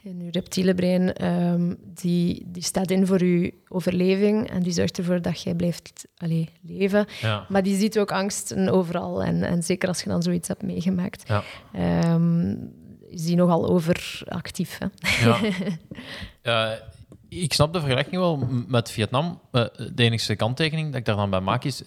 [0.04, 4.98] En je reptiele brein ehm, die, die staat in voor je overleving en die zorgt
[4.98, 7.06] ervoor dat jij blijft allee, leven.
[7.20, 7.46] Ja.
[7.48, 9.22] Maar die ziet ook angsten overal.
[9.22, 11.42] En, en zeker als je dan zoiets hebt meegemaakt, Ja.
[11.72, 12.56] ehm,
[13.08, 14.78] is die nogal overactief.
[14.78, 14.86] Hè.
[15.24, 15.38] Ja.
[16.42, 16.70] Eh,
[17.28, 19.40] ik snap de vergelijking wel met Vietnam.
[19.52, 21.82] Eh, de enige kanttekening dat ik daar dan bij maak is...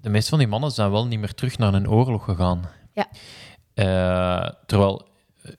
[0.00, 2.62] De meeste van die mannen zijn wel niet meer terug naar een oorlog gegaan.
[2.92, 3.08] Ja.
[3.74, 5.08] Eh, terwijl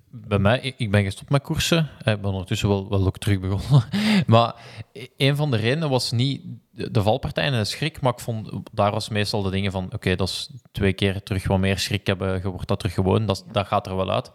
[0.09, 1.89] bij mij, ik- ben gestopt met koersen.
[2.03, 3.87] Eh, Ik ben ondertussen wel, wel ook terug begonnen.
[4.27, 4.55] maar
[4.93, 8.49] e- een van de redenen was niet de, valpartij en de schrik, maar ik vond,
[8.71, 12.07] daar was meestal de dingen van, oké, dat is twee keer terug wat meer schrik
[12.07, 14.31] hebben, je wordt dat terug gewoon, dat, dat gaat er wel uit.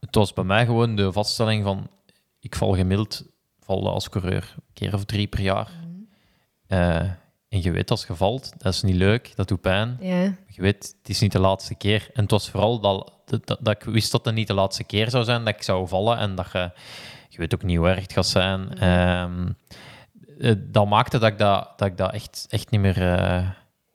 [0.00, 1.90] Het was bij mij gewoon de vaststelling van,
[2.40, 3.24] ik val gemiddeld,
[3.60, 5.68] val als coureur, een keer of drie per jaar.
[6.66, 7.10] Eh,
[7.54, 9.96] en je weet, als je valt, dat is niet leuk, dat doet pijn.
[10.00, 10.22] Ja.
[10.46, 12.10] Je weet, het is niet de laatste keer.
[12.12, 13.12] En het was vooral dat,
[13.60, 16.18] dat, ik wist dat het niet de laatste keer zou zijn, dat ik zou vallen
[16.18, 16.70] en dat je...
[17.28, 18.78] Je weet ook niet hoe erg het gaat zijn.
[18.78, 19.48] Ehm,
[20.38, 23.02] eh, dat maakte dat ik dat, dat, ik dat echt, echt niet meer...
[23.02, 23.48] eh,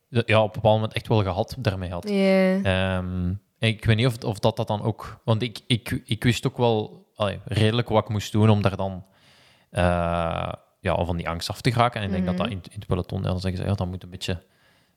[0.09, 2.09] ja, op een bepaald moment echt wel gehad daarmee had.
[2.09, 2.61] Ja.
[2.61, 5.21] Ehm, ik weet niet of, of dat, dat dan ook...
[5.23, 8.75] Want ik, ik, ik wist ook wel allee, redelijk wat ik moest doen om daar
[8.75, 9.05] dan...
[9.69, 12.01] eh, ja, van die angst af te geraken.
[12.01, 13.21] En ik denk dat dat in, in het peloton...
[13.21, 14.43] Dan zeggen ze, ja, dat moet een beetje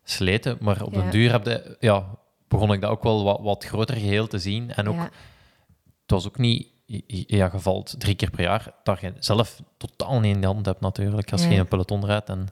[0.04, 0.56] sleten.
[0.60, 1.00] Maar op Ja.
[1.00, 2.06] den duur heb de, ja,
[2.48, 4.72] begon ik dat ook wel wat, wat groter geheel te zien.
[4.72, 5.02] En ook, Ja.
[5.02, 6.70] het was ook niet...
[6.86, 10.66] Ja, je valt drie keer per jaar, dat je zelf totaal niet in de hand
[10.66, 11.32] hebt natuurlijk.
[11.32, 11.54] Als je Ja.
[11.54, 12.28] in een peloton rijdt.
[12.28, 12.48] En,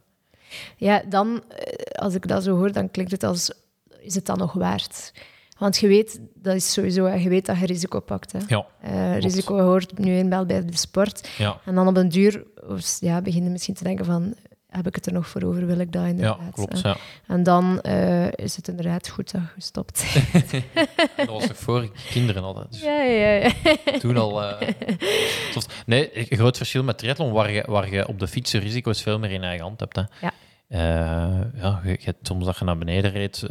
[0.76, 3.52] Ja, dan, eh, als ik dat zo hoor, dan klinkt het als,
[4.00, 5.12] is het dan nog waard?
[5.60, 8.32] Want je weet, dat is sowieso, je weet dat je risico pakt.
[8.32, 8.38] Hè.
[8.46, 11.28] ja, Eh, risico hoort nu eenmaal bij de sport.
[11.38, 12.44] ja, En dan op een duur
[13.00, 14.34] ja, begin je misschien te denken van,
[14.68, 16.52] heb ik het er nog voor over, wil ik dat ja, inderdaad?
[16.52, 16.82] klopt.
[16.82, 16.88] hè.
[16.88, 16.96] Ja.
[17.26, 20.04] En dan eh, is het inderdaad goed dat je stopt.
[21.16, 22.66] Dat was nog voor kinderen had.
[22.70, 23.50] Dus ja, ja, ja.
[23.98, 24.42] toen al...
[24.42, 24.68] eh,
[25.86, 29.18] nee, een groot verschil met triathlon, waar je, waar je op de fiets risico's veel
[29.18, 29.96] meer in eigen hand hebt.
[29.96, 30.02] Hè.
[30.20, 30.32] Ja.
[30.68, 33.46] Eh, ja, je, je soms dat je naar beneden reed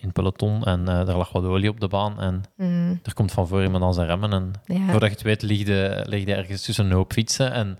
[0.00, 3.14] in het peloton en eh daar lag wat olie op de baan en Mm, er
[3.14, 4.90] komt van voor iemand aan zijn remmen en ja.
[4.90, 7.78] voordat je het weet lig je, lig je ergens tussen een hoop fietsen en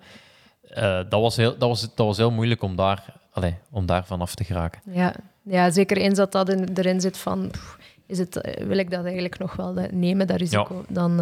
[0.62, 4.07] eh, dat, was heel, dat, was, dat was heel moeilijk om daar, allee, om daar
[4.07, 4.81] vanaf te geraken.
[4.93, 5.14] Ja.
[5.43, 8.91] ja, zeker eens dat dat in- erin zit van, pff, is het, eh, wil ik
[8.91, 11.16] dat eigenlijk nog wel nemen, dat risico, dan,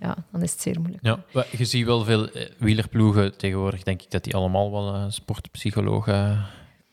[0.00, 1.04] ja, dan is het zeer moeilijk.
[1.04, 1.18] Ja,
[1.50, 2.28] je ziet wel veel
[2.58, 6.38] wielerploegen tegenwoordig, denk ik dat die allemaal wel een sportpsycholoog eh,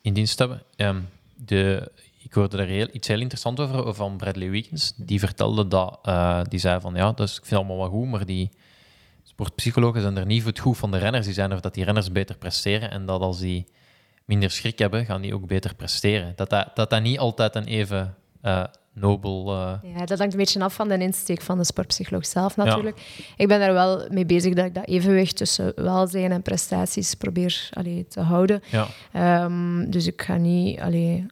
[0.01, 0.62] in dienst hebben.
[0.76, 0.99] Ehm,
[1.36, 1.91] de,
[2.30, 4.93] ik hoorde er heel, iets heel interessants over van Bradley Wiggins.
[4.95, 8.09] Die vertelde dat, eh, die zei van ja, dus ik vind het allemaal wel goed,
[8.09, 8.49] maar die
[9.23, 11.25] sportpsychologen zijn er niet voor het goed van de renners.
[11.25, 13.65] Die zijn er dat die renners beter presteren en dat als die
[14.25, 16.34] minder schrik hebben, gaan die ook beter presteren.
[16.36, 18.63] Dat dat, dat, dat niet altijd een even eh,
[18.93, 19.51] nobel...
[19.55, 23.01] eh, Ja, dat hangt een beetje af van de insteek van de sportpsycholoog zelf natuurlijk.
[23.38, 27.69] Ik ben daar wel mee bezig dat ik dat evenwicht tussen welzijn en prestaties probeer
[27.73, 28.61] allee, te houden.
[28.71, 28.88] ja.
[29.11, 30.80] Ehm, dus ik ga niet...
[30.80, 31.25] Allee,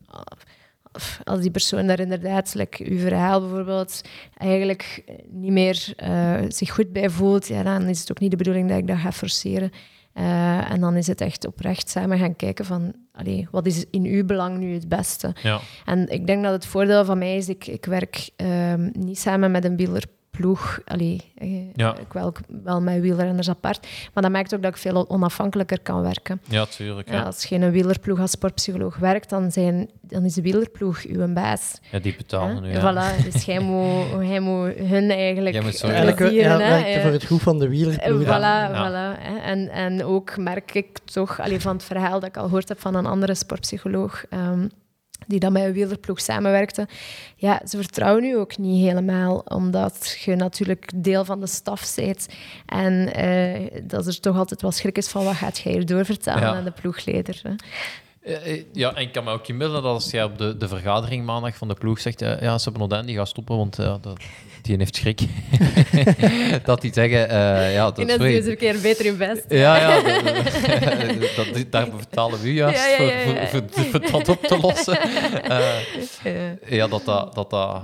[1.24, 4.02] als die persoon daar inderdaad, like uw verhaal bijvoorbeeld,
[4.38, 8.38] eigenlijk niet meer eh, zich goed bij voelt, ja, dan is het ook niet de
[8.38, 9.72] bedoeling dat ik dat ga forceren.
[10.14, 14.04] Eh, en dan is het echt oprecht samen gaan kijken van, allee, wat is in
[14.04, 15.36] uw belang nu het beste?
[15.42, 15.60] Ja.
[15.86, 19.52] En ik denk dat het voordeel van mij is, ik, ik werk ehm, niet samen
[19.52, 19.76] met een
[20.38, 20.80] wielerploeg.
[20.86, 21.96] Allee, eh, Ja.
[21.98, 23.88] ik werk wel met wielrenners apart.
[24.14, 26.42] Maar dat maakt ook dat ik veel onafhankelijker kan werken.
[26.50, 27.10] ja, tuurlijk.
[27.10, 27.22] Ja, Ja.
[27.24, 31.34] als je in een wielerploeg als sportpsycholoog werkt, dan, zijn, dan is de wielerploeg uw
[31.34, 31.80] baas.
[31.92, 32.72] Ja, die betalen nu.
[32.72, 32.80] Ja.
[32.80, 36.70] Voilà, dus jij moet, jij moet hun eigenlijk Jij moet zorgen Eigenlijk plezieren, ja, hè.
[36.72, 37.02] werkte Ja.
[37.02, 38.24] voor het goed van de Eh, wielerploeg.
[38.24, 38.70] Voilà, Ja.
[39.16, 39.20] voilà.
[39.22, 39.38] hè.
[39.38, 42.80] En, en ook merk ik toch allee, van het verhaal dat ik al gehoord heb
[42.80, 44.68] van een andere sportpsycholoog, ehm,
[45.28, 46.88] die dan met een wielerploeg samenwerkte.
[47.36, 52.28] Ja, ze vertrouwen u ook niet helemaal, omdat je natuurlijk deel van de staf bent.
[52.66, 56.42] En eh, dat er toch altijd wel schrik is van wat gaat jij hier doorvertellen
[56.42, 56.56] Ja.
[56.56, 57.40] aan de ploegleider.
[57.44, 57.52] Hè.
[58.34, 60.68] Eh, eh, Ja, en ik kan me ook inbeelden dat als jij op de, de
[60.68, 64.14] vergadering maandag van de ploeg zegt, ja, Sebenodan die gaat stoppen, want dat,
[64.68, 65.22] die heeft schrik.
[66.66, 68.44] dat die zeggen, eh, ja, dat En is dat is goed.
[68.44, 69.46] deze keer beter in best.
[69.50, 70.02] Ja, ja,
[71.36, 73.12] dat, daar betalen we juist voor,
[73.48, 74.98] voor, voor, dat op te lossen.
[76.24, 76.88] Eh, Ja.
[76.88, 77.82] dat dat, dat, dat,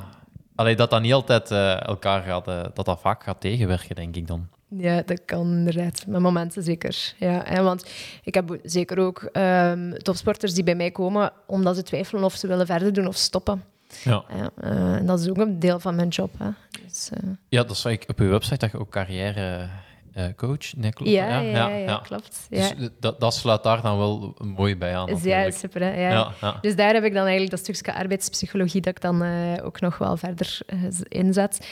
[0.55, 4.27] allee, dat dat niet altijd eh, elkaar gaat, dat dat vaak gaat tegenwerken, denk ik
[4.27, 4.47] dan.
[4.77, 6.03] Ja, dat kan inderdaad.
[6.07, 7.13] Met momenten zeker.
[7.17, 7.85] Ja, hè, want
[8.23, 12.47] ik heb zeker ook ehm, topsporters die bij mij komen omdat ze twijfelen of ze
[12.47, 13.63] willen verder doen of stoppen.
[14.03, 14.23] Ja.
[14.35, 16.31] Ja, eh, en dat is ook een deel van mijn job.
[16.37, 16.49] Hè.
[16.83, 19.69] Dus, eh, Ja, dat zag ik op uw website, dat je ook carrière
[20.13, 20.75] eh, coach.
[20.75, 21.11] Nee, klopt.
[21.11, 22.47] Ja, ja, ja, klopt.
[22.49, 22.73] Ja.
[22.73, 25.19] Dus dat, dat sluit daar dan wel mooi bij aan.
[25.21, 25.83] Ja, super.
[25.83, 26.11] Ja.
[26.11, 26.57] Ja, ja.
[26.61, 29.23] Dus daar heb ik dan eigenlijk dat stukje arbeidspsychologie dat ik dan
[29.61, 30.59] ook nog wel verder
[31.07, 31.67] inzet.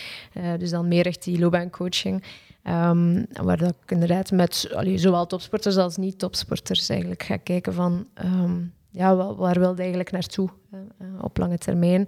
[0.58, 2.24] Dus dan meer echt die loopbaancoaching.
[2.64, 8.08] Ehm waar dat ik inderdaad met allee, zowel topsporters als niet-topsporters eigenlijk ga kijken van...
[8.14, 8.60] ehm,
[8.92, 12.08] ja, wa- waar wil je eigenlijk naartoe eh, eh, op lange termijn?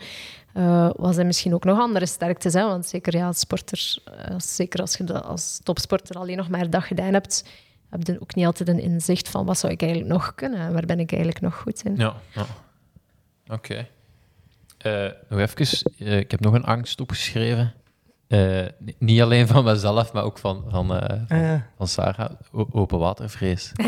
[0.54, 2.54] Eh wat zijn misschien ook nog andere sterktes?
[2.54, 2.64] Hè?
[2.64, 3.98] Want zeker ja, als sporter,
[4.38, 7.46] zeker als je als topsporter alleen nog maar dat gedaan hebt,
[7.90, 10.74] heb je ook niet altijd een inzicht van wat zou ik eigenlijk nog kunnen en
[10.74, 11.96] waar ben ik eigenlijk nog goed in.
[11.96, 12.16] Ja.
[13.48, 13.88] Oké.
[15.30, 17.74] Nog even, ik heb nog een angst opgeschreven.
[18.34, 21.68] Eh, ni- niet alleen van mezelf, maar ook van, van, eh, van, Ah, ja.
[21.78, 22.32] van Sarah.
[22.52, 23.72] O- open watervrees.
[23.76, 23.86] dat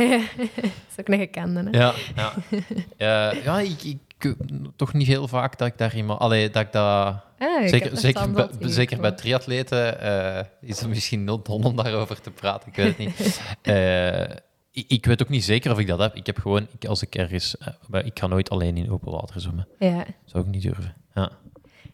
[0.91, 1.63] is ook een gekende.
[1.71, 1.77] Hè?
[1.79, 2.33] Ja, ja.
[2.97, 4.35] Eh, ja ik, ik,
[4.75, 6.19] toch niet heel vaak dat ik daar iemand...
[6.19, 6.83] Allee, dat ik dat...
[7.39, 12.21] Ah, zeker dat zeker, bij, zeker triatleten eh, is het misschien not dom om daarover
[12.21, 12.69] te praten.
[12.69, 13.41] Ik weet het niet.
[13.61, 14.21] Eh,
[14.71, 16.15] ik, ik weet ook niet zeker of ik dat heb.
[16.15, 17.55] Ik heb gewoon, ik, als ik ergens...
[17.91, 19.67] ik ga nooit alleen in open water zwemmen.
[19.79, 20.05] Ja.
[20.25, 20.93] Zou ik niet durven.
[21.13, 21.31] Ja.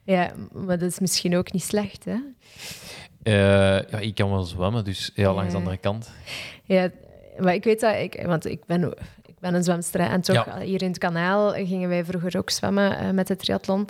[0.04, 2.06] Ja, maar dat is misschien ook niet slecht.
[2.06, 2.16] Hè?
[3.24, 6.12] Eh, ja, ik kan wel zwemmen, dus ja, langs de andere kant.
[6.64, 6.90] Ja,
[7.40, 8.84] maar ik weet dat, ik, want ik ben,
[9.26, 10.00] ik ben een zwemster.
[10.00, 10.60] En toch, Ja.
[10.60, 13.88] hier in het kanaal gingen wij vroeger ook zwemmen eh, met de triathlon.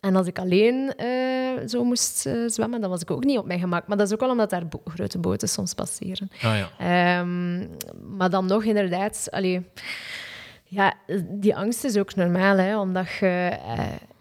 [0.00, 3.60] En als ik alleen eh, zo moest zwemmen, dan was ik ook niet op mijn
[3.60, 3.86] gemak.
[3.86, 6.30] Maar dat is ook wel omdat daar bo- grote boten soms passeren.
[6.42, 6.68] Ah ja.
[7.20, 7.58] Ehm,
[8.16, 9.66] maar dan nog inderdaad, allee,
[10.64, 10.94] ja,
[11.28, 13.56] die angst is ook normaal, hè, omdat je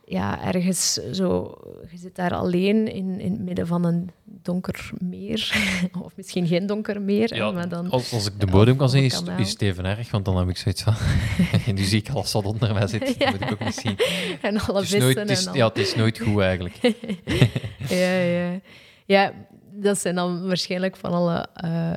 [0.10, 1.58] ja, ergens zo,
[1.92, 5.52] je zit daar alleen in, in het midden van een donker meer,
[6.06, 9.04] of misschien geen donker meer, Ja, maar dan als, als ik de bodem kan zien,
[9.04, 9.16] is,
[9.50, 10.94] het even erg, want dan heb ik zoiets van...
[11.66, 13.16] en nu zie ik alles wat onder mij zit.
[13.20, 13.32] Ja.
[13.32, 13.98] Dat moet ik ook niet zien.
[14.42, 16.76] en alle Het is vissen nooit, het is, en ja, het is nooit goed eigenlijk.
[17.88, 18.60] ja, ja.
[19.06, 19.34] ja,
[19.72, 21.92] dat zijn dan waarschijnlijk van alle eh,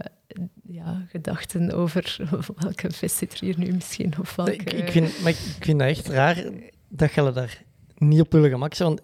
[0.62, 2.16] ja, gedachten over
[2.56, 4.52] welke vis zit er hier nu misschien, of welke...
[4.52, 6.44] Ik, ik, vind, maar ik, ik vind dat echt raar
[6.88, 7.62] dat je daar
[8.02, 8.88] niet op willen gemak zijn.
[8.88, 9.00] Want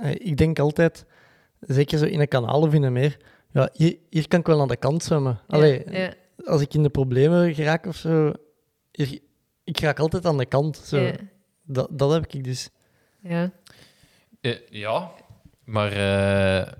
[0.00, 1.04] eh, ik denk altijd,
[1.60, 3.16] zeker zo in een kanaal of in een meer,
[3.52, 5.40] ja, hier, hier kan ik wel aan de kant zwemmen.
[5.48, 6.12] Ja, Allee, ja.
[6.44, 8.32] als ik in de problemen geraak of zo,
[8.92, 9.18] hier,
[9.64, 10.76] ik raak altijd aan de kant.
[10.76, 10.98] Zo.
[10.98, 11.12] Ja.
[11.62, 12.68] Dat, dat heb ik dus.
[13.22, 13.50] Ja.
[14.40, 15.10] Eh, ja,
[15.64, 16.72] maar eh,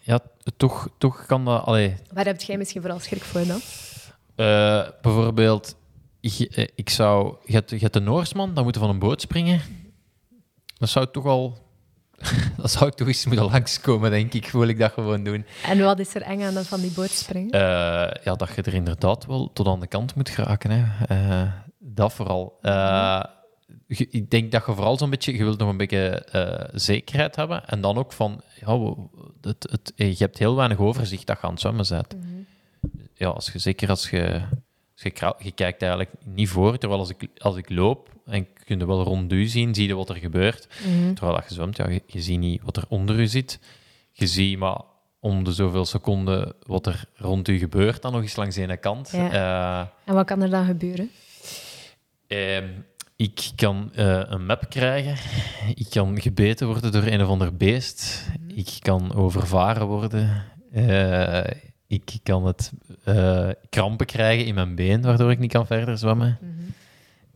[0.00, 0.20] ja,
[0.56, 1.64] toch, toch kan dat...
[1.64, 3.60] Allee, Waar heb jij misschien vooral schrik voor dan?
[4.34, 5.76] eh, bijvoorbeeld,
[6.20, 7.36] eh, ik zou...
[7.44, 9.60] Je hebt, je hebt een Noorsman, dan moet je van een boot springen.
[10.82, 11.58] Dat zou toch al...
[12.56, 14.46] dat zou ik toch eens moeten langskomen, denk ik.
[14.48, 15.46] Wil ik dat gewoon doen.
[15.66, 17.50] En wat is er eng aan dat van die boot springen?
[17.50, 17.60] Eh,
[18.24, 20.70] ja, dat je er inderdaad wel tot aan de kant moet geraken.
[20.70, 21.04] Hè.
[21.06, 22.58] Eh, dat vooral.
[22.62, 23.22] Eh,
[23.86, 25.36] je- ik denk dat je vooral zo'n beetje...
[25.36, 26.26] Je wilt nog een beetje
[26.72, 27.66] zekerheid hebben.
[27.68, 28.40] En dan ook van...
[28.66, 28.94] Ja,
[29.40, 32.14] het, het, je hebt heel weinig overzicht dat je aan het zwemmen bent.
[33.14, 34.42] Ja, als je, zeker als je...
[34.94, 38.78] Als je, je kijkt eigenlijk niet voor, terwijl als ik, als ik loop en kun
[38.78, 40.68] je wel rond u zien, zie je wat er gebeurt.
[40.86, 41.14] Mhm.
[41.14, 43.58] Terwijl als je zwemt, ja, je, je ziet niet wat er onder u zit.
[44.12, 44.80] Je ziet maar
[45.20, 48.76] om de zoveel seconden wat er rond u gebeurt, dan nog eens langs de ene
[48.76, 49.10] kant.
[49.12, 49.92] Ja.
[50.04, 51.10] En wat kan er dan gebeuren?
[52.26, 52.68] Eh, ehm,
[53.16, 55.16] ik kan eh, een map krijgen.
[55.74, 58.26] Ik kan gebeten worden door een of ander beest.
[58.54, 60.44] Ik kan overvaren worden.
[60.72, 61.44] Eh,
[61.86, 62.72] ik kan het
[63.04, 66.38] eh, krampen krijgen in mijn been, waardoor ik niet kan verder zwemmen.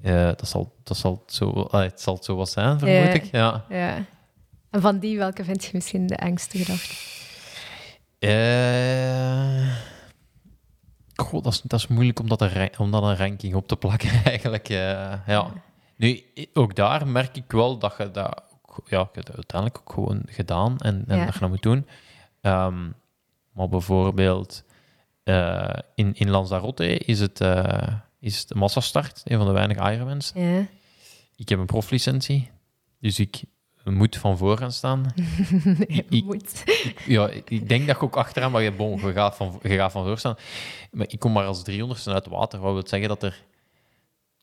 [0.07, 3.13] Eh, dat, zal, dat zal het zo, ah, het zal zo wat zijn, vermoed Ja.
[3.13, 3.25] ik.
[3.25, 3.65] Ja.
[3.69, 4.05] Ja.
[4.71, 6.95] En van die, welke vind je misschien de engste gedachte?
[8.19, 9.77] Eh,
[11.15, 13.69] goh, dat, is, dat is moeilijk om dat, een, ra- om dat een ranking op
[13.69, 14.69] te plakken, eigenlijk.
[14.69, 15.51] eh, ja.
[15.97, 18.43] Nu, ook daar merk ik wel dat je dat
[18.87, 21.25] ja, uiteindelijk ook gewoon gedaan en, en Ja.
[21.25, 21.87] dat je dat moet doen.
[22.41, 22.85] Ehm,
[23.53, 24.65] maar bijvoorbeeld
[25.25, 27.41] eh, in, in Lanzarote is het,
[28.27, 30.33] is een massastart, een van de weinige Ironmans.
[30.35, 30.66] Ja.
[31.37, 32.51] Ik heb een proflicentie,
[33.01, 33.43] dus ik
[33.85, 35.12] moet van voor gaan staan.
[35.89, 36.64] Je ik- moet.
[37.07, 39.77] Ja, ik- ik denk dat je ook achteraan, maar je, bon, je, gaat van, je
[39.77, 40.37] gaat van voor staan.
[40.91, 42.61] Maar ik kom maar als 300ste uit het water.
[42.61, 43.43] Wat wil zeggen dat er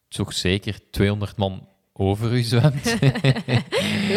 [0.07, 2.83] toch zeker 200 man over u zwemt?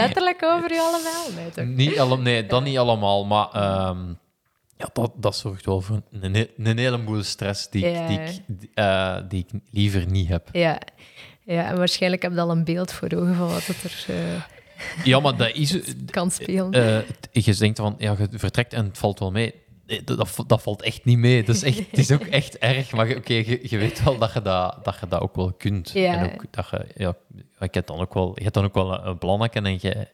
[0.02, 1.24] Letterlijk over je allemaal?
[1.36, 1.64] Nee, toch?
[1.64, 4.12] niet alle, nee, dat niet allemaal, maar ehm,
[4.78, 8.06] ja, dat, dat zorgt wel voor een, een, heleboel stress die, ik- Ja.
[8.06, 10.48] die, ik, eh, die ik liever niet heb.
[10.52, 10.78] Ja.
[11.44, 14.42] ja, en waarschijnlijk heb je al een beeld voor ogen van wat het er eh,
[15.04, 15.78] Ja, maar dat is...
[16.10, 16.72] kan spelen.
[17.32, 19.54] eh, je denkt van, ja, je vertrekt en het valt wel mee.
[20.04, 21.42] Dat, dat, valt echt niet mee.
[21.44, 22.92] Dat is echt, het is ook echt erg.
[22.92, 25.52] Maar je- oké, je, je weet wel dat je dat, dat je dat ook wel
[25.52, 25.90] kunt.
[25.90, 26.16] Ja.
[26.16, 27.16] En ook dat je, ja,
[27.58, 30.08] ik heb dan ook wel, je hebt dan ook wel een, een plannetje en je,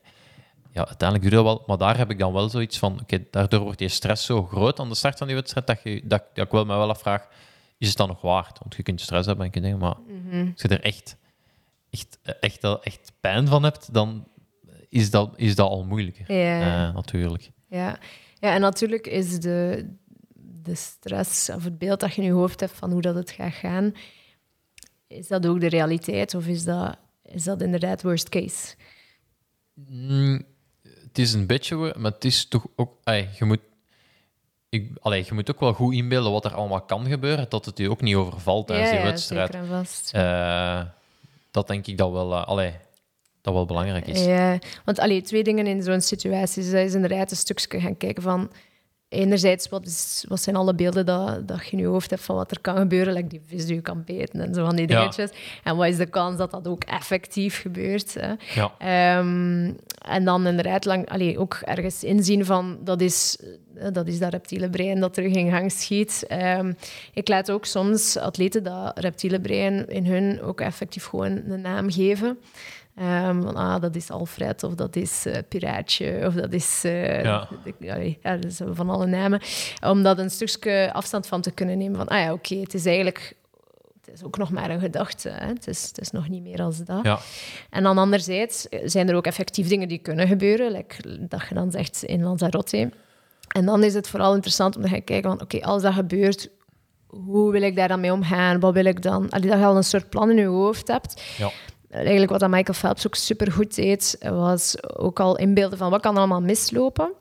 [0.73, 1.65] ja, uiteindelijk doe je dat wel.
[1.67, 4.79] Maar daar heb ik dan wel zoiets van, oké, daardoor wordt die stress zo groot
[4.81, 7.29] aan de start van die wedstrijd, dat, je, dat, dat ik wel me wel afvraag,
[7.79, 8.59] is het dan nog waard?
[8.59, 10.51] Want je kunt stress hebben en je denkt, maar Mhm.
[10.53, 11.17] als je er echt,
[11.91, 14.29] echt, echt, echt, pijn van hebt, dan
[14.89, 16.33] is dat, is dat al moeilijker.
[16.35, 16.91] Ja.
[16.93, 17.51] Natuurlijk.
[17.69, 17.99] Ja.
[18.35, 19.89] ja, en natuurlijk is de,
[20.63, 23.31] de stress of het beeld dat je in je hoofd hebt van hoe dat het
[23.31, 23.93] gaat gaan,
[25.07, 28.75] is dat ook de realiteit of is dat, is dat inderdaad worst case?
[29.75, 30.43] Mm,
[31.13, 32.93] het is een beetje, maar het is toch ook...
[33.05, 33.59] Je, moet,
[34.69, 37.79] ik, allee, je moet ook wel goed inbeelden wat er allemaal kan gebeuren, dat het
[37.79, 39.53] je ook niet overvalt tijdens ja, die ja, wedstrijd.
[39.53, 40.11] zeker en vast.
[40.13, 40.81] Eh,
[41.51, 42.73] dat denk ik dat wel, eh, allee,
[43.41, 44.25] dat wel belangrijk is.
[44.25, 46.65] Ja, want allee, twee dingen in zo'n situatie.
[46.65, 48.51] Dat is inderdaad een stukje gaan kijken van...
[49.13, 52.37] Enerzijds, wat, is, wat zijn alle beelden dat, dat je in je hoofd hebt van
[52.37, 54.89] wat er kan gebeuren, like die vis die je kan beten en zo van die
[54.89, 54.99] Ja.
[54.99, 55.31] dingetjes.
[55.65, 58.15] En wat is de kans dat dat ook effectief gebeurt?
[58.15, 58.33] Hè?
[58.55, 58.73] Ja.
[58.79, 63.39] Ehm, en dan inderdaad lang, allee, ook ergens inzien van dat is,
[63.93, 66.25] dat is dat reptiele brein dat terug in gang schiet.
[66.29, 66.73] Ehm,
[67.15, 71.91] ik laat ook soms atleten dat reptiele brein in hun ook effectief gewoon een naam
[71.91, 72.39] geven.
[72.97, 76.81] Ehm, van, ah, dat is Alfred, of dat is eh, Piraatje, of dat is...
[76.85, 77.49] eh, Ja.
[77.81, 78.39] allee, ja,
[78.73, 79.41] van alle namen.
[79.87, 81.97] Om dat een stukje afstand van te kunnen nemen.
[81.97, 83.37] Van, ah ja, oké, het is eigenlijk...
[84.05, 85.29] Het is ook nog maar een gedachte.
[85.29, 85.47] Hè?
[85.47, 86.99] Het, is, het is nog niet meer als dat.
[87.03, 87.19] Ja.
[87.71, 90.73] En dan anderzijds zijn er ook effectief dingen die kunnen gebeuren.
[90.73, 92.91] Like dat je dan zegt in Lanzarote.
[93.49, 95.41] En dan is het vooral interessant om te gaan kijken van...
[95.41, 96.49] Oké, als dat gebeurt,
[97.07, 98.61] hoe wil ik daar dan mee omgaan?
[98.61, 99.31] Wat wil ik dan?
[99.31, 101.23] Allee, dat je al een soort plan in je hoofd hebt.
[101.39, 101.51] Ja.
[101.93, 106.17] Eigenlijk wat dat Michael Phelps ook supergoed deed, was ook al inbeelden van wat kan
[106.17, 107.13] allemaal mislopen.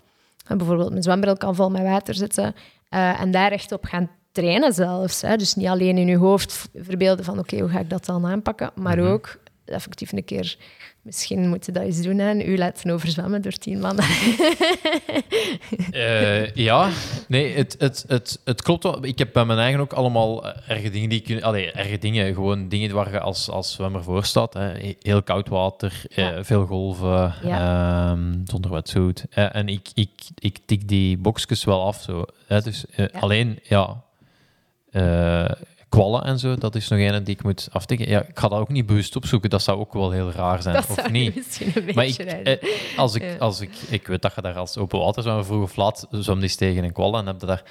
[0.47, 2.55] En bijvoorbeeld mijn zwembril kan vol met water zitten.
[2.89, 5.22] eh, en daar echt op gaan trainen zelfs.
[5.22, 5.36] Hè.
[5.38, 8.72] Dus niet alleen in je hoofd verbeelden van oké, hoe ga ik dat dan aanpakken,
[8.76, 9.07] maar Mhm.
[9.07, 10.57] ook effectief een keer...
[11.01, 12.29] Misschien moet je dat eens doen, hè.
[12.29, 14.05] en u laten overzwemmen door tien mannen.
[15.91, 16.89] Eh, ja,
[17.27, 19.05] nee, het, het, het, het klopt wel.
[19.05, 22.69] Ik heb bij mijn eigen ook allemaal erge dingen die kun, allee, erge dingen, gewoon
[22.69, 24.53] dingen waar je als, als zwemmer voor staat.
[24.53, 24.95] Hè.
[25.01, 29.25] Heel koud water, eh, veel golven, ehm, zonder wetsuit.
[29.29, 32.01] Eh, en ik, ik, ik tik die boxjes wel af.
[32.01, 32.61] Zo, hè.
[32.61, 33.09] Dus, Ja.
[33.19, 34.03] Alleen, ja,
[35.91, 38.09] kwallen en zo, dat is nog een die ik moet aftikken.
[38.09, 40.75] Ja, ik ga dat ook niet bewust opzoeken, dat zou ook wel heel raar zijn,
[40.75, 41.35] dat of zou niet?
[41.35, 43.35] misschien een Maar ik, beetje eh, als ik, Ja.
[43.37, 46.55] als ik, ik weet dat je daar als open water zwemmer vroeg of laat eens
[46.55, 47.63] tegen een kwal en heb je daar...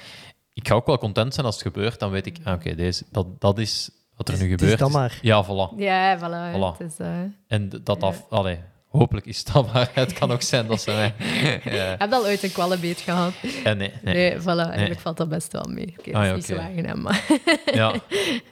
[0.53, 3.03] Ik ga ook wel content zijn als het gebeurt, dan weet ik, ah, oké, deze
[3.11, 4.79] dat, dat is wat er nu Het is gebeurt.
[4.79, 5.19] dan maar.
[5.21, 5.75] Ja, voilà.
[5.77, 6.55] Ja, voilà.
[6.55, 6.77] Voilà.
[6.77, 7.07] Het is, eh,
[7.47, 8.07] En dat Ja.
[8.07, 8.25] af...
[8.29, 8.59] Allee,
[8.91, 9.89] hopelijk is dat maar.
[9.93, 11.13] Het kan ook zijn dat ze mij...
[11.77, 11.95] ja.
[11.97, 13.33] heb je al ooit een kwallenbeet gehad?
[13.63, 14.13] Ja, nee, nee.
[14.13, 14.45] Nee, voilà.
[14.69, 15.93] Eigenlijk valt dat best wel mee.
[15.99, 17.25] Oké, dat Ah, is ja, niet zo aangenaam, maar...
[17.73, 17.89] Ja.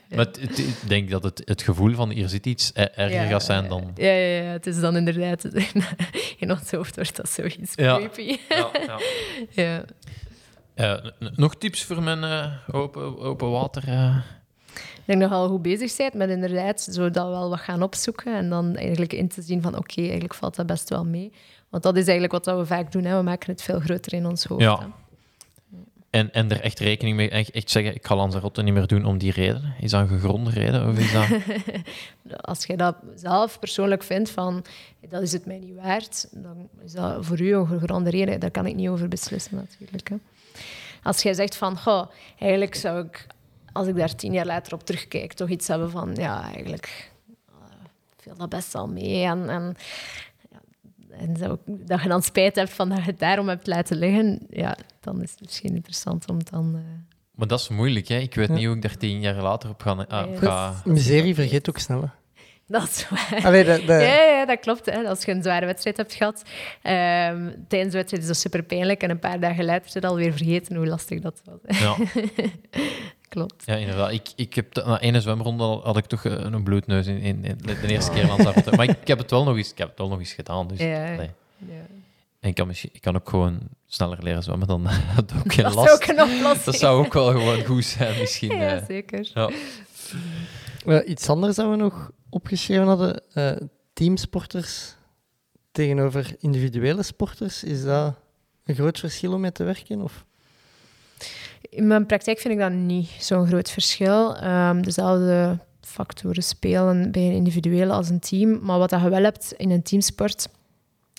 [0.10, 3.26] Maar het- het- ik denk dat het, het gevoel van hier zit iets erger Ja,
[3.26, 3.92] gaat zijn dan...
[3.96, 5.44] Ja, ja, ja, het is dan inderdaad...
[6.38, 7.96] In ons hoofd wordt dat zoiets Ja.
[7.98, 8.38] creepy.
[8.50, 9.00] Ja, ja.
[9.50, 9.84] Ja.
[10.76, 13.84] Eh, n- nog tips voor mijn eh, open, open water?
[13.88, 14.16] eh?
[15.10, 17.84] Ik denk dat je al goed bezig bent met inderdaad zo dat wel wat gaan
[17.84, 21.32] opzoeken en dan eigenlijk in te zien van oké, eigenlijk valt dat best wel mee.
[21.70, 23.18] Want dat is eigenlijk wat we vaak doen, hè.
[23.18, 24.62] we maken het veel groter in ons hoofd.
[24.62, 24.80] Ja.
[24.80, 24.86] hè.
[26.10, 29.06] En, en er echt rekening mee, echt, echt zeggen, ik ga Lanzarote niet meer doen
[29.06, 29.74] om die reden.
[29.80, 30.88] Is dat een gegronde reden?
[30.88, 31.28] Of is dat...
[32.52, 34.66] Als je dat zelf persoonlijk vindt van
[35.10, 38.40] dat is het mij niet waard, dan is dat voor u een gegronde reden.
[38.40, 40.10] Daar kan ik niet over beslissen natuurlijk.
[40.10, 40.16] Hè.
[41.04, 43.28] Als jij zegt van, goh, eigenlijk zou ik,
[43.74, 47.12] als ik daar tien jaar later op terugkijk, toch iets hebben van, ja, eigenlijk
[47.50, 47.56] uh,
[48.18, 49.24] viel dat best wel mee.
[49.24, 49.76] En, en,
[50.52, 50.60] ja,
[51.12, 54.40] en ik- dat je dan spijt hebt van dat je het daarom hebt laten liggen,
[54.50, 56.76] ja, dan is het misschien interessant om dan...
[56.76, 56.82] eh,
[57.36, 58.18] Maar dat is moeilijk, hè?
[58.18, 58.54] Ik weet Ja.
[58.54, 59.92] niet hoe ik daar tien jaar later op ga...
[59.92, 60.82] ah, dat ga...
[60.86, 62.02] Miserie vergeet ook snel.
[62.02, 62.08] hè.
[62.68, 63.42] dat is waar.
[63.46, 64.86] Allee, Ja, ja, dat klopt.
[64.86, 65.08] Hè.
[65.08, 66.44] Als je een zware wedstrijd hebt gehad,
[66.82, 69.04] ehm, tijdens de wedstrijd is dat super pijnlijk.
[69.04, 71.60] En een paar dagen later is het alweer vergeten hoe lastig dat was.
[71.64, 71.84] hè.
[71.84, 71.96] Ja,
[73.30, 73.64] Klopt.
[73.66, 74.12] ja, inderdaad.
[74.12, 77.18] Ik, ik heb de- na ene zwemronde al- had ik toch eh, een bloedneus in,
[77.18, 78.72] in, in de, de eerste keer Lanzarote.
[78.76, 80.68] Maar ik, ik heb het wel nog eens, ik heb het wel nog eens gedaan.
[80.68, 81.14] Dus, Ja.
[81.14, 81.30] allee.
[81.58, 81.86] Ja.
[82.40, 85.64] En ik kan, misschien, ik kan ook gewoon sneller leren zwemmen, dan had ook geen
[85.64, 85.94] Dat last.
[85.94, 86.64] ook een oplossing.
[86.64, 88.58] Dat zou ook wel gewoon goed zijn, misschien.
[88.58, 88.86] Ja, eh.
[88.88, 89.32] zeker.
[89.34, 89.50] ja.
[90.86, 93.22] Eh, iets anders dat we nog opgeschreven hadden.
[93.34, 93.52] eh,
[93.94, 94.96] teamsporters
[95.72, 97.64] tegenover individuele sporters.
[97.64, 98.16] Is dat
[98.66, 100.02] een groot verschil om mee te werken?
[100.02, 100.26] Of?
[101.70, 104.36] In mijn praktijk vind ik dat niet zo'n groot verschil.
[104.36, 108.60] Ehm, dezelfde factoren spelen bij een individuele als een team.
[108.62, 110.48] Maar wat dat je wel hebt in een teamsport,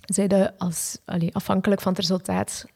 [0.05, 2.66] zijn als, allee, afhankelijk van het resultaat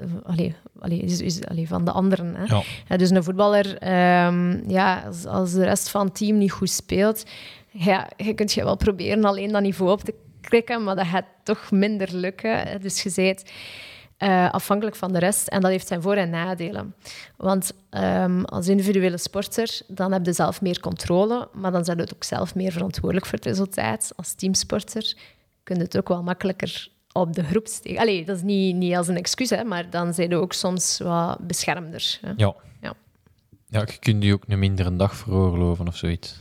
[0.00, 2.34] eh, allee, allee, is, is, allee, van de anderen.
[2.34, 2.44] Hè.
[2.44, 2.62] Ja.
[2.88, 6.70] Ja, dus een voetballer, ehm, ja, als, als de rest van het team niet goed
[6.70, 7.24] speelt,
[7.70, 11.26] ja, je kunt je wel proberen alleen dat niveau op te krikken, maar dat gaat
[11.42, 12.80] toch minder lukken.
[12.80, 13.42] Dus je bent
[14.20, 16.94] eh, afhankelijk van de rest en dat heeft zijn voor- en nadelen.
[17.36, 22.08] Want ehm, als individuele sporter, dan heb je zelf meer controle, maar dan zijn je
[22.14, 24.12] ook zelf meer verantwoordelijk voor het resultaat.
[24.16, 25.14] Als teamsporter
[25.62, 28.00] kun je het ook wel makkelijker op de groep steken.
[28.00, 30.98] Allee, dat is niet, niet als een excuus, hè, maar dan zijn je ook soms
[30.98, 32.18] wat beschermder.
[32.20, 32.32] Hè.
[32.36, 32.54] Ja.
[32.80, 32.94] Ja.
[33.68, 36.36] Ja, je kunt je ook een mindere dag veroorloven of zoiets.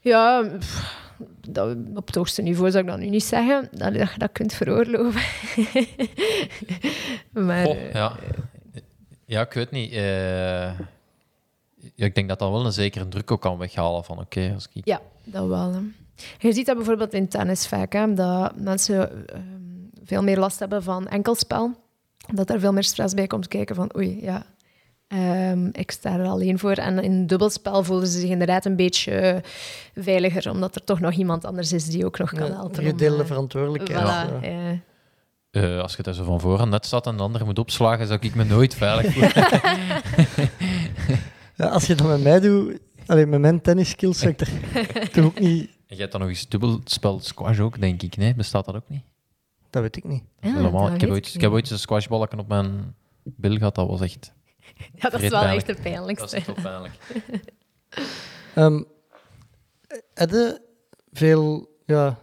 [0.00, 1.05] Ja, pff,
[1.48, 4.52] dat, op het hoogste niveau zou ik dat nu niet zeggen, dat je dat kunt
[4.52, 5.22] veroorloven.
[7.46, 8.16] maar, eh, ja.
[9.24, 9.92] ja, ik weet niet.
[9.92, 10.78] eh,
[11.94, 14.68] ja, ik denk dat dat wel een zekere druk ook kan weghalen van oké, als
[14.72, 14.84] ik...
[14.84, 15.72] Ja, dat wel.
[15.72, 15.80] Hè.
[16.38, 19.42] Je ziet dat bijvoorbeeld in tennis vaak, hè, dat mensen ehm,
[20.04, 21.70] veel meer last hebben van enkelspel.
[22.34, 24.46] Dat er veel meer stress bij komt kijken van oei, ja,
[25.08, 26.72] ehm, ik sta er alleen voor.
[26.72, 29.42] En in dubbelspel voelen ze zich inderdaad een beetje eh,
[29.94, 32.78] veiliger, omdat er toch nog iemand anders is die ook nog kan helpen.
[32.78, 34.00] om, gedeelde eh, verantwoordelijkheid.
[34.00, 34.48] Voilà, ja.
[34.48, 34.78] ja.
[35.50, 38.06] Eh, als je daar zo van voor aan net staat en de andere moet opslagen,
[38.06, 39.32] zou ik me nooit veilig voelen.
[41.56, 44.50] Ja, als je dat met mij doet, alleen met mijn tennisskills, zou ik er
[45.12, 45.68] toch ook niet...
[45.86, 48.16] En jij hebt dan nog eens dubbelspel squash ook, denk ik.
[48.16, 49.02] Nee, bestaat dat ook niet?
[49.70, 50.22] Dat weet ik niet.
[50.40, 50.84] Ja, Helemaal.
[50.84, 53.74] dat Ik heb, ooit, ik ik heb ooit een squashbalken op mijn bil gehad.
[53.74, 54.32] Dat was echt...
[55.00, 56.26] Ja, dat is wel echt de pijnlijkste.
[56.30, 56.94] Dat is toch pijnlijk.
[58.54, 58.82] Ehm
[60.14, 60.60] heb je
[61.12, 62.18] veel ja,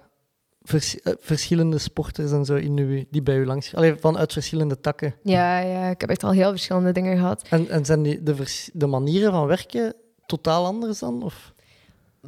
[0.62, 3.76] vers- eh, verschillende sporters en zo in uw, die bij u langs...
[3.76, 5.16] Allee, vanuit verschillende takken.
[5.24, 7.47] Ja, ja, ik heb echt al heel verschillende dingen gehad.
[7.49, 9.95] En, en zijn die, de, vers- de manieren van werken
[10.26, 11.24] totaal anders dan?
[11.24, 11.53] Of?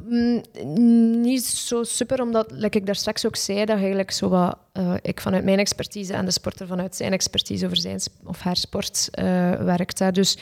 [0.04, 0.42] Mm,
[1.20, 5.20] niet zo super, omdat, ik daar straks ook zei, dat eigenlijk zo wat, eh, ik
[5.20, 9.24] vanuit mijn expertise en de sporter vanuit zijn expertise over zijn of haar sport eh,
[9.50, 9.98] werkt.
[9.98, 10.12] Hè.
[10.12, 10.38] Dus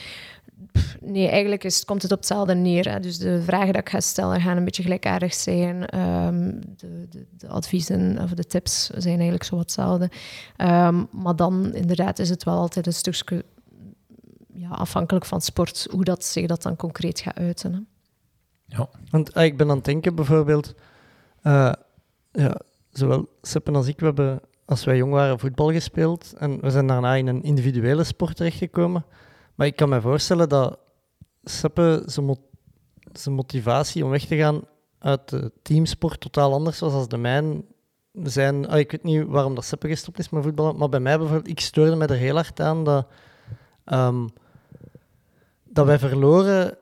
[1.00, 2.90] nee, eigenlijk is, komt het op hetzelfde neer.
[2.90, 3.00] Hè.
[3.00, 5.86] Dus de vragen die ik ga stellen gaan een beetje gelijkaardig zijn.
[5.86, 10.10] Ehm, de, de, de adviezen of de tips zijn eigenlijk zo wat hetzelfde.
[10.56, 13.44] Ehm, maar dan inderdaad is het wel altijd een stukje
[14.54, 17.88] ja, afhankelijk van sport, hoe dat zich dat dan concreet gaat uiten.
[19.10, 20.74] Want ah, ik ben aan het denken bijvoorbeeld...
[21.42, 21.72] eh,
[22.32, 22.60] ja,
[22.90, 26.32] zowel Seppen als ik, we hebben als wij jong waren voetbal gespeeld.
[26.38, 29.04] En we zijn daarna in een individuele sport terechtgekomen.
[29.54, 30.78] Maar ik kan me voorstellen dat
[31.42, 32.36] Seppe zijn,
[33.12, 34.62] zijn motivatie om weg te gaan
[34.98, 37.64] uit de teamsport totaal anders was als de mijne.
[38.22, 41.18] Zijn, ah, ik weet niet waarom dat Seppe gestopt is met voetballen, maar bij mij
[41.18, 43.06] bijvoorbeeld, ik stoorde me er heel hard aan dat,
[43.84, 44.28] ehm,
[45.64, 46.78] dat wij verloren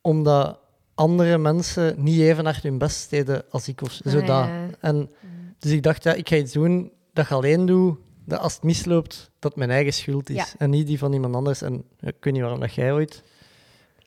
[0.00, 0.58] omdat
[0.96, 3.82] andere mensen niet even hard hun best deden als ik.
[3.82, 4.46] Of zo Ah, dat.
[4.46, 4.68] ja.
[4.80, 5.10] En,
[5.58, 8.62] dus ik dacht, ja, ik ga iets doen dat je alleen doe, dat als het
[8.62, 10.36] misloopt, dat mijn eigen schuld is.
[10.36, 10.46] Ja.
[10.58, 11.62] En niet die van iemand anders.
[11.62, 13.22] En ja, ik weet niet waarom dat jij ooit...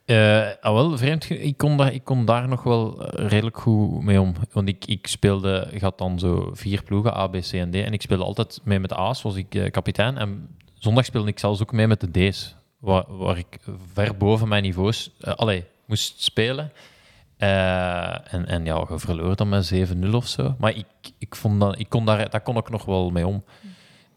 [0.05, 1.29] Eh, ah, wel, vreemd.
[1.29, 4.33] Ik kon, daar, ik kon daar nog wel eh, redelijk goed mee om.
[4.51, 7.75] Want ik, ik speelde, ik had dan zo vier ploegen, A, B, C en D.
[7.75, 10.17] En ik speelde altijd mee met de A's, was ik eh, kapitein.
[10.17, 12.55] En zondag speelde ik zelfs ook mee met de D's.
[12.79, 13.57] Waar, waar ik
[13.93, 16.71] ver boven mijn niveaus allee, moest spelen.
[17.37, 20.55] Eh, en, en ja, je verloor dan met 7-0 of zo.
[20.57, 20.85] Maar ik,
[21.17, 23.43] ik, vond dat, ik kon daar, daar kon ik nog wel mee om.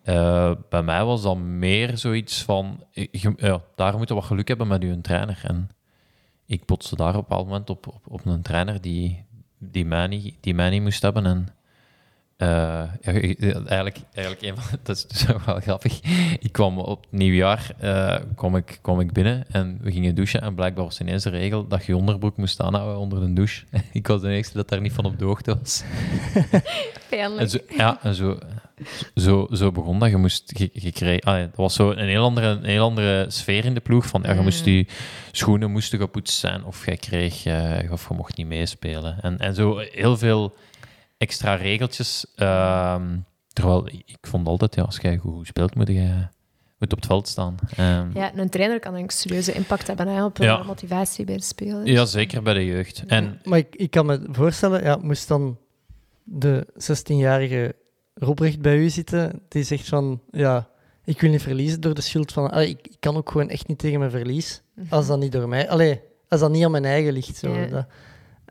[0.03, 2.85] Eh, bij mij was dat meer zoiets van...
[2.91, 5.41] je- ja, daar moet je wat geluk hebben met je trainer.
[5.43, 5.71] En
[6.47, 9.25] ik botste daar op een bepaald moment op, op, een trainer die,
[9.59, 11.27] die, mij niet, die mij moest hebben.
[11.27, 11.49] En
[12.43, 16.01] eh, ja, ik- eigenlijk, eigenlijk een van, dat is dus ook wel grappig.
[16.41, 20.43] Ik kwam op nieuwjaar eh, kwam ik, kwam ik binnen en we gingen douchen.
[20.43, 23.65] En blijkbaar was ineens de regel dat je onderbroek moest aanhouden onder de douche.
[23.93, 25.83] Ik was de enige dat daar niet van op de hoogte was.
[27.39, 28.39] En zo, ja, en zo,
[29.15, 30.11] zo, zo begon dat.
[30.11, 33.25] Je moest, je, je kreeg, ah, dat was zo een heel, andere, een heel andere
[33.29, 34.07] sfeer in de ploeg.
[34.07, 34.73] Van, ja, je moest Mm.
[34.73, 34.87] je
[35.33, 39.19] schoenen moesten gepoetst zijn of je kreeg, eh, of je mocht niet meespelen.
[39.23, 40.55] En, en zo heel veel
[41.23, 42.27] extra regeltjes.
[42.37, 43.17] ehm,
[43.53, 46.27] terwijl ik vond altijd, ja, als jij goed speelt, moet je
[46.79, 47.55] moet op het veld staan.
[47.77, 50.63] Ehm, Ja, een trainer kan een serieuze impact hebben hè, op eh, Ja.
[50.63, 51.91] motivatie bij de spelers.
[51.91, 53.03] ja, zeker bij de jeugd.
[53.07, 55.59] En Maar ik, ik kan me voorstellen, ja, moest dan
[56.25, 57.75] de 16-jarige
[58.15, 60.69] Robrecht bij u zitten, die zegt van, ja,
[61.05, 62.51] ik wil niet verliezen door de schuld van...
[62.51, 65.49] Allee, ik, ik kan ook gewoon echt niet tegen mijn verlies, als dat niet door
[65.49, 65.69] mij...
[65.69, 67.37] Allee, als dat niet aan mijn eigen ligt.
[67.37, 67.67] Zo, Ja.
[67.67, 67.87] dat-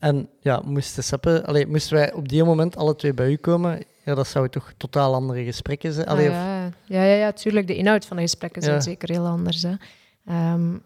[0.02, 3.80] en ja, moesten Seppe, allee, moesten wij op die moment alle twee bij u komen,
[4.06, 6.06] ja, dat zou toch totaal andere gesprekken zijn.
[6.06, 6.64] Ah, Allee, ja.
[6.86, 7.68] Ja, ja, ja, tuurlijk.
[7.68, 8.82] De inhoud van de gesprekken zijn Ja.
[8.82, 9.62] zeker heel anders.
[9.62, 9.74] Hè.
[10.26, 10.78] Ehm,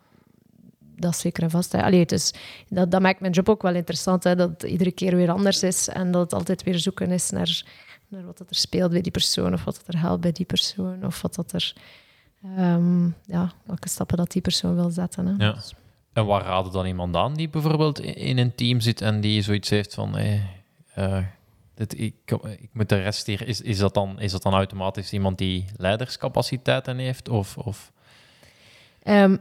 [0.98, 1.72] dat is zeker en vast.
[1.72, 1.84] Hè.
[1.84, 2.34] Allee, dus
[2.70, 5.64] dat, dat maakt mijn job ook wel interessant, hè, dat het iedere keer weer anders
[5.64, 7.64] is en dat het altijd weer zoeken is naar,
[8.08, 10.46] naar wat dat er speelt bij die persoon of wat dat er helpt bij die
[10.46, 11.74] persoon of wat dat er...
[12.58, 15.26] ehm, ja, welke stappen dat die persoon wil zetten.
[15.26, 15.46] Hè.
[15.46, 15.56] Ja.
[16.16, 19.70] En waar raadde dan iemand aan die bijvoorbeeld in een team zit en die zoiets
[19.70, 20.16] heeft van...
[20.16, 20.42] Hey,
[20.94, 21.18] eh,
[21.74, 22.16] dit, ik,
[22.60, 23.48] ik moet de rest hier...
[23.48, 27.30] Is, is, dat dan, is dat dan automatisch iemand die leiderscapaciteiten heeft?
[27.30, 27.92] Of, of...
[29.04, 29.38] Ehm,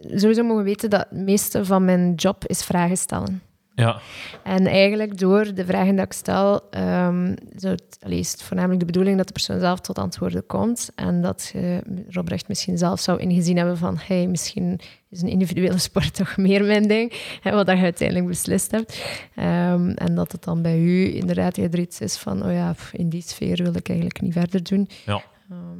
[0.00, 3.42] sowieso mogen we weten dat het meeste van mijn job is vragen stellen.
[3.74, 4.00] Ja.
[4.42, 8.80] En eigenlijk door de vragen die ik stel, ehm, zo het, allee, is het voornamelijk
[8.80, 10.90] de bedoeling dat de persoon zelf tot antwoorden komt.
[10.94, 15.78] En dat je, Robrecht misschien zelf zou ingezien hebben van hey, misschien is een individuele
[15.88, 19.04] sport toch meer mijn ding, hè, wat je uiteindelijk beslist hebt.
[19.34, 23.08] Ehm, en dat het dan bij u inderdaad eerder iets is van, oh ja, in
[23.08, 24.88] die sfeer wil ik eigenlijk niet verder doen.
[25.04, 25.22] Ja.
[25.50, 25.78] Ehm,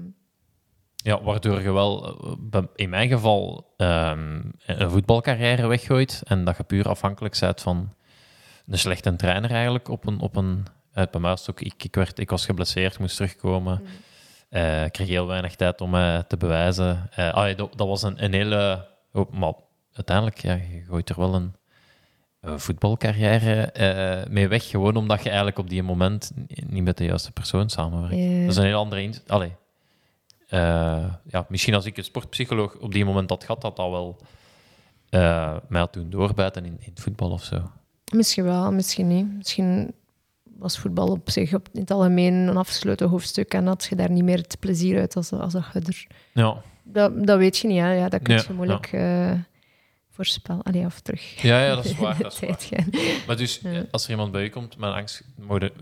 [1.05, 2.19] Ja, waardoor je wel,
[2.51, 7.95] eh, in mijn geval, ehm, een voetbalcarrière weggooit en dat je puur afhankelijk bent van
[8.67, 10.21] een slechte trainer eigenlijk op een...
[10.21, 13.83] Op een uit bij mij ook, ik, ik, werd, ik was geblesseerd, moest terugkomen.
[14.49, 17.09] Eh, ik kreeg heel weinig tijd om me te bewijzen.
[17.11, 18.87] Eh, ah, dat, dat was een, een hele...
[19.13, 19.53] oh, maar
[19.93, 21.55] uiteindelijk, ja, je gooit er wel een,
[22.41, 26.33] een voetbalcarrière eh, mee weg, gewoon omdat je eigenlijk op die moment
[26.67, 28.41] niet met de juiste persoon samenwerkt.
[28.41, 29.13] Dat is een heel andere...
[29.27, 29.55] Allee, eh,
[31.27, 34.17] ja, misschien als ik een sportpsycholoog op die moment had gehad, dat dat wel
[35.09, 37.71] eh, mij had doen doorbijten in, in het voetbal of zo.
[38.15, 39.33] Misschien wel, misschien niet.
[39.37, 39.95] Misschien
[40.59, 44.11] was voetbal op zich op, in het algemeen een afgesloten hoofdstuk en had je daar
[44.11, 46.07] niet meer het plezier uit als, als dat er...
[46.33, 47.93] Ja, Dat, dat weet je niet, hè.
[47.93, 49.33] Ja, dat kun je moeilijk eh,
[50.11, 50.63] voorspellen.
[50.63, 51.43] Allee, of terug.
[51.43, 52.23] ja, ja dat is waar.
[52.23, 52.41] Dat is
[52.71, 52.87] waar.
[53.27, 53.73] Maar dus, Ja.
[53.73, 55.23] eh, als er iemand bij je komt met angst,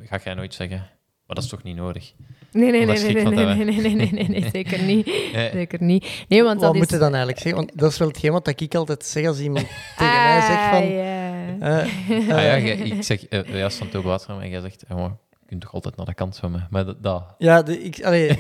[0.03, 0.79] ga jij nooit zeggen.
[1.27, 2.13] Maar dat is toch niet nodig?
[2.53, 5.11] Nee, nee, nee, nee, nee, nee, nee, nee, nee, nee, zeker niet.
[5.53, 6.25] Zeker niet.
[6.29, 6.91] Nee, want Wat dat moet is...
[6.91, 7.65] je dan eigenlijk zeggen?
[7.65, 10.83] Want dat is wel hetgeen wat ik altijd zeg als iemand tegen mij zegt van...
[10.83, 11.81] Ah, ja.
[11.81, 15.11] eh, ah ja, eh, ik zeg juist van Tobo Waterman en jij zegt, je
[15.47, 16.67] kunt toch altijd naar de kant zwemmen.
[16.71, 18.29] Maar dat, dat Ja, de, ik, allee,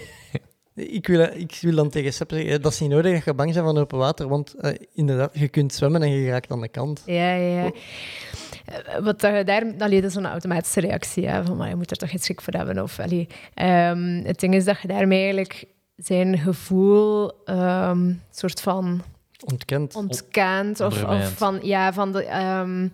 [0.75, 3.35] ik, wil, ik wil dan tegen Sepp zeggen, eh, dat is niet nodig dat je
[3.35, 6.61] bang bent van open water, want eh, inderdaad, je kunt zwemmen en je raakt aan
[6.61, 7.03] de kant.
[7.07, 7.65] Ja, ja.
[8.65, 9.65] Eh, Wat dat je daar...
[9.79, 11.29] Allee, dat is een automatische reactie.
[11.29, 12.83] Hè, van, maar je moet er toch geen schrik voor hebben.
[12.83, 15.65] Of, allee, ehm, het ding is dat je daarmee eigenlijk
[15.97, 17.33] zijn gevoel...
[17.45, 19.03] ehm soort van
[19.45, 19.95] Ontkend.
[19.95, 20.81] ontkent.
[20.81, 21.59] Of, of van...
[21.63, 22.25] Ja, van de...
[22.25, 22.89] ehm,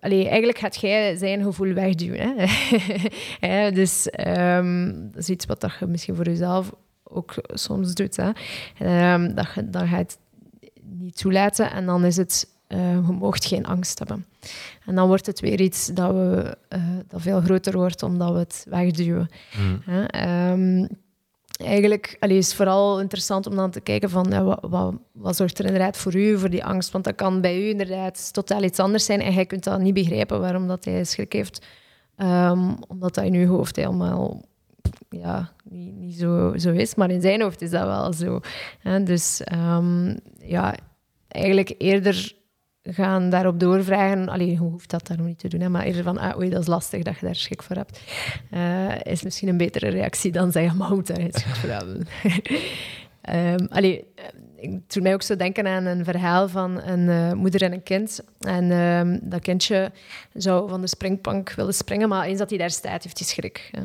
[0.00, 2.34] allee, eigenlijk gaat jij zijn gevoel wegduwen.
[3.46, 3.72] Hè?
[3.72, 6.72] Dus ehm, dat is iets wat dat je misschien voor jezelf
[7.02, 8.16] ook soms doet.
[8.16, 8.30] Hè?
[8.78, 10.18] Ehm, dat je dan gaat
[10.82, 14.26] niet toelaten en dan is het, eh, je moogt geen angst hebben.
[14.86, 18.38] En dan wordt het weer iets dat, we, eh, dat veel groter wordt omdat we
[18.38, 19.28] het wegduwen.
[19.84, 20.04] Hè?
[21.64, 25.64] Eigenlijk allee, is vooral interessant om dan te kijken van ja, wat, wat, zorgt er
[25.64, 26.90] inderdaad voor u, voor die angst.
[26.90, 29.94] Want dat kan bij u inderdaad totaal iets anders zijn en jij kunt dat niet
[29.94, 31.66] begrijpen waarom dat hij schrik heeft.
[32.16, 34.42] Ehm, omdat dat in uw hoofd helemaal
[35.10, 36.94] ja, niet, zo, is.
[36.94, 38.40] Maar in zijn hoofd is dat wel zo.
[39.04, 40.74] Dus ehm, ja,
[41.28, 42.34] eigenlijk eerder
[42.82, 44.28] gaan daarop doorvragen.
[44.28, 45.60] Allee, hoe hoeft dat daarom niet te doen?
[45.60, 45.68] Hè?
[45.68, 48.02] Maar eerder van, ah, dat is lastig dat je daar schrik voor hebt.
[48.50, 52.06] Eh, is misschien een betere reactie dan zeggen, maar moet daar geen schrik voor hebben.
[53.20, 54.04] Ehm allee,
[54.60, 57.82] ik doe mij ook zo denken aan een verhaal van een eh, moeder en een
[57.82, 58.20] kind.
[58.40, 59.92] En ehm, dat kindje
[60.32, 63.70] zou van de springplank willen springen, maar eens dat hij daar staat, heeft hij schrik.
[63.70, 63.82] hè.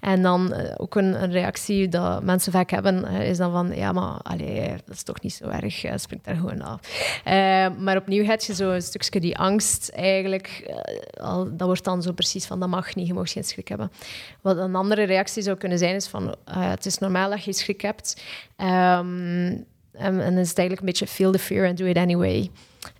[0.00, 4.20] En dan eh, ook een, reactie dat mensen vaak hebben, is dan van, ja, maar
[4.22, 6.80] allee, dat is toch niet zo erg, spring daar gewoon af.
[7.24, 10.74] Eh, maar opnieuw heb je zo een stukje die angst eigenlijk,
[11.20, 13.92] al, dat wordt dan zo precies van, dat mag niet, je mag geen schrik hebben.
[14.40, 17.80] Wat een andere reactie zou kunnen zijn, is van, het is normaal dat je schrik
[17.80, 18.22] hebt.
[18.56, 19.54] Ehm,
[19.92, 22.50] en, en dan is het eigenlijk een beetje feel the fear and do it anyway.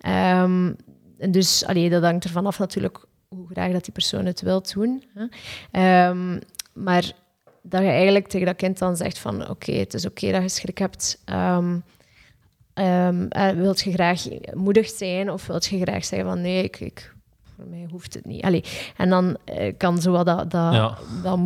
[0.01, 0.73] Ehm,
[1.17, 4.61] en dus allee, dat hangt ervan af natuurlijk hoe graag dat die persoon het wil
[4.73, 5.03] doen.
[5.13, 5.25] Hè.
[5.71, 6.39] Ehm,
[6.73, 7.11] maar
[7.61, 10.49] dat je eigenlijk tegen dat kind dan zegt van oké, het is oké dat je
[10.49, 11.21] schrik hebt.
[11.25, 11.77] Ehm
[12.73, 14.23] ehm, wilt je graag
[14.53, 17.13] moedig zijn of wilt je graag zeggen van nee, ik, ik,
[17.55, 18.41] voor mij hoeft het niet.
[18.43, 18.63] Allee,
[18.97, 20.97] en dan eh, kan zo wat dat, dat, Ja.
[21.23, 21.39] dat,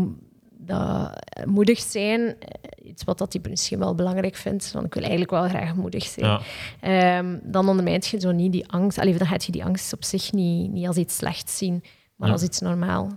[0.67, 1.11] dat
[1.45, 5.31] moedig zijn, eh, iets wat dat hij misschien wel belangrijk vindt, want ik wil eigenlijk
[5.31, 6.25] wel graag moedig zijn.
[6.25, 6.41] Ja.
[6.79, 8.97] Ehm, dan ondermijnt je zo niet die angst.
[8.97, 11.83] Allee, dan gaat je die angst op zich niet, niet als iets slechts zien,
[12.15, 12.33] maar Ja.
[12.33, 13.09] als iets normaal.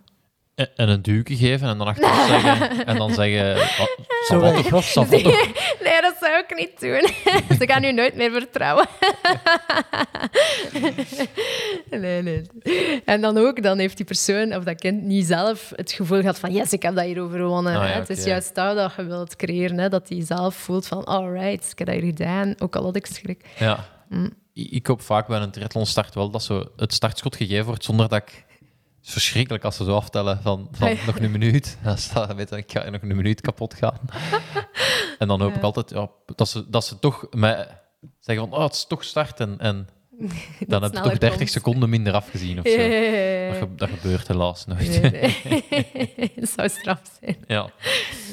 [0.60, 2.86] En en een duwke geven en dan achteraf zeggen...
[2.86, 3.56] En dan zeggen...
[3.56, 3.86] Oh,
[4.26, 4.40] Zo
[4.70, 5.12] toch- toch?
[5.82, 7.08] Nee, dat zou ik niet doen.
[7.58, 8.86] Ze gaan u nooit meer vertrouwen.
[11.90, 12.42] nee, nee.
[13.04, 16.38] En dan ook, dan heeft die persoon of dat kind niet zelf het gevoel gehad
[16.38, 17.76] van yes, ik heb dat hier overwonnen.
[17.76, 17.94] Ah, ja.
[17.94, 21.70] Het is juist dat dat je wilt creëren, hè, dat hij zelf voelt van alright,
[21.72, 23.44] ik heb dat hier gedaan, ook al had ik schrik.
[23.58, 23.84] Ja.
[24.08, 24.32] Mm.
[24.52, 28.22] Ik hoop vaak bij een triathlonstart wel dat zo het startschot gegeven wordt zonder dat
[28.22, 28.44] ik...
[29.00, 31.04] Het is verschrikkelijk als ze zo aftellen van, van Ah, ja.
[31.06, 31.78] nog een minuut.
[31.84, 33.98] Dan staat, weet ik ga nog een minuut kapot gaan.
[35.18, 37.66] en dan hoop ik altijd ja, dat, ze, dat ze toch mij
[38.20, 39.40] zeggen van oh, het is toch start.
[39.40, 39.88] En, en
[40.66, 41.50] Dan heb je toch 30 komt.
[41.50, 42.80] seconden minder afgezien of zo.
[42.80, 43.60] Ja, ja, ja, Dat, ja.
[43.66, 45.02] ge- dat gebeurt helaas nooit.
[45.02, 46.32] Nee, nee.
[46.36, 47.36] Dat zou straf zijn.
[47.46, 47.70] ja.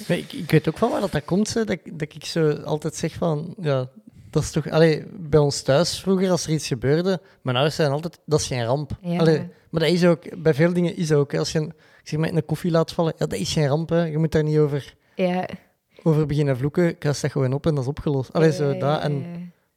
[0.07, 2.51] Ik, ik weet ook wel waar dat, dat komt, hè, dat, ik- dat ik zo
[2.51, 3.87] altijd zeg van, ja,
[4.29, 4.69] dat is toch...
[4.69, 8.47] Allee, bij ons thuis vroeger, als er iets gebeurde, mijn ouders zeiden altijd, dat is
[8.47, 8.91] geen ramp.
[9.01, 9.17] Ja.
[9.19, 9.37] Allee,
[9.69, 11.33] maar dat is ook, bij veel dingen is dat ook.
[11.35, 11.67] Als je een,
[12.01, 14.03] ik zeg maar, in een koffie laat vallen, ja, dat is geen ramp, hè.
[14.03, 15.47] Je moet daar niet over, Ja.
[16.03, 16.97] over beginnen vloeken.
[16.97, 18.33] Kast dat gewoon op en dat is opgelost.
[18.33, 18.81] Allee, zo Ja, dat.
[18.81, 19.13] ja, En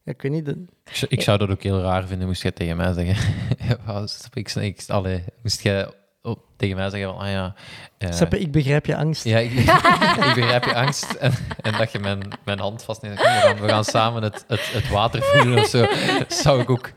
[0.05, 0.13] ja.
[0.13, 2.51] ik weet niet, de- Ik, zou, ik zou dat ook heel raar vinden, moest jij
[2.53, 3.35] tegen mij zeggen.
[3.87, 5.91] Ja, ik, ik, allee, moest jij
[6.23, 7.55] op, tegen mij zeggen van, ah ja...
[7.99, 9.25] eh, Seppe, ik begrijp je angst.
[9.25, 9.51] Ja, ik,
[10.29, 11.13] ik begrijp je angst.
[11.13, 13.19] En, en dat je mijn, mijn hand vastneemt.
[13.19, 15.81] We, gaan, we gaan samen het, het, het water voelen of zo.
[16.19, 16.91] Dat zou ik ook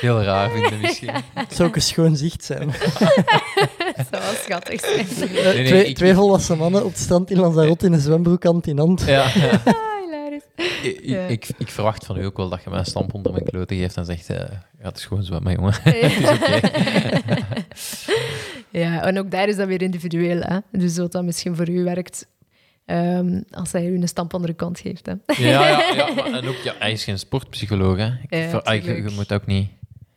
[0.00, 1.10] heel raar vinden, misschien.
[1.34, 2.66] Het zou ook een schoon zicht zijn.
[3.96, 5.06] Dat zou wel schattig zijn.
[5.36, 8.46] Eh, nee, twee, ik- twee volwassen mannen op het strand in Lanzarote in een zwembroek
[8.46, 9.00] aan in hand.
[9.06, 9.50] Ja, ja.
[9.64, 9.74] Ah,
[10.04, 10.42] hilarisch.
[10.82, 11.26] Ik, Ja.
[11.26, 13.76] ik, ik verwacht van u ook wel dat je mij een stamp onder mijn kloten
[13.76, 14.36] geeft en zegt: eh,
[14.80, 15.74] ja, het is gewoon zwemmen, jongen.
[15.82, 16.60] het is oké.
[18.80, 20.40] Ja, en ook daar is dat weer individueel.
[20.40, 20.58] Hè?
[20.72, 22.26] Dus wat dat misschien voor u werkt,
[22.84, 25.06] ehm, als hij u een stamp onder de kant geeft.
[25.06, 25.12] Hè?
[25.26, 27.96] Ja, ja, ja, maar, en ook, ja, hij is geen sportpsycholoog.
[27.98, 28.06] Hè.
[28.06, 29.68] Ik Ja, ver- ah, je, je moet ook niet.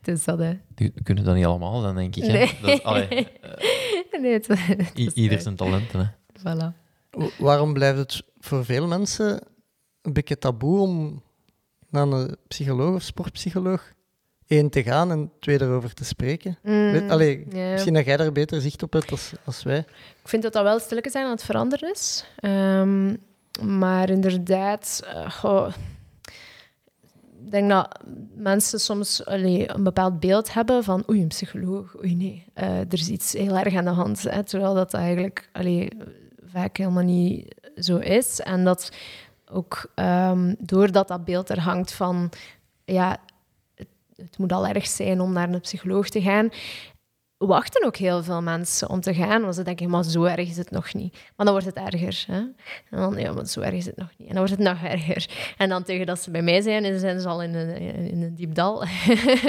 [0.02, 0.52] Dus dat, hè.
[0.76, 2.24] Die kunnen dat niet allemaal zijn, denk ik.
[2.24, 2.32] Hè.
[2.32, 2.52] Nee.
[2.62, 3.08] Dat, allee,
[4.22, 6.00] Nee, het, het is ieder zijn talenten.
[6.00, 6.06] Hè.
[6.40, 6.74] Voilà.
[7.12, 9.42] Wa- Waarom blijft het voor veel mensen
[10.02, 11.24] een beetje taboe om
[11.90, 13.92] naar een psycholoog of sportpsycholoog
[14.48, 16.58] één te gaan en twee erover te spreken?
[16.64, 17.48] Mm, Weet, allee.
[17.72, 19.80] Misschien dat jij daar beter zicht op hebt als, als wij.
[20.22, 22.26] Ik vind dat dat wel stilletjes zijn aan het veranderen is.
[22.40, 23.16] Ehm,
[23.62, 25.74] maar inderdaad, eh, goh,
[27.46, 28.00] ik denk dat
[28.36, 32.94] mensen soms allee, een bepaald beeld hebben van oei, een psycholoog, oei nee, eh, er
[32.94, 34.24] is iets heel erg aan de hand.
[34.24, 35.90] Hè, terwijl dat eigenlijk allee,
[36.52, 38.40] vaak helemaal niet zo is.
[38.40, 38.92] En dat
[39.52, 42.30] ook ehm, doordat dat beeld er hangt van
[42.86, 43.18] ja,
[44.18, 46.50] het, moet al erg zijn om naar een psycholoog te gaan,
[47.38, 50.58] wachten ook heel veel mensen om te gaan, want ze denken, maar zo erg is
[50.58, 51.14] het nog niet.
[51.14, 52.24] Maar dan wordt het erger.
[52.28, 52.38] Hè?
[52.38, 52.54] En
[52.90, 54.28] dan, ja, maar zo erg is het nog niet.
[54.28, 55.30] En dan wordt het nog erger.
[55.58, 57.76] En dan tegen dat ze bij mij zijn, zijn ze al in een,
[58.12, 58.82] in een diep dal.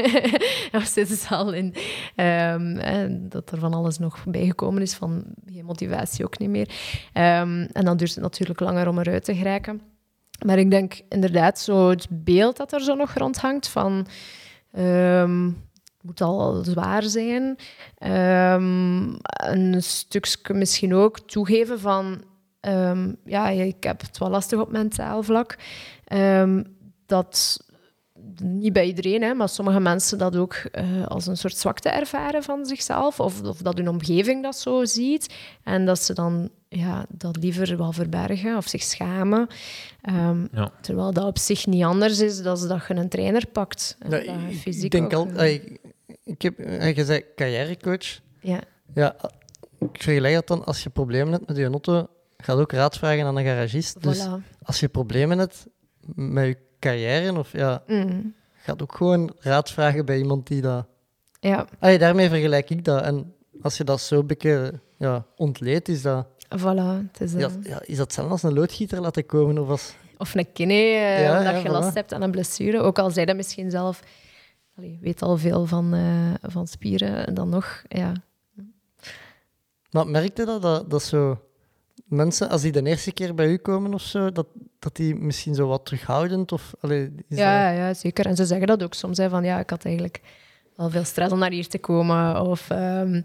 [0.79, 1.75] of zitten ze al in...
[2.15, 6.69] ehm, dat er van alles nog bijgekomen is, van geen motivatie ook niet meer.
[7.13, 9.81] Ehm, en dan duurt het natuurlijk langer om eruit te geraken.
[10.47, 14.07] Maar ik denk inderdaad, zo het beeld dat er zo nog rondhangt van...
[14.73, 17.57] ehm, het moet al zwaar zijn.
[17.99, 22.23] Ehm, een stukje misschien ook toegeven van...
[22.61, 25.57] ehm, ja, ik heb het wel lastig op mentaal vlak.
[26.05, 26.65] Ehm,
[27.07, 27.67] dat
[28.43, 32.43] niet bij iedereen, hè, maar sommige mensen dat ook eh, als een soort zwakte ervaren
[32.43, 35.35] van zichzelf, of, of dat hun omgeving dat zo ziet,
[35.65, 39.47] en dat ze dan ja, dat liever wel verbergen of zich schamen.
[40.03, 40.71] Ehm, Ja.
[40.81, 43.97] Terwijl dat op zich niet anders is dan dat je een trainer pakt.
[43.99, 45.35] en Ja, dat je ik- fysiek ik denk altijd...
[45.37, 45.81] eh, allee,
[46.25, 46.59] Ik heb,
[46.97, 48.21] je zei carrièrecoach.
[48.41, 48.61] ja.
[48.95, 49.17] Ja,
[49.79, 53.27] ik vergelijk dat dan als je problemen hebt met je auto, ga ook raad vragen
[53.27, 54.03] aan een garagist.
[54.03, 54.27] Dus
[54.63, 55.67] als je problemen hebt
[56.15, 58.35] met je carrière, of ja, Mm.
[58.57, 60.87] ga ook gewoon raad vragen bij iemand die dat...
[61.41, 63.03] Ja, Allee, daarmee vergelijk ik dat.
[63.03, 66.27] En als je dat zo een beetje ja, ontleedt, is dat,
[66.59, 67.07] voilà.
[67.13, 69.59] Het is, eh, ja, ja, is dat hetzelfde als een loodgieter laten komen?
[69.59, 69.95] Of als...
[70.19, 71.73] Of een kine, eh, Ja, omdat je voilà.
[71.73, 72.81] last hebt aan een blessure.
[72.81, 74.03] Ook al zij dat misschien zelf...
[74.77, 77.27] Allee, weet al veel van, eh, van spieren.
[77.27, 78.13] En dan nog, ja.
[79.91, 81.41] Maar merkte dat, dat, dat zo
[82.09, 84.47] mensen, als die de eerste keer bij u komen of zo, dat,
[84.79, 86.73] dat die misschien zo wat terughoudend of...
[86.81, 88.27] Allee, is Ja, dat- ja, zeker.
[88.27, 90.21] En ze zeggen dat ook soms, hè, van ja, ik had eigenlijk
[90.77, 92.41] wel veel stress om naar hier te komen.
[92.43, 93.21] Of ehm,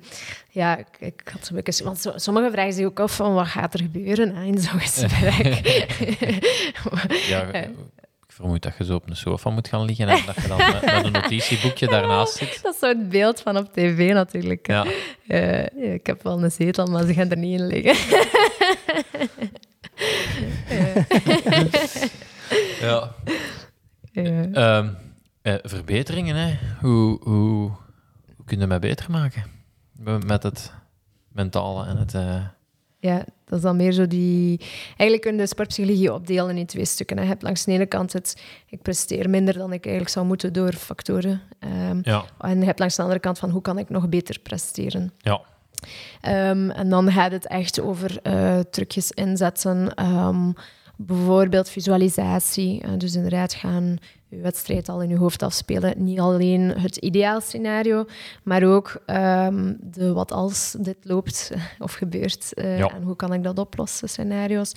[0.49, 1.84] ja, ik, ik had zo'n beetje...
[1.84, 4.79] Want zo- sommigen vragen zich ook af van wat gaat er gebeuren hè, in zo'n
[4.79, 5.61] gesprek.
[7.27, 7.61] Ja, Eh.
[7.61, 10.57] ik vermoed dat je zo op een sofa moet gaan liggen en dat je dan
[10.57, 12.59] met, met een notitieboekje daarnaast zit.
[12.63, 14.67] dat is zo het beeld van op tv natuurlijk.
[14.67, 14.86] Ja.
[15.27, 17.95] Eh, ja, ik heb wel een zetel, maar ze gaan er niet in liggen.
[22.81, 23.11] Ja.
[24.13, 24.89] Ehm,
[25.41, 26.53] eh, verbeteringen, hè?
[26.80, 27.72] Hoe, hoe,
[28.35, 29.43] hoe kun je mij beter maken?
[30.26, 30.72] Met het
[31.27, 32.13] mentale en het...
[32.13, 32.45] eh,
[32.99, 34.59] Ja, dat is dan meer zo die...
[34.88, 37.18] Eigenlijk kun je de sportpsychologie opdelen in twee stukken.
[37.22, 38.41] Je hebt langs de ene kant het...
[38.68, 41.41] Ik presteer minder dan ik eigenlijk zou moeten door factoren.
[41.59, 44.39] Ehm, ja, En je hebt langs de andere kant van hoe kan ik nog beter
[44.39, 45.13] presteren.
[45.18, 45.41] ja.
[46.22, 49.93] Ehm, en dan gaat het echt over eh, trucjes inzetten.
[49.95, 50.51] ehm,
[50.97, 52.81] bijvoorbeeld visualisatie.
[52.81, 53.97] Eh, dus inderdaad gaan
[54.35, 56.03] je wedstrijd al in je hoofd afspelen.
[56.03, 58.05] Niet alleen het ideaal scenario,
[58.43, 62.89] maar ook ehm, de wat als dit loopt of gebeurt eh, Ja.
[62.89, 64.72] en hoe kan ik dat oplossen scenario's.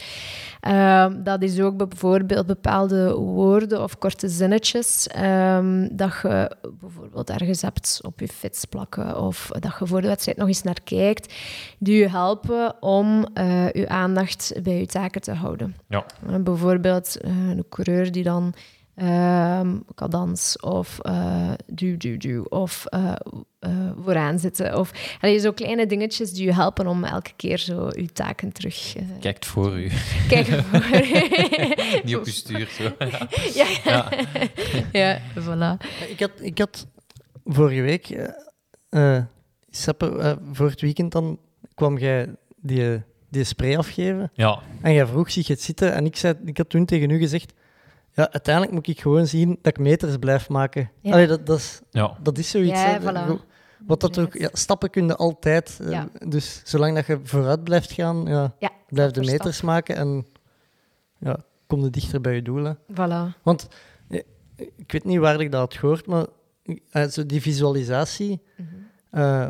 [0.61, 7.63] Ehm, dat is ook bijvoorbeeld bepaalde woorden of korte zinnetjes ehm, dat je bijvoorbeeld ergens
[7.63, 11.35] hebt op je fiets plakken of dat je voor de wedstrijd nog eens naar kijkt,
[11.79, 15.77] die je helpen om eh, je aandacht bij je taken te houden.
[15.89, 16.05] Ja.
[16.29, 18.55] Eh, bijvoorbeeld een coureur die dan
[18.97, 23.13] ehm cadans of eh duw, duw, duw of eh,
[23.59, 23.71] eh,
[24.03, 24.79] vooraan zitten.
[24.79, 28.97] Of allee, zo kleine dingetjes die je helpen om elke keer zo je taken terug...
[28.97, 29.91] eh Kijkt voor u.
[30.29, 30.81] kijken voor
[32.05, 32.69] Niet op je stuur.
[32.69, 32.83] Zo.
[33.55, 34.09] ja, Ja.
[35.01, 35.87] ja, voilà.
[36.09, 36.87] Ik had, ik had
[37.45, 38.29] vorige week, eh
[38.89, 39.23] eh,
[39.71, 41.39] Seppe, eh, voor het weekend dan,
[41.75, 44.31] kwam jij die, die spray afgeven.
[44.35, 44.63] ja.
[44.83, 45.93] En jij vroeg, je het zitten?
[45.93, 47.53] En ik, zei, ik had toen tegen u gezegd,
[48.17, 50.91] ja, uiteindelijk moet ik gewoon zien dat ik meters blijf maken.
[51.01, 51.13] Ja.
[51.13, 52.17] Allee, dat, dat, is, Ja.
[52.23, 52.81] dat is zoiets.
[52.83, 53.41] Ja, voilà.
[53.87, 55.79] Wat dat ook, ja, stappen kun je altijd.
[55.83, 56.09] eh, Ja.
[56.29, 60.27] Dus zolang dat je vooruit blijft gaan, ja, Ja, blijf de meters maken en
[61.19, 61.37] ja,
[61.67, 62.79] kom je dichter bij je doelen.
[62.93, 63.43] Voilà.
[63.43, 63.69] Want
[64.09, 64.21] eh,
[64.77, 66.27] ik weet niet waar ik dat had gehoord, maar
[66.91, 68.67] eh, zo die visualisatie Mhm.
[69.11, 69.47] eh,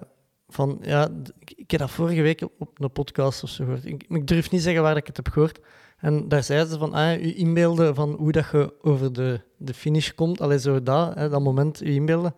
[0.49, 1.09] van, ja,
[1.57, 3.85] ik, heb dat vorige week op- op een podcast of zo gehoord.
[3.85, 5.59] Ik, ik durf niet zeggen waar ik het heb gehoord.
[5.97, 9.75] En daar zeiden ze van, ah, je inbeelden van hoe dat je over de, de
[9.75, 12.35] finish komt, alleen zo dat, hè, dat moment, je inbeelden.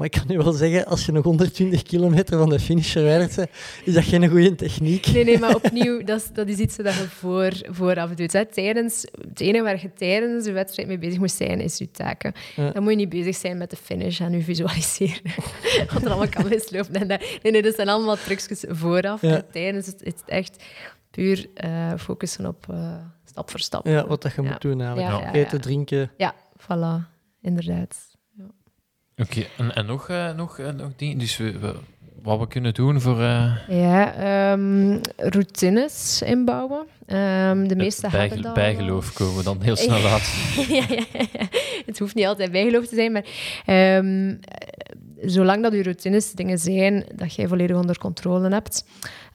[0.00, 3.36] Maar ik kan nu wel zeggen, als je nog 120 kilometer van de finish verwijderd
[3.36, 3.50] bent,
[3.84, 5.06] is dat geen goede techniek.
[5.12, 8.32] Nee, nee, maar opnieuw, dat is, dat is iets dat je voor, vooraf doet.
[8.32, 8.46] Hè.
[8.46, 12.32] Tijdens, het enige waar je tijdens de wedstrijd mee bezig moet zijn, is je taken.
[12.56, 12.70] Ja.
[12.70, 15.32] Dan moet je niet bezig zijn met de finish en je visualiseren.
[15.92, 16.94] Wat er allemaal kan mislopen.
[16.94, 19.22] En dat, nee, nee, dat zijn allemaal trucjes vooraf.
[19.22, 19.34] Ja.
[19.34, 20.62] En tijdens het, is het echt
[21.10, 23.86] puur eh, focussen op eh, stap voor stap.
[23.86, 24.50] Ja, wat dat je Ja.
[24.50, 25.10] moet doen eigenlijk.
[25.10, 25.62] Ja, ja, Eten, ja.
[25.62, 26.10] drinken.
[26.16, 27.08] Ja, voilà.
[27.42, 28.08] Inderdaad.
[29.16, 31.18] Oké, en, en nog, eh, nog, nog dingen?
[31.18, 31.76] Dus we, we-
[32.22, 33.20] wat we kunnen doen voor...
[33.20, 36.86] eh, Ja, ehm, routines inbouwen.
[37.06, 38.54] Ehm, de meeste bij, hebben dat.
[38.54, 40.54] bijgeloof komen we dan heel snel uit.
[40.68, 41.48] ja, ja, ja.
[41.86, 43.24] Het hoeft niet altijd bijgeloof te zijn, maar
[43.66, 48.84] ehm, eh, zolang dat je routines dingen zijn dat jij volledig onder controle hebt.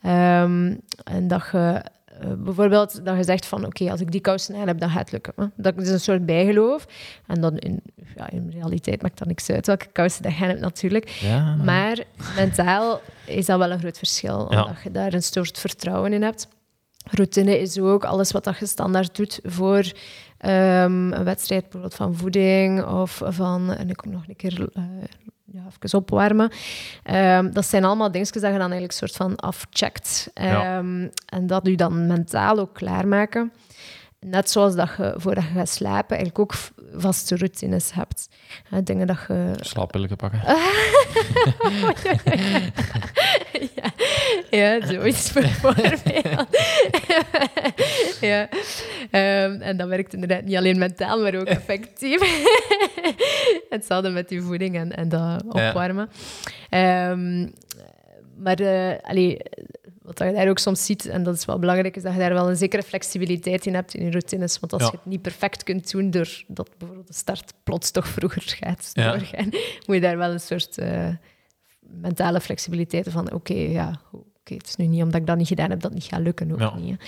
[0.06, 4.56] Ehm, en dat je eh, bijvoorbeeld dat je zegt van oké, als ik die kousen
[4.56, 5.34] aan heb, dan gaat het lukken.
[5.36, 5.46] Hè?
[5.56, 6.86] Dat is een soort bijgeloof.
[7.28, 7.82] En dan in,
[8.16, 11.08] ja, in realiteit maakt dat niks uit welke kousen dat je hebt natuurlijk.
[11.10, 12.04] Ja, Maar
[12.36, 14.62] mentaal is dat wel een groot verschil, Ja.
[14.64, 16.48] omdat je daar een soort vertrouwen in hebt.
[17.12, 19.92] Routine is ook alles wat dat je standaard doet voor
[20.38, 24.84] ehm, een wedstrijd, bijvoorbeeld van voeding of van, en ik kom nog een keer eh,
[25.56, 26.52] ja, even opwarmen.
[27.04, 30.30] Ehm, dat zijn allemaal dingetjes dat je dan eigenlijk soort van afcheckt.
[30.34, 30.78] Ja.
[30.78, 33.54] Ehm, En dat je dan mentaal ook klaarmaken.
[34.20, 36.54] Net zoals dat je voordat je gaat slapen eigenlijk ook
[36.94, 38.30] vaste routines hebt.
[38.70, 40.42] Hè, dingen dat je Slaappillen pakken.
[43.76, 43.92] ja,
[44.50, 46.02] ja, zoiets bijvoorbeeld.
[48.22, 48.50] ja.
[49.12, 52.20] Ehm, en dat werkt inderdaad niet alleen mentaal, maar ook effectief.
[53.70, 56.10] Hetzelfde met die voeding en, en dat opwarmen.
[56.70, 57.48] Ehm,
[58.38, 58.56] maar
[59.02, 59.38] allee,
[60.02, 62.34] wat je daar ook soms ziet, en dat is wel belangrijk, is dat je daar
[62.34, 64.60] wel een zekere flexibiliteit in hebt in je routines.
[64.60, 64.90] Want als Ja.
[64.92, 69.12] je het niet perfect kunt doen, doordat bijvoorbeeld de start plots toch vroeger gaat Ja.
[69.12, 69.50] doorgaan,
[69.86, 71.08] moet je daar wel een soort eh,
[71.80, 74.00] mentale flexibiliteit van, oké, ja,
[74.46, 76.22] oké, het is nu niet omdat ik dat niet gedaan heb dat het niet gaat
[76.22, 76.76] lukken, ook Ja.
[76.76, 77.00] niet.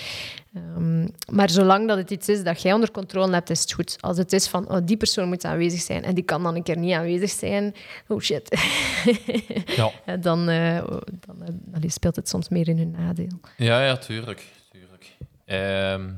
[0.53, 3.97] Ehm, maar zolang dat het iets is dat jij onder controle hebt, is het goed.
[3.99, 6.64] Als het is van, oh, die persoon moet aanwezig zijn en die kan dan een
[6.64, 7.76] keer niet aanwezig zijn,
[8.07, 8.49] oh shit.
[9.76, 9.91] Ja.
[10.19, 10.84] Dan, eh,
[11.26, 13.39] dan, eh, allee, speelt het soms meer in hun nadeel.
[13.57, 14.45] Ja, ja, tuurlijk.
[14.72, 15.15] tuurlijk.
[15.45, 16.09] Ehm,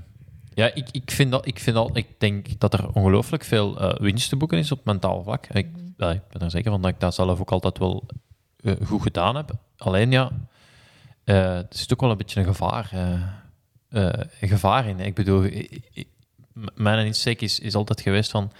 [0.53, 3.99] ja, ik, ik, vind dat, ik, vind dat, ik denk dat er ongelooflijk veel eh,
[3.99, 5.47] winst te boeken is op mentaal vlak.
[5.47, 5.67] Ik,
[5.97, 8.03] ja, ik ben er zeker van dat ik dat zelf ook altijd wel
[8.85, 9.51] goed gedaan heb.
[9.77, 10.31] Alleen ja,
[11.23, 12.89] eh er zit ook wel een beetje een gevaar,
[13.89, 14.99] een gevaar in.
[14.99, 15.49] Ik bedoel,
[16.75, 18.51] mijn insteek is, is altijd geweest van...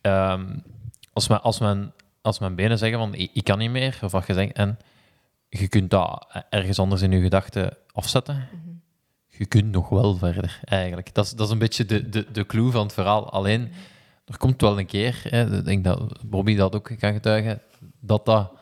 [0.00, 0.56] ehm,
[1.12, 1.92] als, mijn, als, mijn,
[2.22, 4.78] als mijn benen zeggen van ik, ik kan niet meer, of wat je zegt, en
[5.48, 8.48] je kunt dat ergens anders in je gedachten afzetten.
[9.28, 11.14] Je kunt nog wel verder, eigenlijk.
[11.14, 13.30] Dat is, dat is een beetje de, de, de clue van het verhaal.
[13.30, 13.72] Alleen,
[14.24, 17.62] er komt wel een keer, hè, ik denk dat Bobby dat ook kan getuigen,
[18.00, 18.52] dat dat,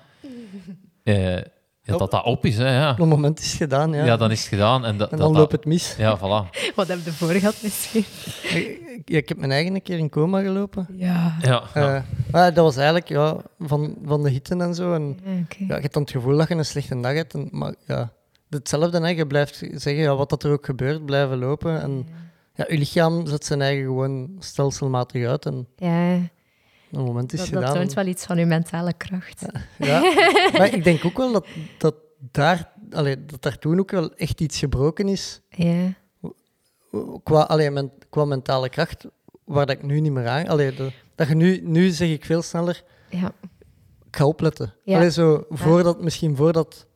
[1.03, 1.41] eh,
[1.83, 2.57] ja, dat, dat op is.
[2.57, 2.91] Hè, ja.
[2.91, 4.05] Op het moment is het gedaan, ja.
[4.05, 4.17] Ja.
[4.17, 4.85] dan is het gedaan.
[4.85, 5.95] En, dat, en dat, dan dat- loopt het mis.
[5.99, 6.51] Ja, voilà.
[6.75, 8.05] Wat heb je voor gehad misschien?
[8.99, 10.87] Ik, ik heb mijn eigen een keer in coma gelopen.
[10.97, 11.37] Ja.
[11.43, 11.95] Ja, ja.
[11.95, 14.95] Eh, maar dat was eigenlijk ja, van, van de hitte en zo.
[14.95, 17.35] En, Ja, ja, je hebt dan het gevoel dat je een slechte dag hebt.
[17.35, 18.13] En, maar ja,
[18.51, 19.09] hetzelfde, hè.
[19.09, 21.81] je blijft zeggen ja, wat dat er ook gebeurt, blijven lopen.
[21.83, 22.07] En
[22.55, 26.19] ja, je lichaam zet zijn eigen gewoon stelselmatig uit en Ja,
[26.93, 29.47] een moment is dat, toont wel iets van uw mentale kracht.
[29.79, 30.01] Ja,
[30.59, 31.47] maar ik denk ook wel dat,
[31.79, 31.95] dat,
[32.31, 35.75] daar, allee, dat daar toen ook wel echt iets gebroken is Ja,
[37.23, 39.05] qua, allee, men- qua mentale kracht,
[39.45, 40.49] waar dat ik nu niet meer aan...
[40.49, 43.33] Allee, de- dat je nu, nu zeg ik veel sneller, ja.
[44.07, 44.75] ik ga opletten.
[44.85, 44.97] Ja.
[44.97, 46.87] Allee, zo, voordat, misschien voordat...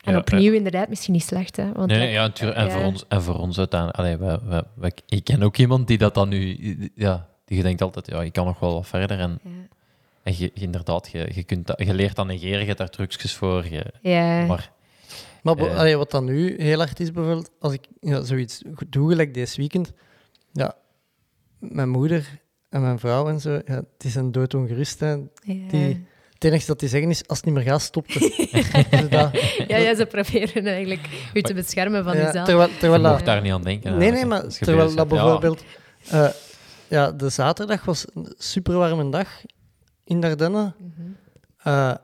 [0.00, 1.72] En Ja, opnieuw inderdaad misschien niet slecht, hè.
[1.72, 2.58] Want Nee, ja, natuurlijk.
[2.58, 2.70] En, ja.
[2.72, 3.98] voor ons, en voor ons uiteindelijk...
[3.98, 6.90] Allee, wij, wij, wij- ik ken ook iemand die dat dan nu...
[6.94, 9.18] Ja, die denkt altijd, ja, ik kan nog wel wat verder.
[9.18, 9.50] En, Ja.
[10.22, 13.34] en je, inderdaad, je, je, kunt dat, je leert dat negeren, je hebt daar trucjes
[13.34, 13.66] voor.
[13.70, 14.72] Je, Ja, maar
[15.42, 15.78] Maar Eh.
[15.78, 19.56] allee, wat dan nu heel hard is, bijvoorbeeld, als ik ja, zoiets doe, gelijk deze
[19.56, 19.92] weekend,
[20.52, 20.74] ja,
[21.58, 22.28] mijn moeder
[22.68, 25.00] en mijn vrouw en zo, ja, die zijn doodongerust.
[25.00, 25.10] Hè.
[25.10, 25.20] ja.
[25.42, 28.22] Die, het enige dat die zeggen is, als het niet meer gaat, stopt het.
[28.90, 29.08] Dus
[29.68, 32.46] ja, ja, ze proberen eigenlijk u te beschermen van ja, jezelf.
[32.46, 33.98] terwijl, je terwijl dat- mocht daar niet aan denken.
[33.98, 35.64] Nee, nee, maar je terwijl dat bijvoorbeeld...
[36.10, 36.28] eh,
[36.90, 39.28] ja, de zaterdag was een superwarme dag
[40.04, 40.72] in Dardenne.
[40.78, 41.08] Mhm.
[41.56, 41.94] Eh,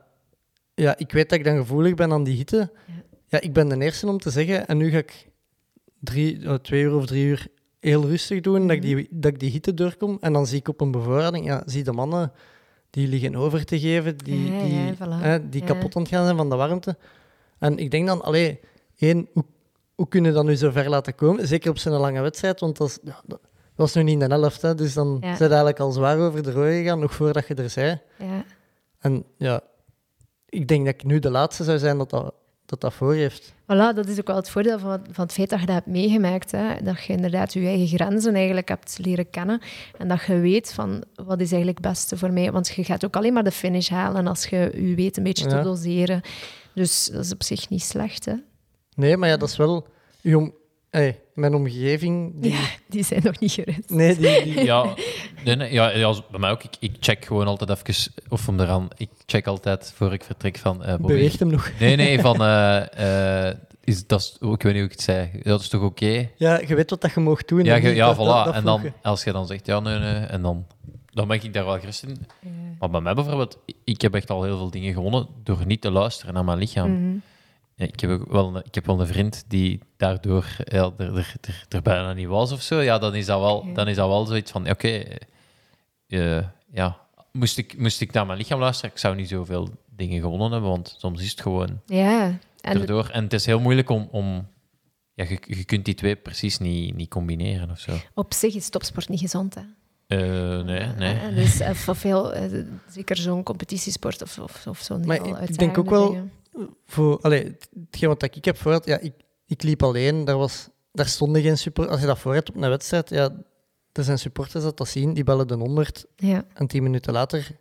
[0.73, 2.71] ja, ik weet dat ik dan gevoelig ben aan die hitte.
[2.87, 2.93] Ja.
[3.27, 5.29] Ja, ik ben de eerste om te zeggen, en nu ga ik
[5.99, 7.47] drie, eh, twee uur of drie uur
[7.79, 10.17] heel rustig doen, dat, ik die, dat ik die hitte doorkom.
[10.21, 12.31] En dan zie ik op een bevoorrading, ja, zie de mannen
[12.89, 15.49] die liggen over te geven, die, Ja, die, voilà.
[15.49, 16.97] die kapot aan het gaan zijn van de warmte.
[17.59, 18.59] En ik denk dan, allee,
[18.97, 19.45] één, hoe,
[19.95, 21.47] hoe kun je dat nu zo ver laten komen?
[21.47, 23.39] Zeker op zo'n lange wedstrijd, want dat, is, ja, dat
[23.77, 25.33] was nu niet in de helft, hè, dus dan Ja.
[25.33, 27.99] je eigenlijk al zwaar over de rode gegaan, nog voordat je er zei.
[28.17, 28.43] Ja.
[28.99, 29.61] En ja,
[30.49, 32.33] ik denk dat ik nu de laatste zou zijn dat dat,
[32.65, 33.53] dat, dat voor heeft.
[33.63, 35.87] Voilà, dat is ook wel het voordeel van, van het feit dat je dat hebt
[35.87, 36.51] meegemaakt.
[36.51, 36.81] Hè?
[36.83, 39.61] Dat je inderdaad je eigen grenzen eigenlijk hebt leren kennen.
[39.97, 42.51] En dat je weet van wat is eigenlijk het beste voor mij.
[42.51, 45.47] Want je gaat ook alleen maar de finish halen als je je weet een beetje
[45.47, 46.21] te doseren.
[46.73, 48.25] Dus dat is op zich niet slecht.
[48.25, 48.33] Hè?
[48.95, 49.87] Nee, maar ja, dat is wel...
[50.21, 50.53] uw om,
[50.89, 52.31] hey, mijn omgeving...
[52.35, 52.59] Die, Ja,
[52.89, 53.89] die zijn nog niet gerust.
[53.89, 54.93] Nee, die, die, Ja,
[55.45, 56.63] nee, nee, ja, ja, bij mij ook.
[56.63, 60.57] Ik, ik check gewoon altijd even, of om eraan, ik check altijd voor ik vertrek
[60.57, 61.13] van eh Bobby.
[61.13, 61.71] beweegt hem nog.
[61.79, 65.29] Nee, nee, van, eh, eh, is, dat is, ik weet niet hoe ik het zei.
[65.43, 66.29] Dat is toch oké?
[66.35, 67.63] Ja, je weet wat dat je mag doen.
[67.63, 68.19] Ja, ja dat- voilà.
[68.19, 70.65] dat- dat en dan, als je dan zegt, ja, nee, nee, en dan,
[71.09, 72.17] dan ben ik daar wel gerust in.
[72.41, 72.49] Ja.
[72.79, 75.91] Maar bij mij bijvoorbeeld, ik heb echt al heel veel dingen gewonnen door niet te
[75.91, 76.91] luisteren naar mijn lichaam.
[76.91, 77.17] Mhm.
[77.77, 81.33] Ik, heb ook wel een, ik heb wel een vriend die daardoor ja, er, er,
[81.41, 82.79] er, er bijna niet was of zo.
[82.81, 85.03] Ja, dan is dat wel, dan is dat wel zoiets van, oké,
[86.07, 86.39] eh,
[86.71, 86.97] ja,
[87.31, 90.69] moest ik, moest ik naar mijn lichaam luisteren, ik zou niet zoveel dingen gewonnen hebben,
[90.69, 93.09] want soms is het gewoon Ja, en erdoor.
[93.09, 94.07] En het is heel moeilijk om...
[94.11, 94.47] om
[95.13, 97.91] ja, je, je kunt die twee precies niet, niet combineren of zo.
[98.13, 99.55] op zich is topsport niet gezond.
[99.55, 99.61] Hè?
[100.07, 101.13] Eh, nee, nee.
[101.13, 105.49] Eh, Dus eh, voor veel, eh, zeker zo'n competitiesport of, of, of zo'n Maar ik-
[105.49, 106.31] ik denk ook wel- dingen.
[106.85, 107.55] Voor, allee,
[107.85, 109.13] hetgeen wat ik heb voor ja, ik,
[109.45, 111.89] ik liep alleen, daar, was, daar stonden geen support.
[111.89, 113.29] Als je dat voor hebt op een wedstrijd, ja,
[113.91, 116.45] er zijn supporters dat dat zien, die bellen de 100 Ja.
[116.53, 117.51] en tien minuten later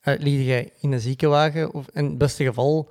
[0.00, 1.74] eh, lig jij in een ziekenwagen.
[1.74, 2.88] Of in het beste geval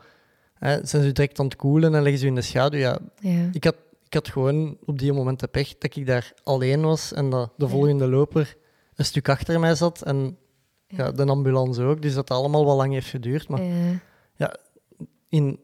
[0.59, 2.79] zijn ze direct aan het koelen en leggen ze in de schaduw.
[2.79, 3.49] Ja, Ja.
[3.51, 7.13] ik, had, ik had gewoon op die moment de pech dat ik daar alleen was
[7.13, 7.71] en dat de Ja.
[7.71, 8.55] volgende loper
[8.95, 10.01] een stuk achter mij zat.
[10.01, 10.37] En
[10.87, 13.47] ja, de ambulance ook, dus dat dat allemaal wel lang heeft geduurd.
[13.47, 13.99] Maar Ja.
[15.29, 15.59] In,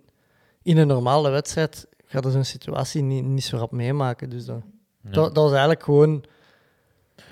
[0.61, 4.29] in een normale wedstrijd gaat je zo'n situatie niet, niet zo rap meemaken.
[4.29, 4.61] Dus dat,
[5.01, 5.09] Ja.
[5.11, 6.23] dat, dat was eigenlijk gewoon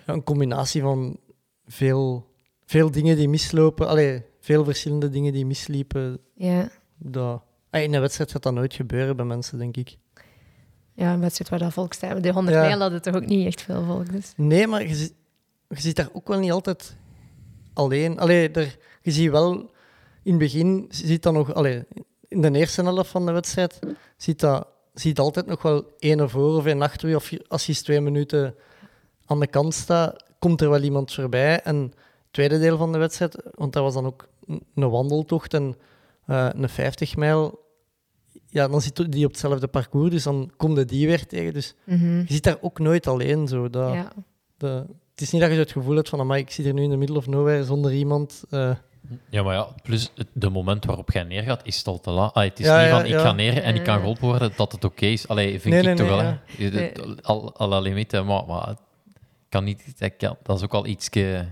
[0.06, 1.18] een combinatie van
[1.66, 2.30] veel,
[2.66, 3.88] veel dingen die mislopen.
[3.88, 6.20] Allee, veel verschillende dingen die misliepen.
[6.36, 6.70] Ja.
[6.98, 9.98] Dat, ah, in een wedstrijd gaat dat nooit gebeuren bij mensen, denk ik.
[10.94, 12.24] ja, een wedstrijd waar dat volk staat.
[12.24, 12.62] De 100 Ja.
[12.64, 14.12] mijl hadden toch ook niet echt veel volk.
[14.12, 14.34] Dus.
[14.36, 15.12] Nee, maar je,
[15.68, 16.98] je zit daar ook wel niet altijd
[17.74, 18.20] alleen.
[18.20, 19.54] Allee, er, je ziet wel,
[20.24, 21.84] in het begin ziet dat nog, allee,
[22.34, 23.80] in de eerste helft van de wedstrijd,
[24.18, 27.16] ziet dat ziet altijd nog wel één voor of één achter.
[27.16, 28.56] Of als je twee minuten
[29.26, 31.62] aan de kant staat, komt er wel iemand voorbij.
[31.62, 31.96] En het
[32.32, 34.28] tweede deel van de wedstrijd, want dat was dan ook
[34.76, 35.76] een wandeltocht en
[36.26, 37.62] eh, een 50 mijl.
[38.50, 41.54] Ja, dan zit die op hetzelfde parcours, dus dan komt je die weer tegen.
[41.54, 42.18] Dus Mhm.
[42.20, 43.48] je zit daar ook nooit alleen.
[43.48, 43.70] Zo.
[43.70, 44.12] Dat, Ja.
[44.58, 44.68] de,
[45.12, 46.98] het is niet dat je het gevoel hebt van, ik zit hier nu in de
[46.98, 48.44] middle of nowhere zonder iemand.
[48.50, 48.76] eh,
[49.30, 52.34] Ja, maar ja, plus het de moment waarop jij neergaat, is het al te laat.
[52.34, 53.20] Ah, het is Ja, niet ja, van, ik ja.
[53.20, 54.00] ga neer en ik kan Ja.
[54.00, 55.28] geholpen worden, dat het oké is.
[55.28, 56.26] Allee, vind Nee, ik nee, toch nee, wel.
[56.26, 56.40] ja.
[56.46, 56.64] hè.
[56.64, 56.70] Je-
[57.04, 58.80] het- Al, al la limiete, maar, maar het
[59.50, 61.46] kan niet, dat, kan, dat is ook al ietske,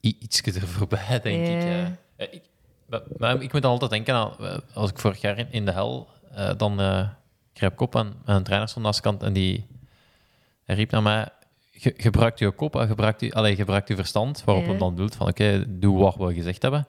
[0.00, 1.62] ietske er voorbij, denk ik.
[1.62, 1.68] Ja.
[1.68, 1.86] eh.
[2.16, 2.42] Eh, ik.
[2.86, 5.64] maar- maar ik moet dan altijd denken aan, eh, als ik vorig jaar in, in
[5.64, 7.08] de hel, eh, dan eh
[7.54, 9.66] greep ik op en een trainer stond naast de kant en die
[10.64, 11.28] riep naar mij,
[11.80, 14.70] "Ge- gebruik je kop en gebruik je, allee, gebruik je verstand, waarop Ja.
[14.70, 16.86] hem dan doet van, oké, doe wat we gezegd hebben.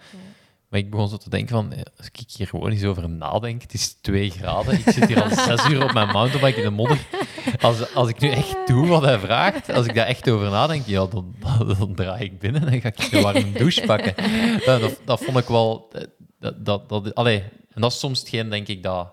[0.69, 3.61] Maar ik begon zo te denken van, eh, als ik hier gewoon eens over nadenk,
[3.61, 6.69] het is twee graden, ik zit hier al zes uur op mijn mountainbike in de
[6.69, 6.97] modder.
[7.61, 10.85] Als, als ik nu echt doe wat hij vraagt, als ik daar echt over nadenk,
[10.85, 11.35] ja, dan,
[11.79, 14.13] dan draai ik binnen en ga ik een warme douche pakken.
[15.05, 15.89] Dat, vond ik wel...
[15.91, 16.01] eh,
[16.39, 17.43] Dat, dat, dat, allee,
[17.73, 19.09] en dat is soms hetgeen, denk ik, dat...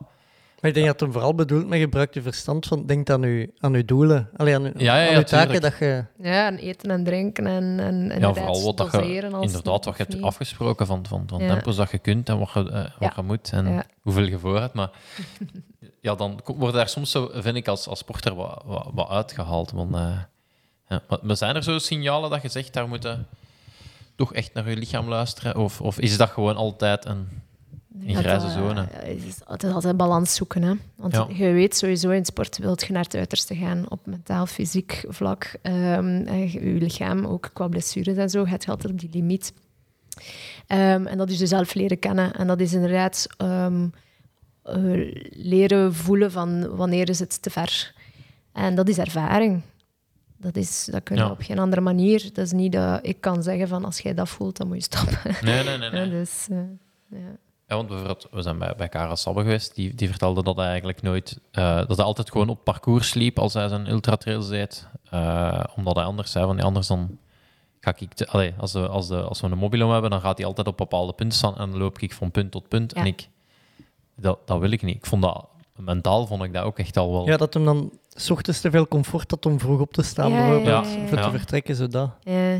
[0.67, 3.23] Maar ik denk dat het hem vooral bedoelt met gebruik je verstand van denk aan
[3.23, 4.29] je, aan uw doelen.
[4.37, 5.63] Allee, aan, uw- Ja, ja, aan ja, uw taken tuurlijk.
[5.63, 6.05] dat je...
[6.29, 9.47] Ja, en eten en drinken en, en Ja, inderdaad vooral wat dat doseren je, als
[9.47, 10.23] inderdaad, wat je hebt niet.
[10.25, 11.49] afgesproken van, van, van Ja.
[11.53, 13.13] tempos dat je kunt en wat je, eh, wat Ja.
[13.17, 13.85] je moet en Ja.
[14.03, 14.75] hoeveel je voor hebt.
[14.75, 14.91] Maar
[16.01, 19.71] ja, dan wordt daar soms, zo, vind ik, als, als sporter wat, wat, wat uitgehaald.
[19.71, 20.19] Want, eh,
[20.89, 21.03] ja.
[21.09, 23.27] maar, maar zijn er zo signalen dat je zegt, daar moeten
[24.17, 25.57] toch echt naar je lichaam luisteren?
[25.57, 27.29] Of, of is dat gewoon altijd een,
[27.99, 28.87] Dat, grijze eh, zone?
[28.91, 30.63] Het is altijd, altijd balans zoeken.
[30.63, 30.73] Hè?
[30.97, 31.27] Want Ja.
[31.33, 35.55] je weet sowieso in sport wilt je naar het uiterste gaan op mentaal, fysiek vlak.
[35.63, 39.53] En je, lichaam, ook qua blessures en zo, gaat je altijd op die limiet.
[40.67, 42.35] Ehm, en dat is jezelf leren kennen.
[42.35, 43.87] En dat is inderdaad ehm,
[44.63, 47.95] eh, leren voelen van wanneer is het te ver.
[48.53, 49.63] En dat is ervaring.
[50.37, 51.31] Dat, is, dat kun je Ja.
[51.31, 52.31] op geen andere manier.
[52.33, 54.83] Dat is niet dat ik kan zeggen van als jij dat voelt, dan moet je
[54.83, 55.19] stoppen.
[55.43, 55.91] Nee, nee, nee.
[55.91, 56.11] nee.
[56.19, 56.57] Dus, eh,
[57.11, 57.37] ja.
[57.69, 59.75] Ja, want bijvoorbeeld, we zijn bij, bij Karel Sabbe geweest.
[59.75, 61.41] Die, die vertelde dat hij eigenlijk nooit...
[61.51, 64.89] eh, dat hij altijd gewoon op parcours liep als hij zijn ultratrails deed.
[65.11, 67.19] Eh, omdat hij anders zei, van ja, anders dan
[67.81, 68.15] ga ik...
[68.15, 70.67] Te, allee, als, we, als, de, als we een mobilom hebben, dan gaat hij altijd
[70.67, 72.93] op bepaalde punten staan en dan loop ik van punt tot punt.
[72.95, 73.01] Ja.
[73.01, 73.29] En ik...
[74.17, 74.97] Dat, dat wil ik niet.
[74.97, 75.47] Ik vond dat...
[75.77, 77.27] Mentaal vond ik dat ook echt al wel...
[77.27, 80.31] Ja, dat hem dan s ochtends te veel comfort had om vroeg op te staan,
[80.31, 80.87] Ja, bijvoorbeeld.
[80.87, 81.25] ja, ja, Voor ja.
[81.25, 82.11] te vertrekken, zo dat.
[82.21, 82.59] Ja.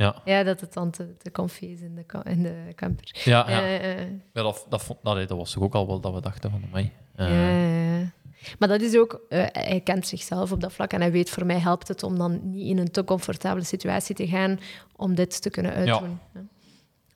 [0.00, 0.14] Ja.
[0.24, 3.20] ja, dat het dan te, te comfy is in de, in de camper.
[3.24, 3.60] Ja, ja.
[3.60, 6.62] Ja, ja, Ja, dat, dat, dat was toch ook al wel dat we dachten van...
[6.72, 6.92] Mij.
[7.16, 8.12] ja, ja, ja.
[8.58, 11.46] Maar dat is ook, eh, hij kent zichzelf op dat vlak en hij weet, voor
[11.46, 14.60] mij helpt het om dan niet in een te comfortabele situatie te gaan
[14.96, 16.18] om dit te kunnen uitdoen.
[16.34, 16.40] Ja.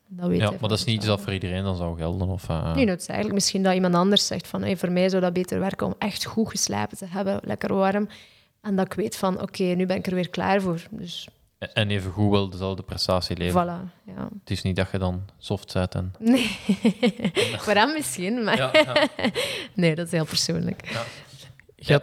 [0.08, 2.28] Dat weet ja, maar dat is niet iets dat voor iedereen dan zou gelden.
[2.28, 3.34] Of, eh, Niet noodzakelijk.
[3.34, 6.24] Misschien dat iemand anders zegt van hey, voor mij zou dat beter werken om echt
[6.24, 8.08] goed geslapen te hebben, lekker warm.
[8.60, 10.86] En dat ik weet van oké, nu ben ik er weer klaar voor.
[10.90, 11.28] Dus
[11.58, 13.90] En even goed wel dezelfde prestatie leveren.
[13.90, 13.92] voilà.
[14.16, 14.28] Ja.
[14.40, 16.14] Het is niet dat je dan soft bent en...
[16.18, 16.46] Nee,
[17.64, 19.08] voor hem misschien, maar Ja, ja.
[19.74, 20.88] nee, dat is heel persoonlijk.
[21.76, 22.02] Je had-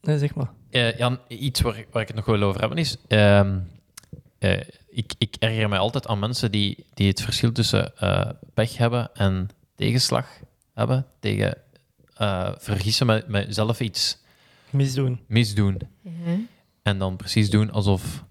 [0.00, 0.50] Nee, zeg maar.
[0.70, 2.96] Eh, Jan, iets waar, waar ik het nog wil over hebben is...
[3.08, 3.58] ehm,
[4.38, 8.76] eh, ik, ik erger mij altijd aan mensen die, die het verschil tussen eh, pech
[8.76, 10.26] hebben en tegenslag
[10.74, 11.06] hebben.
[11.20, 11.56] Tegen
[12.16, 14.18] eh, vergissen met, met zelf iets
[14.70, 15.20] Misdoen.
[15.26, 15.78] misdoen.
[16.02, 16.10] Ja.
[16.82, 18.24] En dan precies doen alsof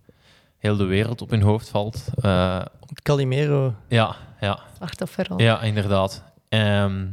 [0.62, 2.06] heel de wereld op hun hoofd valt.
[2.22, 2.62] Eh,
[3.02, 3.76] Calimero.
[3.88, 4.60] ja, ja.
[4.78, 5.40] Slachtofferrol.
[5.42, 6.24] Ja, inderdaad.
[6.50, 7.08] Ehm,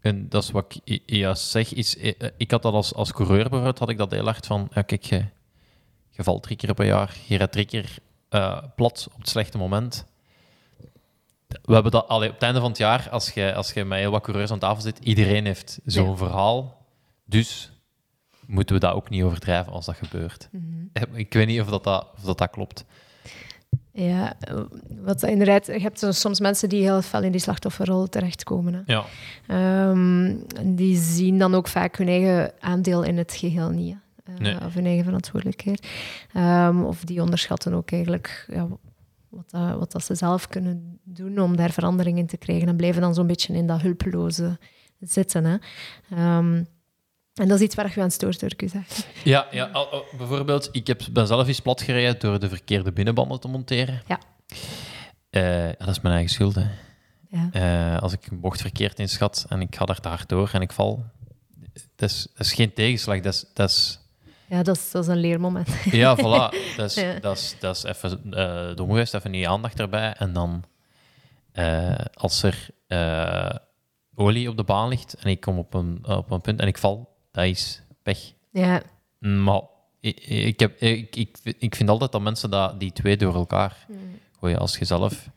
[0.00, 1.74] en dat is wat ik i- juist zeg.
[1.74, 4.68] Is, eh, ik had dat als, als coureur bijvoorbeeld, had ik dat heel hard van,
[4.74, 5.24] ja, kijk, je,
[6.10, 7.96] je valt drie keer per jaar, je rijdt drie keer
[8.28, 10.04] eh, plat op het slechte moment.
[11.62, 13.98] We hebben dat allee, op het einde van het jaar, als je, als je met
[13.98, 16.16] heel wat coureurs aan tafel zit, iedereen heeft zo'n Ja.
[16.16, 16.86] verhaal.
[17.24, 17.70] Dus
[18.48, 20.48] moeten we dat ook niet overdrijven als dat gebeurt.
[20.52, 20.64] Mhm.
[20.92, 22.84] Eh, Ik weet niet of dat, dat, of dat, dat klopt.
[23.92, 24.60] Ja, eh,
[25.02, 28.74] wat inderdaad, je hebt soms mensen die heel fel in die slachtofferrol terechtkomen.
[28.74, 28.80] Hè.
[28.86, 29.04] Ja.
[29.46, 30.36] Ehm,
[30.76, 33.94] die zien dan ook vaak hun eigen aandeel in het geheel niet.
[34.24, 34.32] hè.
[34.34, 34.64] Eh, Nee.
[34.66, 35.86] Of hun eigen verantwoordelijkheid.
[36.32, 38.68] Ehm, of die onderschatten ook eigenlijk ja,
[39.28, 42.68] wat, dat, wat dat ze zelf kunnen doen om daar verandering in te krijgen.
[42.68, 44.58] En blijven dan zo'n beetje in dat hulpeloze
[45.00, 45.44] zitten.
[45.44, 45.56] Hè.
[46.10, 46.64] Ehm,
[47.38, 49.04] en dat is iets waar je aan stoort, hoor ik u zeggen.
[49.24, 53.40] Ja, ja al- bijvoorbeeld, ik heb, ben zelf eens plat gereden door de verkeerde binnenbanden
[53.40, 54.02] te monteren.
[54.06, 54.18] Ja.
[55.30, 56.54] Eh, dat is mijn eigen schuld.
[56.54, 56.64] Hè.
[57.30, 57.48] Ja.
[57.52, 60.60] Eh, als ik een bocht verkeerd inschat en ik ga daar te hard door en
[60.60, 61.04] ik val,
[61.96, 63.20] dat is, dat is geen tegenslag.
[63.20, 64.00] Dat is, dat is,
[64.46, 65.68] Ja, dat is, dat is een leermoment.
[65.84, 66.74] ja, voilà.
[66.76, 67.18] Dat is, Ja.
[67.20, 70.12] dat is, dat is even uh, dom geweest, even niet aandacht erbij.
[70.12, 70.64] En dan,
[72.14, 72.68] als er
[74.14, 76.78] olie op de baan ligt en ik kom op een, op een punt en ik
[76.78, 78.18] val, dat is pech.
[78.52, 78.82] Ja,
[79.18, 79.60] Maar
[80.00, 83.86] ik, ik, heb, ik, ik, ik vind altijd dat mensen dat, die twee door elkaar
[84.40, 84.58] gooien.
[84.58, 85.28] Als je zelf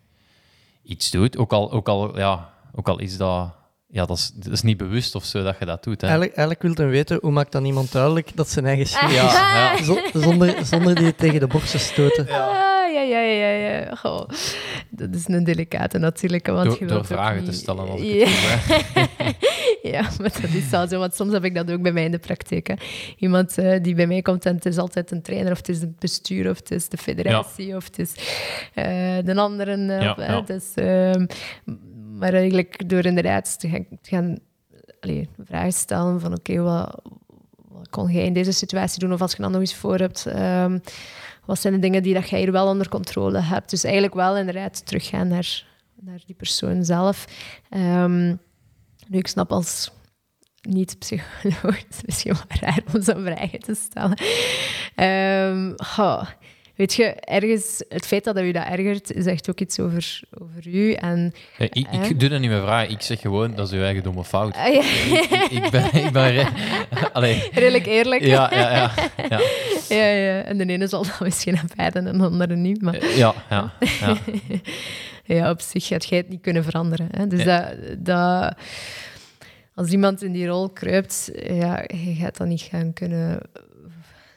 [0.84, 3.54] iets doet, ook al, ook al, ja, ook al is dat...
[3.88, 6.02] Ja, dat is, dat is niet bewust of zo dat je dat doet.
[6.02, 6.08] Hè.
[6.08, 9.18] Eigenlijk, eigenlijk wil hem weten, hoe maakt dan iemand duidelijk dat zijn eigen schuld is?
[9.18, 9.84] Ja, ja.
[9.84, 12.24] Zo- zonder, zonder die tegen de borst te stoten.
[12.30, 13.96] Ah, ja, ja, ja, ja.
[13.96, 14.30] Goh.
[14.90, 16.48] Dat is een delicate natuurlijk.
[16.48, 17.90] Want Door, je door ook vragen te stellen.
[17.90, 18.26] Als ik Ja.
[18.28, 19.10] het.
[19.82, 21.00] Ja, maar dat is wel zo.
[21.00, 22.68] Want soms heb ik dat ook bij mij in de praktijk.
[22.68, 22.74] Hè.
[23.18, 25.82] Iemand eh, die bij mij komt en het is altijd een trainer, of het is
[25.82, 28.14] het bestuur, of het is de federatie, of het is
[28.74, 29.90] eh, de anderen.
[29.90, 30.42] eh, Ja.
[30.42, 31.26] Dus, ehm,
[32.18, 34.38] maar eigenlijk door inderdaad te gaan, te gaan
[35.00, 37.02] allee, vragen stellen van oké, wat,
[37.72, 39.14] wat kon jij in deze situatie doen?
[39.14, 40.80] Of als je dan nog eens voor hebt, ehm,
[41.46, 43.70] wat zijn de dingen die dat jij hier wel onder controle hebt?
[43.70, 45.70] Dus eigenlijk wel inderdaad teruggaan naar
[46.04, 47.26] naar die persoon zelf.
[47.70, 48.36] Ehm,
[49.12, 49.92] nu, ik snap als
[50.62, 54.18] niet-psycholoog, het is misschien wel raar om zo'n vragen te stellen.
[54.96, 55.74] Ehm,
[56.76, 60.94] weet je, ergens, het feit dat u dat ergert, zegt ook iets over, over u.
[60.94, 62.90] En, Ja, ik, eh, ik doe dat niet meer vragen.
[62.92, 64.56] Ik zeg gewoon, dat is uw eigen domme fout.
[64.56, 64.82] Ah, ja.
[64.82, 65.94] ik, ik, ik ben...
[66.06, 66.48] Ik ben re-
[67.14, 67.50] Allee.
[67.52, 68.22] Redelijk eerlijk.
[68.22, 68.92] Ja, ja, ja.
[69.30, 69.40] ja.
[69.98, 70.42] ja, ja.
[70.42, 72.82] En de ene zal dat misschien aanvaarden en de andere niet.
[72.82, 73.06] Maar...
[73.16, 74.18] Ja, ja, ja.
[75.24, 77.08] Ja, op zich gaat jij het niet kunnen veranderen.
[77.12, 77.28] Hè?
[77.28, 77.66] Dus dat,
[77.98, 78.56] dat,
[79.76, 83.40] als iemand in die rol kruipt, ja, je gaat dat niet gaan kunnen...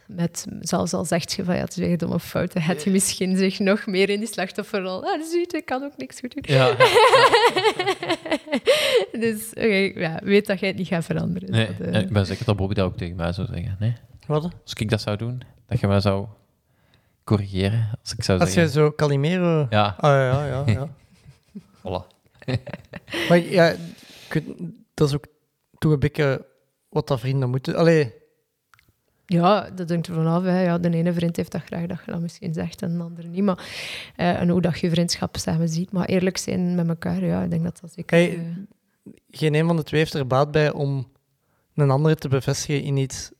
[0.06, 3.36] Met, zelfs al zegt je van ja, het is echt domme fouten, gaat je misschien
[3.36, 5.05] zich nog meer in die slachtofferrol.
[5.05, 6.56] Ah, ziet, ik kan ook niks goed doen.
[6.56, 6.74] Ja,
[9.24, 11.51] dus oké, ja, weet dat jij het niet gaat veranderen.
[11.51, 13.77] Nee, Dat, eh, en ik ben zeker dat Bobby dat ook tegen mij zou zeggen.
[13.78, 13.94] Nee?
[14.27, 14.43] Wat?
[14.43, 16.27] Als ik dat zou doen, dat je mij zou
[17.24, 17.88] corrigeren.
[18.01, 18.82] Als ik zou Als jij zeggen...
[18.82, 19.66] zo Calimero...
[19.70, 20.88] Ja, Ah, ja, ja, ja.
[21.80, 22.06] voilà.
[23.28, 23.74] maar ja,
[24.28, 24.44] weet-
[24.94, 25.26] dat is ook
[25.78, 26.46] toch een beetje
[26.88, 27.76] wat dat vrienden moeten...
[27.76, 28.12] Allee,
[29.26, 30.42] Ja, dat hangt er vanaf.
[30.42, 30.62] Hè.
[30.62, 33.28] Ja, de ene vriend heeft dat graag dat je dat misschien zegt en de andere
[33.28, 33.42] niet.
[33.42, 33.68] Maar,
[34.16, 35.92] eh, en hoe dat je vriendschap samen ziet.
[35.92, 38.16] Maar eerlijk zijn met elkaar, ja, ik denk dat dat zeker...
[38.16, 38.42] Hey, eh,
[39.30, 41.12] geen een van de twee heeft er baat bij om
[41.74, 43.30] een andere te bevestigen in iets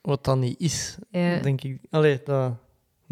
[0.00, 1.38] wat dan niet is, ja.
[1.38, 1.78] denk ik.
[1.90, 2.52] Allee, dat...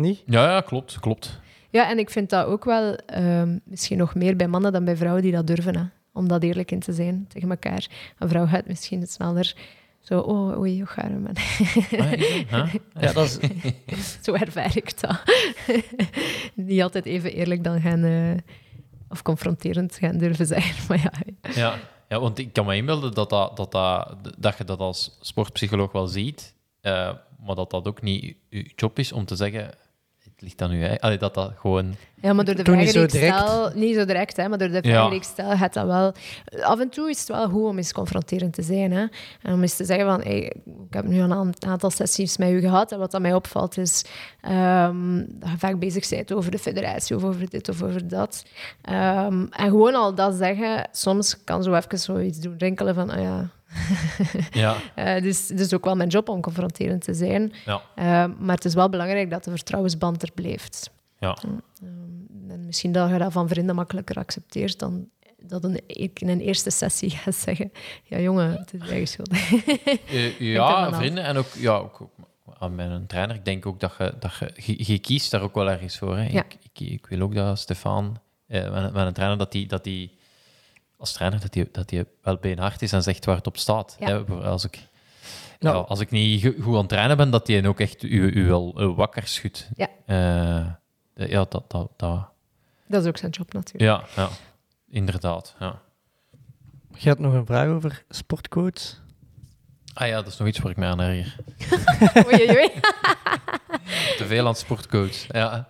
[0.00, 0.22] Niet?
[0.26, 1.40] Ja, ja, klopt, klopt.
[1.70, 4.96] ja, en ik vind dat ook wel ehm, misschien nog meer bij mannen dan bij
[4.96, 5.76] vrouwen die dat durven.
[5.76, 5.82] Hè.
[6.12, 7.86] Om dat eerlijk in te zijn tegen elkaar.
[8.18, 9.54] Een vrouw gaat misschien sneller
[10.00, 10.18] zo...
[10.20, 11.38] Oh, oei, hoe het met...
[12.50, 12.74] Ah?
[13.00, 13.38] Ja, dat is...
[14.24, 15.22] Zo ervaar ik dat.
[16.54, 18.02] Niet altijd even eerlijk dan gaan...
[18.04, 18.36] eh,
[19.08, 20.72] of confronterend gaan durven zijn.
[20.88, 21.12] Maar ja,
[21.54, 21.78] Ja,
[22.08, 25.92] ja, want ik kan me inbeelden dat, dat, dat, dat, dat je dat als sportpsycholoog
[25.92, 27.14] wel ziet, eh,
[27.46, 29.70] maar dat dat ook niet je job is om te zeggen,
[30.40, 30.82] het ligt aan u.
[30.84, 31.00] Hè.
[31.00, 31.94] Allee, dat dat gewoon...
[32.22, 33.38] Ja, maar door de Toch niet zo direct?
[33.38, 33.70] stel...
[33.74, 34.80] Niet zo direct, hè, maar door de Ja.
[34.82, 36.12] vragen die ik stel, gaat dat wel...
[36.62, 38.92] Af en toe is het wel goed om eens confronterend te zijn.
[38.92, 39.06] Hè.
[39.42, 40.20] En om eens te zeggen van...
[40.22, 43.34] Hey, ik heb nu een aan- aantal sessies met u gehad en wat dat mij
[43.34, 44.04] opvalt is
[44.40, 48.44] ehm, dat je vaak bezig bent over de federatie of over dit of over dat.
[48.82, 53.10] Ehm, en gewoon al dat zeggen, soms kan zo even zoiets doen rinkelen van...
[53.10, 53.48] ah ja...
[54.50, 57.52] Ja, Eh, dus het is ook wel mijn job om confronterend te zijn.
[57.64, 60.90] ja, Ehm, maar het is wel belangrijk dat de vertrouwensband er blijft.
[61.18, 61.36] ja.
[61.82, 65.08] Ehm, en misschien dat je dat van vrienden makkelijker accepteert dan
[65.42, 67.72] dat een, ik in een eerste sessie ga zeggen:
[68.04, 69.30] Ja, jongen, het is eigen schuld.
[70.06, 72.10] Eh, ja, vrienden en ook, ja, ook ook
[72.58, 73.36] aan mijn trainer.
[73.36, 76.16] Ik denk ook dat je, dat je, je, je kiest daar ook wel ergens voor.
[76.16, 76.28] Hè.
[76.28, 76.44] Ja.
[76.44, 78.16] Ik, ik, ik wil ook dat Stefan,
[78.46, 80.18] eh, mijn, mijn trainer, dat die, dat die
[81.00, 83.96] als trainer dat die, dat die wel beenhard is en zegt waar het op staat.
[84.00, 84.06] Ja.
[84.06, 84.24] Hè.
[84.44, 84.78] Als, ik,
[85.58, 85.76] Nou.
[85.76, 88.30] ja, als ik niet go- goed aan het trainen ben, dat die ook echt u,
[88.30, 89.68] u wel eh, wakker schudt.
[89.76, 89.88] Ja.
[90.06, 92.28] Eh, ja, dat, dat, dat,
[92.86, 93.84] dat is ook zijn job natuurlijk.
[93.84, 94.28] ja, ja,
[94.90, 95.54] inderdaad.
[95.58, 95.80] Ja.
[96.94, 98.99] Je had nog een vraag over sportcoach?
[99.94, 101.24] Ah ja, dat is nog iets waar ik me aan oei.
[104.18, 105.26] Te veel aan sportcoach.
[105.28, 105.68] Ja.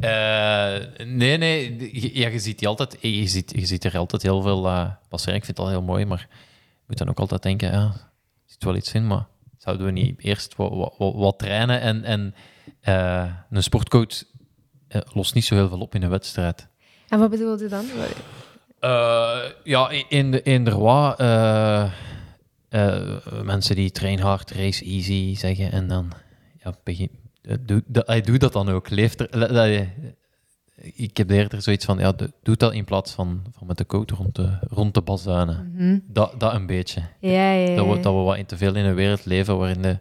[0.00, 1.78] Eh, nee, nee.
[2.00, 2.96] je- Ja, je ziet die altijd.
[3.00, 5.34] Je ziet, je ziet er altijd heel veel eh, passeren.
[5.34, 7.92] Ik vind dat heel mooi, maar je moet dan ook altijd denken: ja, er
[8.44, 9.26] zit wel iets in, maar
[9.58, 11.80] zouden we niet eerst wat, wat, wat, wat trainen?
[11.80, 12.34] En, en
[12.80, 14.24] eh, een sportcoach
[14.88, 16.66] eh, lost niet zo heel veel op in een wedstrijd.
[17.08, 17.84] En wat bedoelt u dan?
[18.80, 21.20] Eh, ja, in de, in de wat,
[22.74, 26.12] eh, eh, mensen die train hard, race easy zeggen en dan
[26.62, 27.10] ja, begin,
[27.42, 28.90] eh, doe, dat, hij doet dat dan ook.
[28.90, 29.88] Leeft er,
[30.76, 33.86] ik heb eerder zoiets van, ja, doe doe dat in plaats van, van met de
[33.86, 35.72] coach rond te, rond te bazuinen.
[35.74, 35.98] Mhm.
[36.06, 37.02] Dat, dat een beetje.
[37.20, 37.76] Ja, ja.
[37.76, 39.98] Dat we, dat we wat in te veel in een wereld leven waarin de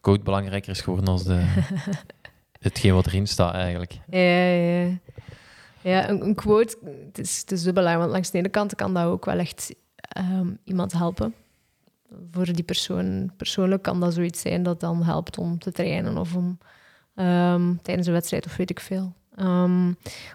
[0.00, 1.44] coach belangrijker is geworden als de,
[2.60, 3.98] hetgeen wat erin staat eigenlijk.
[4.10, 4.98] Ja, ja.
[5.80, 8.94] Ja, een, een quote, het is, het is dubbel, want langs de ene kant kan
[8.94, 11.34] dat ook wel echt ehm, iemand helpen.
[12.30, 16.34] Voor die persoon persoonlijk kan dat zoiets zijn dat dan helpt om te trainen of
[16.34, 16.58] om
[17.14, 19.14] ehm, tijdens een wedstrijd of weet ik veel.
[19.36, 19.86] Ehm,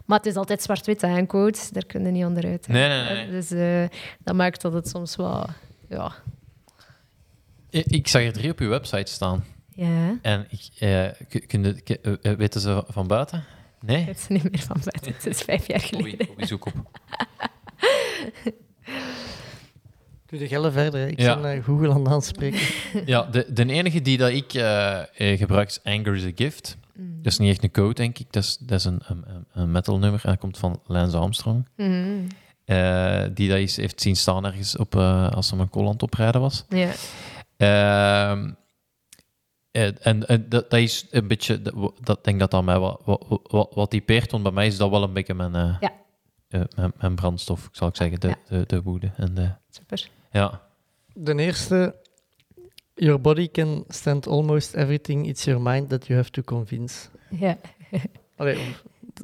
[0.05, 2.67] maar het is altijd zwart-wit, een quote, daar kun je niet onderuit.
[2.67, 3.29] Nee, nee, nee.
[3.31, 3.83] Dus eh,
[4.19, 5.45] dat maakt dat het soms wel,
[5.89, 6.13] ja,
[7.69, 9.43] Ik, ik zag er drie op uw website staan.
[9.69, 11.07] ja, En ik, eh,
[11.47, 11.81] kun-
[12.21, 13.43] eh, weten ze van buiten?
[13.81, 13.99] Nee?
[13.99, 15.13] ik weet er niet meer van buiten.
[15.13, 16.27] Het is vijf jaar geleden.
[16.37, 16.73] Zoek op.
[20.27, 21.07] Doe de gelle verder.
[21.07, 21.39] Ik Ja.
[21.39, 22.59] ben eh, Google aan het aanspreken.
[23.05, 24.99] Ja, de, de enige die dat ik eh,
[25.31, 26.77] eh, gebruik is Anger is a Gift.
[26.93, 27.21] Mm.
[27.21, 28.27] Dat is niet echt een code, denk ik.
[28.33, 31.67] Dat is, dat is een, een, een- metal nummer en dat komt van Lance Armstrong.
[32.65, 36.41] Eh, die dat is, heeft zien staan ergens op, eh, als hij een Colland oprijden
[36.41, 36.65] was.
[36.69, 36.91] Ja.
[37.57, 38.51] Ehm,
[39.71, 41.73] eh, en en dat, dat is een beetje, dat,
[42.03, 44.89] dat denk dat aan mij wat, wat, wat, wat typeert, want bij mij is dat
[44.89, 45.91] wel een beetje mijn, eh, Ja.
[46.47, 48.35] eh, mijn, mijn brandstof, zal ik zeggen, de, Ja.
[48.47, 49.11] de, de woede.
[49.17, 50.09] En de, Super.
[50.31, 50.61] Ja,
[51.13, 51.95] De eerste,
[52.93, 55.27] your body can stand almost everything.
[55.27, 57.09] It's your mind that you have to convince.
[57.29, 57.57] Ja.
[58.35, 58.57] Allee,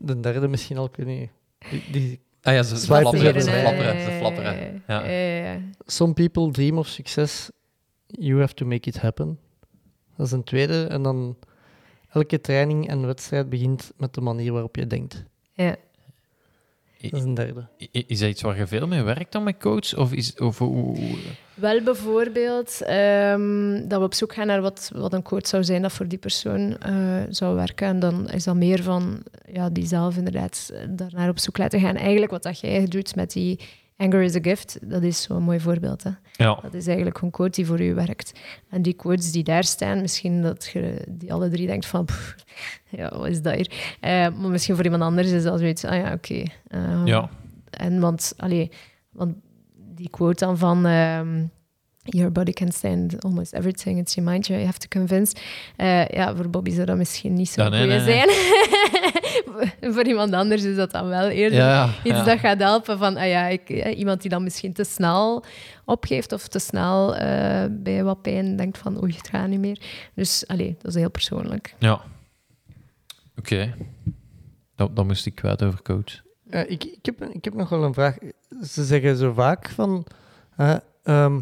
[0.01, 1.29] de derde misschien al, niet.
[1.69, 4.83] Die, die, ah, ja ze, ze flapperen, ze flapperen, eh, ze flapperen.
[4.87, 5.03] Ja.
[5.03, 7.49] eh, some people dream of success.
[8.07, 9.39] You have to make it happen.
[10.17, 10.85] Dat is een tweede.
[10.85, 11.37] En dan
[12.09, 15.23] elke training en wedstrijd begint met de manier waarop je denkt.
[15.53, 15.75] ja.
[17.11, 17.67] Dat is een derde.
[17.79, 19.97] I- Is dat iets waar je veel mee werkt dan met coach?
[19.97, 20.97] Of is, of, hoe-
[21.53, 25.81] Wel bijvoorbeeld ehm, dat we op zoek gaan naar wat, wat een coach zou zijn
[25.81, 26.93] dat voor die persoon eh,
[27.29, 27.87] zou werken.
[27.87, 31.95] En dan is dat meer van ja, die zelf inderdaad daarnaar op zoek laten gaan.
[31.95, 33.59] Eigenlijk wat dat jij doet met die
[34.03, 36.03] Anger is a Gift, dat is zo'n mooi voorbeeld.
[36.03, 36.09] Hè?
[36.31, 36.59] ja.
[36.61, 38.31] Dat is eigenlijk een coach die voor u werkt.
[38.69, 42.05] En die quotes die daar staan, misschien dat je die alle drie denkt van...
[42.05, 42.35] pff,
[42.89, 43.71] ja, wat is dat hier?
[43.99, 45.85] Eh, maar misschien voor iemand anders is dat zoiets...
[45.85, 46.43] Ah ja, oké.
[46.67, 47.29] Ehm, ja.
[47.69, 48.71] en want, allee,
[49.11, 49.35] want
[49.75, 50.85] die quote dan van...
[50.85, 51.45] ehm,
[52.05, 53.97] Your body can stand almost everything.
[53.97, 55.35] It's your mind you have to convince.
[55.75, 58.29] Eh, ja, voor Bobby zou dat misschien niet zo Ja, nee, goed nee, zijn.
[59.93, 62.23] voor iemand anders is dat dan wel eerder Ja, iets ja.
[62.23, 65.43] dat gaat helpen van ah ja, ik, eh, iemand die dan misschien te snel
[65.85, 69.81] opgeeft of te snel eh, bij wat pijn denkt van oei, het gaat niet meer.
[70.13, 71.75] Dus allee, dat is heel persoonlijk.
[71.79, 72.01] Ja.
[73.37, 73.73] Oké.
[74.75, 76.21] Dat, dat moest ik kwijt over coach.
[76.49, 78.17] Eh, ik, ik, heb, ik heb nog wel een vraag.
[78.63, 80.05] Ze zeggen zo vaak van...
[80.57, 81.39] eh, ehm,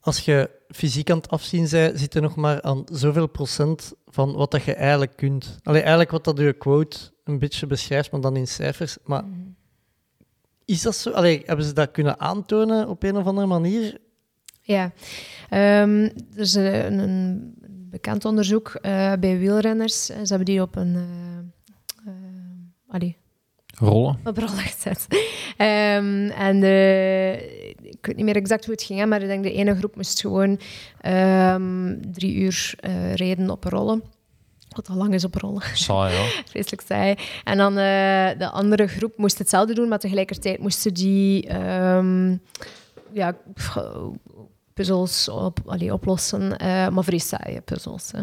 [0.00, 4.50] als je fysiek aan het afzien bent, zit nog maar aan zoveel procent van wat
[4.50, 5.58] dat je eigenlijk kunt.
[5.62, 8.96] Allee, eigenlijk wat dat je quote een beetje beschrijft, maar dan in cijfers.
[9.04, 9.24] Maar
[10.64, 11.10] is dat zo?
[11.10, 13.98] Allee, hebben ze dat kunnen aantonen op een of andere manier?
[14.62, 14.92] Ja,
[15.48, 16.02] Ehm,
[16.34, 17.54] er is een, een
[17.90, 20.04] bekend onderzoek eh, bij wielrenners.
[20.06, 20.94] Ze hebben die op een...
[20.94, 22.14] eh, eh,
[22.88, 23.16] allee,
[23.78, 24.18] Rollen.
[24.24, 25.06] op rollen gezet.
[25.56, 29.42] Ehm, en eh, ik weet niet meer exact hoe het ging, hè, maar ik denk
[29.42, 30.60] de ene groep moest gewoon
[31.00, 34.02] ehm, drie uur eh rijden op rollen.
[34.68, 35.62] Wat al lang is op rollen.
[35.74, 36.24] Saai, ja.
[36.50, 37.14] Vreselijk saai.
[37.44, 42.36] En dan eh, de andere groep moest hetzelfde doen, maar tegelijkertijd moesten die ehm,
[43.12, 43.36] ja,
[44.74, 48.12] puzzels op, allee, oplossen, eh, maar vrij saaie puzzels.
[48.12, 48.20] Hè.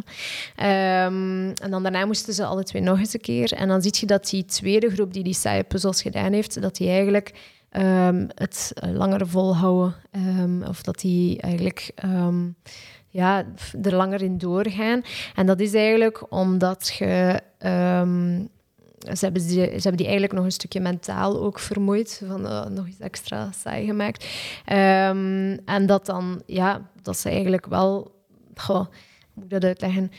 [0.56, 3.52] Ehm, en dan daarna moesten ze alle twee nog eens een keer.
[3.54, 6.76] En dan zie je dat die tweede groep die die saaie puzzels gedaan heeft, dat
[6.76, 7.34] die eigenlijk
[7.70, 9.96] ehm, het langer volhouden.
[10.12, 12.46] ehm, of dat die eigenlijk ehm,
[13.08, 13.46] ja,
[13.82, 15.02] er langer in doorgaan.
[15.36, 17.42] En dat is eigenlijk omdat ze
[19.26, 23.86] hebben, die, eigenlijk nog een stukje mentaal ook vermoeid, van eh, nog eens extra saai
[23.86, 24.28] gemaakt.
[25.66, 28.16] En dat dan, ja, dat ze eigenlijk wel,
[28.66, 28.88] hoe
[29.34, 30.12] moet ik dat uitleggen?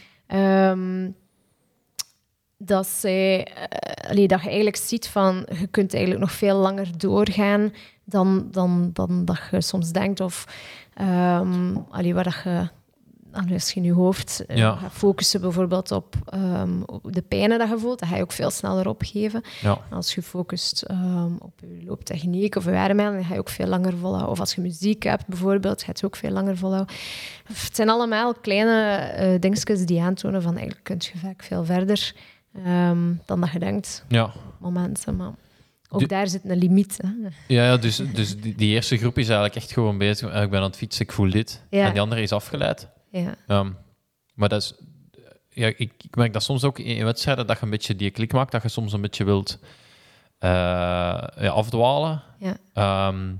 [2.59, 6.99] Dat, zij, eh, allee, dat je eigenlijk ziet van, je kunt eigenlijk nog veel langer
[6.99, 7.73] doorgaan
[8.05, 10.21] dan, dan, dan dat je soms denkt.
[10.21, 10.45] Of
[10.95, 12.69] ehm allee, waar dat je
[13.53, 14.77] als je in je hoofd eh, Ja.
[14.77, 18.33] gaat focussen bijvoorbeeld op, ehm, op de pijnen dat je voelt, dan ga je ook
[18.33, 19.43] veel sneller opgeven.
[19.61, 19.79] Ja.
[19.91, 23.67] Als je focust ehm, op je looptechniek of je ademhaling, dan ga je ook veel
[23.67, 24.31] langer volhouden.
[24.31, 26.95] Of als je muziek hebt bijvoorbeeld, ga je het ook veel langer volhouden.
[27.45, 32.15] Het zijn allemaal kleine eh dingetjes die aantonen van eigenlijk kun je vaak veel verder
[32.55, 34.33] ehm, dan dat je denkt Ja.
[34.59, 35.17] momenten.
[35.17, 35.33] Maar
[35.91, 36.99] ook Du- daar zit een limiet.
[37.03, 37.09] Hè.
[37.55, 40.31] Ja, ja dus, dus die, die eerste groep is eigenlijk echt gewoon bezig.
[40.31, 41.63] eh, Ik ben aan het fietsen, ik voel dit.
[41.71, 41.87] Ja.
[41.87, 42.89] En die andere is afgeleid.
[43.11, 43.35] Ja.
[43.47, 43.71] Ehm,
[44.35, 44.75] maar dat is...
[45.51, 48.33] Ja, ik, ik merk dat soms ook in wedstrijden dat je een beetje die klik
[48.33, 49.59] maakt, dat je soms een beetje wilt
[50.39, 50.49] eh,
[51.39, 52.23] ja, afdwalen.
[52.39, 52.57] Ja.
[52.73, 53.35] Ehm,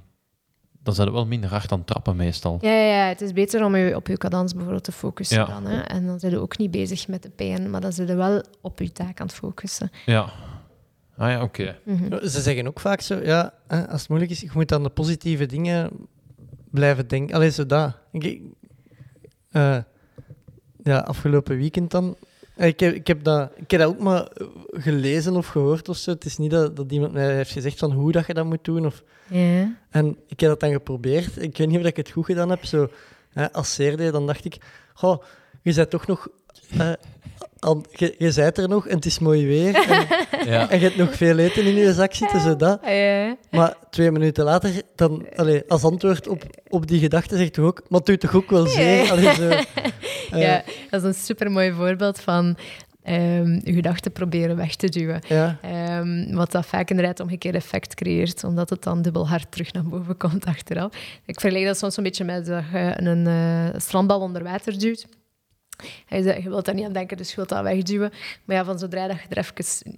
[0.89, 2.59] dan zijn het wel minder hard aan trappen meestal.
[2.61, 5.45] Ja, ja, ja, het is beter om je op je cadans bijvoorbeeld te focussen Ja.
[5.47, 5.65] dan.
[5.67, 5.81] Hè.
[5.81, 8.43] En dan zijn je ook niet bezig met de pijn, maar dan zijn je wel
[8.61, 9.91] op je taak aan het focussen.
[10.07, 10.31] Ja.
[11.17, 11.77] Ah ja, oké.
[11.85, 12.27] Mhm.
[12.27, 14.89] Ze zeggen ook vaak zo, ja, hè, als het moeilijk is, je moet aan de
[14.89, 15.91] positieve dingen
[16.71, 17.35] blijven denken.
[17.35, 17.97] Allee, zo dat.
[18.13, 18.43] Ik, ik-
[19.51, 19.79] eh,
[20.83, 22.17] ja, afgelopen weekend dan.
[22.59, 25.89] Eh, Ik heb, ik, heb dat, ik heb dat ook maar eh, gelezen of gehoord
[25.89, 26.11] of zo.
[26.11, 28.65] Het is niet dat, dat iemand mij heeft gezegd van hoe dat je dat moet
[28.65, 28.87] doen.
[28.87, 29.77] Of, Ja.
[29.91, 31.43] en ik heb dat dan geprobeerd.
[31.43, 32.65] Ik weet niet of ik het goed gedaan heb.
[32.65, 32.89] Zo,
[33.31, 34.57] hè, als seerde, dan dacht ik,
[34.95, 35.23] goh,
[35.63, 36.29] je bent toch nog...
[36.79, 36.93] eh,
[37.93, 39.75] je, je bent er nog en het is mooi weer.
[39.75, 40.07] En,
[40.53, 40.71] Ja.
[40.71, 42.81] en je hebt nog veel eten in je zak zitten, zo dat.
[42.87, 43.37] Ja.
[43.51, 47.83] Maar twee minuten later, dan, allee, als antwoord op, op die gedachte, zegt toch ook,
[47.89, 49.05] maar het doet toch ook wel zeer?
[49.05, 49.11] Ja.
[49.11, 52.57] Allee, zo, eh, ja, dat is een supermooi voorbeeld van
[53.03, 55.21] ehm, je gedachten proberen weg te duwen.
[55.29, 55.59] ja.
[55.63, 59.85] Ehm, wat dat vaak inderdaad omgekeerd effect creëert, omdat het dan dubbel hard terug naar
[59.85, 60.93] boven komt achteraf.
[61.27, 65.07] Ik vergelijk dat soms een beetje met dat je een eh, strandbal onder water duwt.
[66.07, 68.13] Hij zei, je wilt daar niet aan denken, dus je wilt dat wegduwen.
[68.45, 69.55] Maar ja, van zodra dat je er even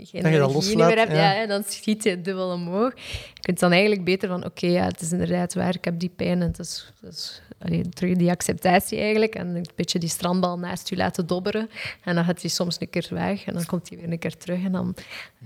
[0.06, 1.32] geen energie meer hebt, ja.
[1.32, 1.46] ja.
[1.46, 2.92] dan schiet je dubbel omhoog.
[3.34, 6.12] Je kunt dan eigenlijk beter van, oké, ja, het is inderdaad waar, ik heb die
[6.16, 6.40] pijn.
[6.42, 7.42] En het is, het is
[7.90, 9.34] terug die acceptatie eigenlijk.
[9.34, 11.70] En een beetje die strandbal naast je laten dobberen.
[12.04, 14.36] En dan gaat hij soms een keer weg en dan komt hij weer een keer
[14.36, 14.64] terug.
[14.64, 14.96] En dan, Moet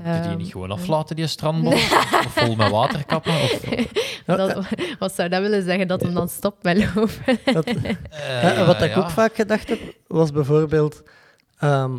[0.06, 1.72] je die ehm, niet gewoon aflaten, die strandbal?
[1.72, 3.32] Of vol met waterkappen?
[3.32, 3.60] Of,
[4.26, 4.66] dat,
[4.98, 5.88] wat zou dat willen zeggen?
[5.88, 7.38] Dat hem dan stopt met lopen?
[7.54, 8.96] Dat- Eh, Ja, wat ik ja.
[8.96, 11.02] ook vaak gedacht heb, was bijvoorbeeld
[11.58, 11.92] ehm,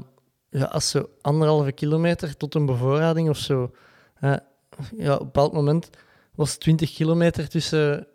[0.49, 3.71] ja, als zo anderhalve kilometer tot een bevoorrading of zo.
[4.19, 4.41] ja,
[4.77, 5.89] op een bepaald moment
[6.35, 8.07] was het 20 kilometer tussen,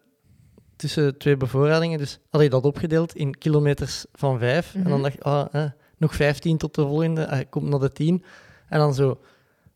[0.81, 1.99] tussen twee bevoorradingen.
[1.99, 4.75] Dus had ik dat opgedeeld in kilometers van vijf.
[4.75, 5.03] En dan Mhm.
[5.03, 8.25] dacht ik, ah, eh, nog 15 tot de volgende, ah, ik kom naar de 10.
[8.69, 9.19] En dan zo,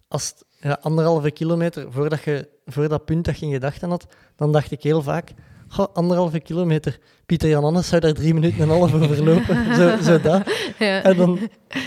[0.09, 4.07] als het ja, anderhalve kilometer voordat je voor dat punt dat je in gedachten had,
[4.37, 5.33] dan dacht ik heel vaak,
[5.69, 6.99] goh, anderhalve kilometer.
[7.27, 9.75] Pieter Jan Annes zou daar drie minuten en een half over lopen.
[9.79, 10.43] zo, zo dat.
[10.79, 11.03] Ja.
[11.03, 11.39] En dan,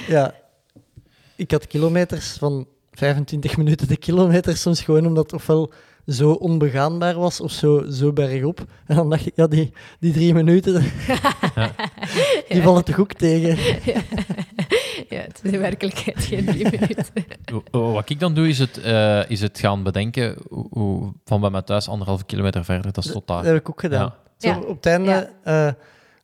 [0.08, 0.36] ja,
[1.36, 5.72] ik had kilometers van 25 minuten de kilometer, soms gewoon omdat ofwel
[6.08, 8.66] zo onbegaanbaar was of zo, zo bergop.
[8.86, 10.74] En dan dacht ik, ja, die, die drie minuten,
[12.50, 13.58] die vallen toch ook tegen.
[15.10, 17.06] ja, het is in werkelijkheid geen drie minuten.
[17.72, 21.50] Wa- Wat ik dan doe, is het, eh, is het gaan bedenken hoe, van bij
[21.50, 23.46] mij thuis anderhalve kilometer verder, dat is tot Dat daar.
[23.54, 24.14] heb ik ook gedaan.
[24.38, 24.54] Ja.
[24.54, 24.66] Zo, Ja.
[24.68, 25.76] Op het einde, Ja.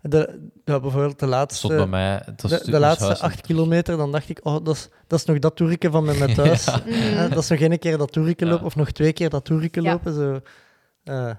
[0.10, 1.68] De, ja, bijvoorbeeld de laatste...
[1.68, 2.24] tot bij mij.
[2.36, 5.56] Dat De, laatste acht kilometer, dan dacht ik, oh, dat is, dat is nog dat
[5.56, 6.66] toerike van met mijn thuis.
[6.86, 7.24] Ja.
[7.24, 8.52] Eh, dat is nog één keer dat toerike Ja.
[8.52, 9.92] lopen, of nog twee keer dat toerike Ja.
[9.92, 10.14] lopen.
[10.14, 10.42] Zo.
[11.04, 11.32] Eh,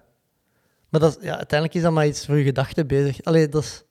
[0.89, 3.23] maar dat, is- ja, uiteindelijk is dat maar iets voor je gedachten bezig.
[3.25, 3.83] Allee, dat is...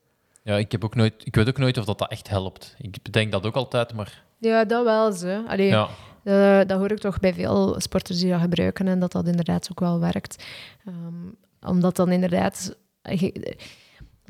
[0.44, 2.76] Ja, ik, heb ook nooit, ik weet ook nooit of dat, dat echt helpt.
[2.78, 5.44] Ik bedenk dat ook altijd, maar Ja, dat wel zo.
[5.48, 5.88] Allee, ja.
[6.24, 9.68] eh, dat hoor ik toch bij veel sporters die dat gebruiken en dat dat inderdaad
[9.72, 10.44] ook wel werkt.
[10.86, 12.76] Ehm, omdat dan inderdaad...
[13.02, 13.58] je-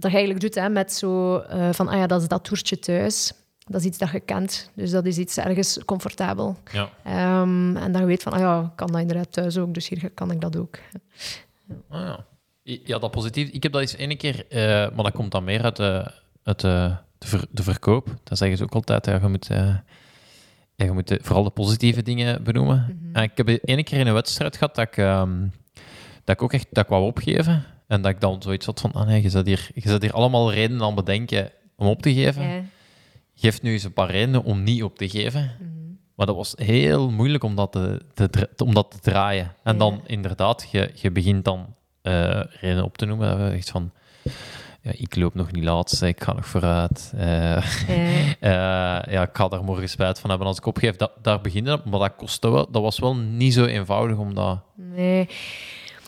[0.04, 2.80] wat je eigenlijk doet hè, met zo eh, van, ah ja, dat is dat toertje
[2.80, 3.34] thuis.
[3.66, 4.70] Dat is iets dat je kent.
[4.74, 6.58] Dus dat is iets ergens comfortabel.
[6.72, 6.90] Ja.
[7.04, 10.10] Ehm, en dat je weet van, ah ja, kan dat inderdaad thuis ook, dus hier
[10.14, 10.78] kan ik dat ook.
[11.90, 12.26] Ah, ja.
[12.64, 13.50] Ja, dat positief.
[13.50, 14.60] Ik heb dat eens ene keer, eh,
[14.96, 16.12] maar dat komt dan meer uit, de,
[16.44, 18.06] uit de, de, ver- de verkoop.
[18.24, 19.76] Dan zeggen ze ook altijd, ja, je moet, eh,
[20.76, 22.98] ja, je moet vooral de positieve dingen benoemen.
[23.02, 23.16] Mhm.
[23.16, 25.48] En ik heb ene keer in een wedstrijd gehad dat ik, ehm,
[26.24, 27.66] dat ik ook echt dat ik wou opgeven.
[27.94, 30.52] En dat ik dan zoiets had van, ah nee, je zit hier, je hier allemaal
[30.52, 32.44] redenen aan bedenken om op te geven.
[32.50, 32.62] Ja.
[33.36, 35.52] Geef nu eens een paar redenen om niet op te geven.
[35.60, 35.70] Mhm.
[36.16, 39.52] Maar dat was heel moeilijk om dat te, te, dra- om dat te draaien.
[39.64, 39.80] En Ja.
[39.80, 41.66] dan inderdaad, je, je begint dan
[42.02, 43.40] eh redenen op te noemen.
[43.40, 43.92] Dat echt van,
[44.82, 47.14] ja, ik loop nog niet laatste, ik ga nog vooruit.
[47.16, 47.62] Eh, Ja.
[49.06, 50.96] eh, ja, ik ga daar morgen spijt van hebben als ik opgeef.
[50.96, 52.72] Dat, daar beginnen, maar dat kostte wel.
[52.72, 54.60] Dat was wel niet zo eenvoudig om dat...
[54.76, 55.28] Nee.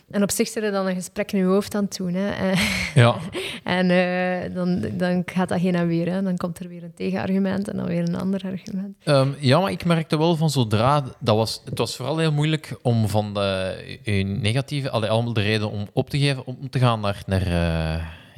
[0.09, 2.13] En op zich zit er dan een gesprek in je hoofd aan doen.
[2.13, 2.53] Hè.
[3.01, 3.15] Ja,
[3.63, 6.11] En eh, dan, dan gaat dat heen en weer.
[6.11, 6.21] Hè.
[6.21, 8.95] Dan komt er weer een tegenargument en dan weer een ander argument.
[9.03, 11.03] Ehm, ja, maar ik merkte wel van zodra...
[11.19, 14.89] Dat was, het was vooral heel moeilijk om van de je negatieve...
[14.89, 17.23] Allee, allemaal de reden om op te geven, om te gaan naar...
[17.25, 17.47] naar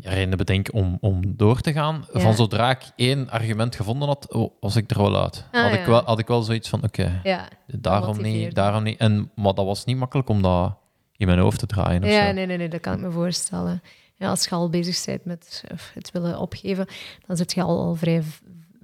[0.01, 2.05] ja, redenen bedenken om, om door te gaan.
[2.13, 2.19] Ja.
[2.19, 5.45] Van zodra ik één argument gevonden had, oh, was ik er wel uit.
[5.51, 5.79] Ah, had, ja.
[5.79, 8.99] ik wel, had ik wel zoiets van, oké, Ja, daarom niet, daarom niet.
[8.99, 10.75] En, maar dat was niet makkelijk om dat
[11.17, 12.03] in mijn hoofd te draaien.
[12.03, 12.33] Of ja zo.
[12.33, 13.81] nee, nee, nee, dat kan ik me voorstellen.
[14.15, 15.63] Ja, als je al bezig bent met
[15.93, 16.87] het willen opgeven,
[17.27, 18.23] dan zit je al, al vrij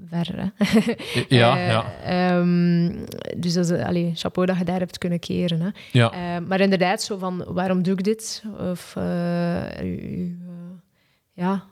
[0.09, 0.29] ver.
[0.35, 0.65] Hè.
[1.35, 1.85] Ja, Eh, ja.
[2.03, 3.05] ehm,
[3.37, 5.61] dus dat is, allee, chapeau dat je daar hebt kunnen keren.
[5.61, 5.69] Hè.
[5.91, 6.11] ja.
[6.11, 8.43] Eh, maar inderdaad, zo van, waarom doe ik dit?
[8.59, 10.31] Of, eh, eh,
[11.33, 11.63] ja,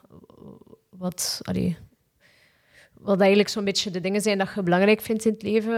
[0.89, 1.77] wat, allee,
[3.01, 5.73] wat eigenlijk zo'n beetje de dingen zijn dat je belangrijk vindt in het leven,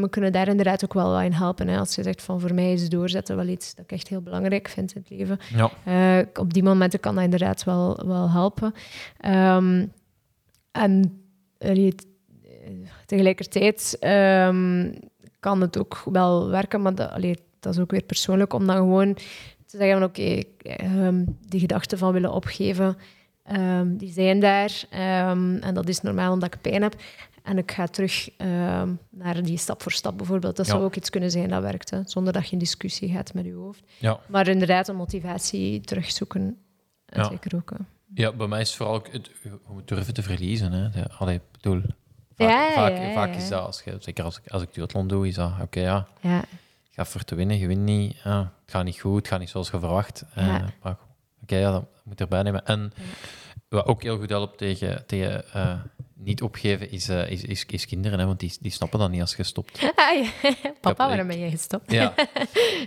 [0.00, 1.68] we kunnen daar inderdaad ook wel wat in helpen.
[1.68, 1.78] Hè.
[1.78, 4.68] Als je zegt van, voor mij is doorzetten wel iets dat ik echt heel belangrijk
[4.68, 5.38] vind in het leven.
[5.56, 5.70] ja.
[5.84, 8.74] Eh, op die momenten kan dat inderdaad wel, wel helpen.
[9.20, 9.86] Ehm,
[10.72, 11.22] en
[11.58, 11.92] eh,
[13.06, 14.92] tegelijkertijd ehm,
[15.40, 18.76] kan het ook wel werken, maar dat, allee, dat is ook weer persoonlijk, om dan
[18.76, 19.14] gewoon
[19.66, 22.96] te zeggen van oké, ik, ehm, die gedachten van willen opgeven,
[23.48, 24.84] ehm, die zijn daar.
[24.90, 26.94] ehm, en dat is normaal omdat ik pijn heb.
[27.42, 30.56] En ik ga terug ehm, naar die stap voor stap bijvoorbeeld.
[30.56, 30.72] Dat Ja.
[30.72, 33.44] zou ook iets kunnen zijn dat werkt, hè, zonder dat je in discussie gaat met
[33.44, 33.82] je hoofd.
[33.98, 34.20] ja.
[34.28, 36.56] Maar inderdaad, een motivatie terugzoeken.
[37.06, 37.28] En Ja.
[37.28, 37.70] zeker ook.
[37.70, 37.76] hè.
[38.14, 39.30] Ja, bij mij is het vooral ook het,
[39.68, 40.72] moet durven te verliezen.
[40.72, 40.90] Hè.
[40.90, 41.82] De, allee, bedoel,
[42.36, 45.34] vaak, Ja, vaak, is dat, als je, zeker als ik, als ik duathlon doe, is
[45.34, 46.44] dat, oké, ja, Ja,
[46.90, 49.70] ga voor te winnen, je wint niet, het gaat niet goed, het gaat niet zoals
[49.70, 50.24] je verwacht.
[50.34, 50.46] Eh,
[50.82, 50.96] maar
[51.56, 52.64] ja, dat moet erbij nemen.
[52.64, 52.92] En
[53.68, 55.72] wat ook heel goed helpt tegen, tegen eh,
[56.14, 59.20] niet opgeven, is, eh, is, is, is kinderen, hè, want die, die snappen dat niet
[59.20, 59.78] als je stopt.
[59.94, 60.50] Ah, ja.
[60.80, 61.92] Papa, waarom ben je gestopt?
[61.92, 62.14] Ja.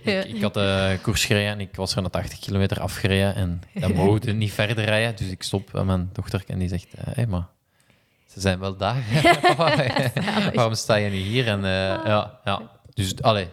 [0.04, 0.12] Ja.
[0.24, 3.62] Ik, ik had een koers gereden en ik was er naar 80 kilometer afgereden en
[3.74, 5.16] dan mogen niet verder rijden.
[5.16, 7.48] Dus ik stop bij mijn dochter en die zegt, hé, hey, maar
[8.26, 9.04] Ze zijn wel daar.
[10.54, 11.48] Waarom sta je niet hier?
[11.48, 12.62] En, eh, ja, ja.
[12.94, 13.48] Dus, allee,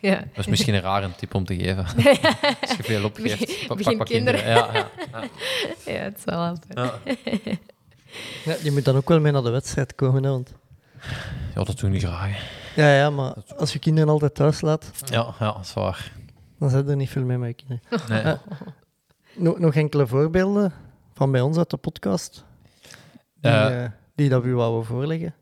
[0.00, 0.14] Ja.
[0.16, 1.84] dat is misschien een rare tip om te geven.
[2.60, 4.40] Als je veel opgeeft, Begin- pak, pak kinderen.
[4.40, 4.44] kinderen.
[4.44, 5.92] Ja, ja, ja.
[5.92, 6.78] ja, het zal altijd.
[6.78, 6.92] Ja.
[8.44, 10.22] Ja, die moet dan ook wel mee naar de wedstrijd komen.
[10.24, 10.52] Hè, want...
[11.54, 12.42] ja, dat doen we graag.
[12.76, 16.12] Ja, ja, maar als je kinderen altijd thuis laat, Ja, ja, dat is waar.
[16.58, 18.24] dan zijn er niet veel mee met je kinderen.
[18.24, 18.36] Nee.
[19.34, 20.72] Nog, nog enkele voorbeelden
[21.14, 22.44] van bij ons uit de podcast
[23.40, 23.84] die, Eh.
[23.84, 25.34] eh, die dat we u wouden voorleggen.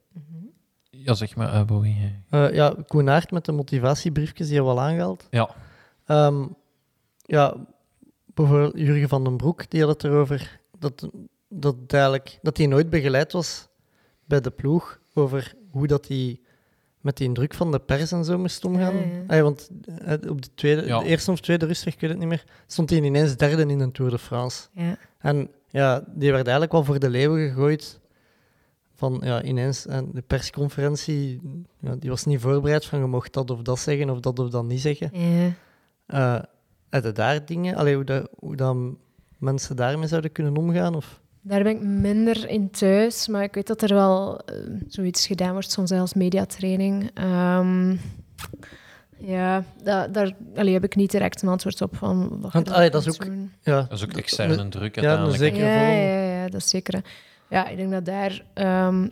[1.09, 2.23] Ja, zeg maar, eh, Bowie.
[2.31, 5.27] Eh, ja, Koen Aert met de motivatiebriefjes, die hebben we al aangehaald.
[5.31, 5.51] Ja.
[6.07, 6.47] Ehm,
[7.23, 7.55] ja,
[8.35, 11.09] bijvoorbeeld Jurgen van den Broek, die had het erover dat,
[11.49, 13.69] dat, eigenlijk, dat hij nooit begeleid was
[14.25, 16.41] bij de ploeg over hoe dat hij
[17.01, 18.97] met die druk van de pers en zo moest omgaan.
[19.29, 19.43] Ja, ja.
[19.43, 19.71] Want
[20.05, 20.99] eh, op de, tweede, Ja.
[20.99, 23.79] de eerste of tweede rustweg, ik weet het niet meer, stond hij ineens derde in
[23.79, 24.69] de Tour de France.
[24.73, 24.97] Ja.
[25.19, 28.01] En ja, die werd eigenlijk wel voor de leeuwen gegooid.
[28.99, 29.87] Van ja, ineens.
[29.87, 31.41] En de persconferentie,
[31.81, 34.49] ja, die was niet voorbereid van je mocht dat of dat zeggen of dat of
[34.51, 35.11] dat niet zeggen.
[35.13, 35.53] Ja.
[36.07, 36.43] Eh
[36.91, 38.77] heb je daar dingen, allee, hoe, dat, hoe dat
[39.39, 40.95] mensen daarmee zouden kunnen omgaan?
[40.95, 41.21] Of?
[41.41, 44.55] Daar ben ik minder in thuis, maar ik weet dat er wel eh,
[44.89, 47.11] zoiets gedaan wordt, soms als mediatraining.
[47.15, 47.97] Ehm,
[49.19, 51.97] ja, da- daar allee, heb ik niet direct een antwoord op.
[51.97, 53.53] Van wat Want, dan allee, dat is ook- doen.
[53.63, 55.59] Ja, Dat is ook externe druk Ja, zeker.
[55.65, 57.05] Ja, ja, ja, dat is zeker.
[57.51, 59.09] Ja, ik denk dat daar ehm,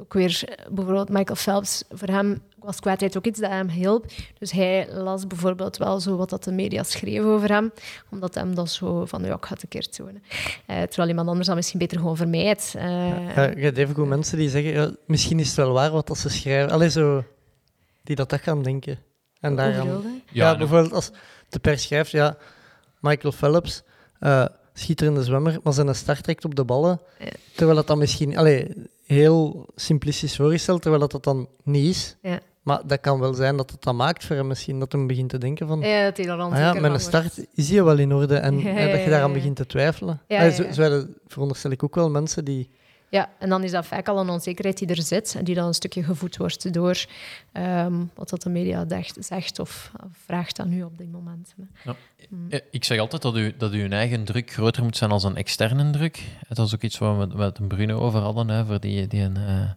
[0.00, 4.06] ook weer eh, bijvoorbeeld Michael Phelps, voor hem was kwaadheid ook iets dat hem hielp.
[4.38, 7.72] Dus hij las bijvoorbeeld wel zo wat dat de media schreef over hem,
[8.10, 10.22] omdat hem dat zo van, ja, ik ga het een keer tonen.
[10.66, 12.74] Eh, terwijl iemand anders dat misschien beter gewoon vermijdt.
[12.76, 15.90] Eh, Ja, je hebt even goed mensen die zeggen, ja, misschien is het wel waar
[15.90, 16.70] wat dat ze schrijven.
[16.70, 17.24] Allee, zo,
[18.02, 18.98] die dat, dat gaan denken.
[19.40, 19.82] En hè.
[20.32, 21.10] ja, bijvoorbeeld als
[21.48, 22.36] de pers schrijft, ja,
[23.00, 23.82] Michael Phelps,
[24.18, 24.44] eh
[24.78, 27.00] schitterende zwemmer, maar zijn start trekt op de ballen.
[27.18, 27.30] Ja.
[27.54, 28.72] Terwijl dat dan misschien allee,
[29.06, 32.16] heel simplistisch voorgesteld, terwijl dat, dat dan niet is.
[32.22, 32.40] Ja.
[32.62, 35.30] Maar dat kan wel zijn dat het dat maakt voor hem misschien, dat hij begint
[35.30, 35.80] te denken van...
[35.80, 37.04] Ja, dat hij dan Ah ja, met een van wordt.
[37.04, 38.36] start is hij wel in orde.
[38.36, 40.20] En Ja, eh, dat je daaraan begint te twijfelen.
[40.26, 42.70] Ja, zo, zo veronderstel ik ook wel mensen die...
[43.10, 45.66] Ja, en dan is dat vaak al een onzekerheid die er zit en die dan
[45.66, 47.04] een stukje gevoed wordt door
[47.52, 51.70] ehm, wat dat de media dacht, zegt of vraagt aan u op die momenten.
[51.74, 51.92] hè.
[52.48, 55.36] Eh, Ik zeg altijd dat, u, dat uw eigen druk groter moet zijn dan een
[55.36, 56.22] externe druk.
[56.48, 59.06] Dat is ook iets waar we met, met een Bruno over hadden, hè, voor die,
[59.06, 59.70] die, een, eh,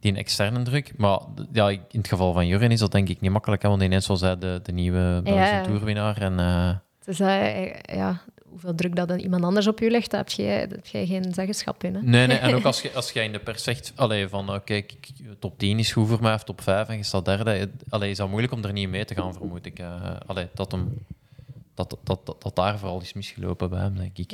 [0.00, 0.92] die een externe druk.
[0.96, 1.20] Maar
[1.52, 4.06] ja, in het geval van Jurgen is dat denk ik niet makkelijk, hè, want ineens
[4.06, 6.14] was hij de, de nieuwe Belgische Ja.
[6.16, 6.70] En, eh,
[7.04, 8.20] Dus eh, ja,
[8.54, 11.06] hoeveel druk dat dan iemand anders op je legt, daar heb jij, daar heb jij
[11.06, 11.94] geen zeggenschap in.
[11.94, 12.00] Hè?
[12.02, 14.94] nee, nee, en ook als, je, als jij in de pers zegt allee, van kijk,
[15.38, 18.16] top 10 is goed voor mij, of top 5 en je staat derde, allee, is
[18.16, 19.78] dat moeilijk om er niet mee te gaan, vermoed ik.
[19.78, 20.02] eh.
[20.26, 20.98] allee, dat, hem,
[21.74, 24.32] dat, dat, dat, dat daar vooral is misgelopen bij hem, denk ik.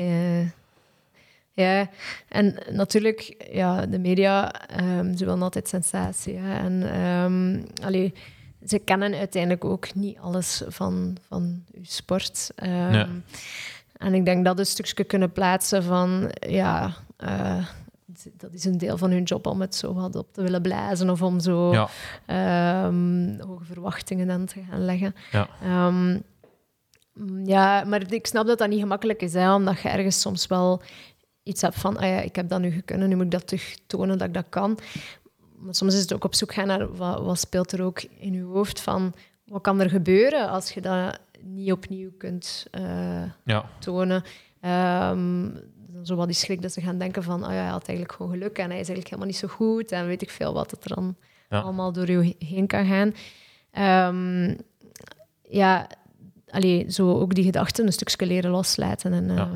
[1.53, 1.91] Ja,
[2.29, 6.37] en natuurlijk, ja, de media, ehm, ze willen altijd sensatie.
[6.37, 6.59] Hè?
[6.59, 8.13] En ehm, allee,
[8.67, 12.51] ze kennen uiteindelijk ook niet alles van, van uw sport.
[12.55, 13.07] Ehm, Nee.
[14.01, 17.67] En ik denk dat een stukje kunnen plaatsen van, ja, eh,
[18.37, 21.11] dat is een deel van hun job om het zo wat op te willen blazen
[21.11, 21.89] of om zo Ja.
[22.27, 25.15] ehm, hoge verwachtingen aan te gaan leggen.
[25.31, 25.49] Ja.
[25.63, 26.11] Ehm,
[27.13, 30.47] mm, ja, maar ik snap dat dat niet gemakkelijk is, hè, omdat je ergens soms
[30.47, 30.83] wel
[31.43, 33.77] iets hebt van, ah ja, ik heb dat nu gekunnen, nu moet ik dat terug
[33.87, 34.79] tonen dat ik dat kan.
[35.59, 38.33] Maar soms is het ook op zoek gaan naar wat, wat speelt er ook in
[38.33, 39.15] je hoofd van,
[39.45, 43.65] wat kan er gebeuren als je dat niet opnieuw kunt eh, Ja.
[43.79, 44.23] tonen.
[44.61, 45.49] Ehm,
[45.93, 48.17] dan zo wat die schrik dat ze gaan denken van, oh ja, hij had eigenlijk
[48.17, 50.71] gewoon geluk en hij is eigenlijk helemaal niet zo goed en weet ik veel wat
[50.71, 51.17] het er dan
[51.49, 51.61] Ja.
[51.61, 53.15] allemaal door je heen kan gaan.
[53.71, 54.55] Ehm,
[55.43, 55.87] ja,
[56.51, 59.13] allee, zo ook die gedachten een stukje leren loslaten.
[59.13, 59.49] En, Ja.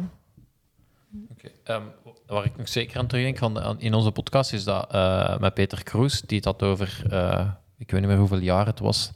[1.64, 1.82] Ehm,
[2.26, 5.82] waar ik nog zeker aan terugdenk van, in onze podcast is dat eh, met Peter
[5.84, 7.00] Kroes, die het had over,
[7.78, 9.10] ik weet niet meer hoeveel jaar het was,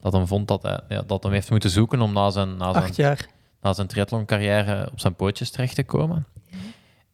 [0.00, 2.72] dat hem vond dat hij, ja, dat hem heeft moeten zoeken om na zijn, na
[2.72, 3.28] zijn, jaar.
[3.60, 6.26] na zijn triathlon-carrière op zijn pootjes terecht te komen.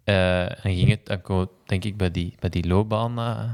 [0.05, 3.53] Eh, en ging het, dan kwam het, denk ik, bij die, bij die loopbaan eh,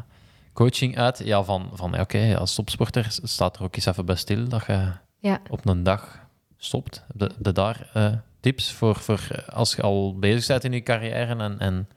[0.53, 4.17] coaching uit, ja, van, van ja, oké, als topsporter staat er ook eens even bij
[4.17, 5.41] stil dat je Ja.
[5.51, 6.19] op een dag
[6.57, 7.05] stopt.
[7.15, 11.35] De, de daar eh, tips voor, voor als je al bezig bent in je carrière
[11.37, 11.89] en, en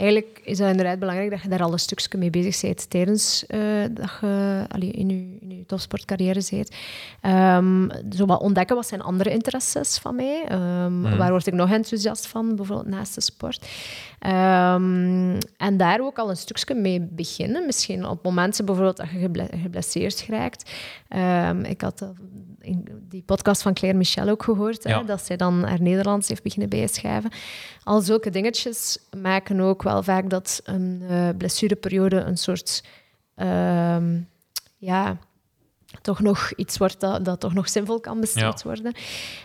[0.00, 3.46] Eigenlijk is het inderdaad belangrijk dat je daar al een stukje mee bezig bent tijdens
[3.46, 3.60] eh,
[3.90, 6.76] dat je allee, in, je, in je topsportcarrière zit.
[7.20, 10.44] Ehm, zo wat ontdekken wat zijn andere interesses van mij.
[10.48, 11.16] Ehm, Mhm.
[11.16, 13.66] Waar word ik nog enthousiast van, bijvoorbeeld naast de sport.
[14.18, 17.66] Ehm, en daar ook al een stukje mee beginnen.
[17.66, 20.70] Misschien op momenten bijvoorbeeld dat je geble- geblesseerd raakt.
[21.68, 22.08] Ik had eh,
[22.60, 26.42] in die podcast van Claire Michel ook gehoord, hè, dat zij dan haar Nederlands heeft
[26.42, 27.30] beginnen bijschrijven.
[27.84, 32.84] Al zulke dingetjes maken ook wel vaak dat een eh, blessureperiode een soort...
[33.34, 34.18] ehm,
[34.76, 35.16] ja,
[36.02, 38.92] toch nog iets wordt dat, dat toch nog zinvol kan besteed worden.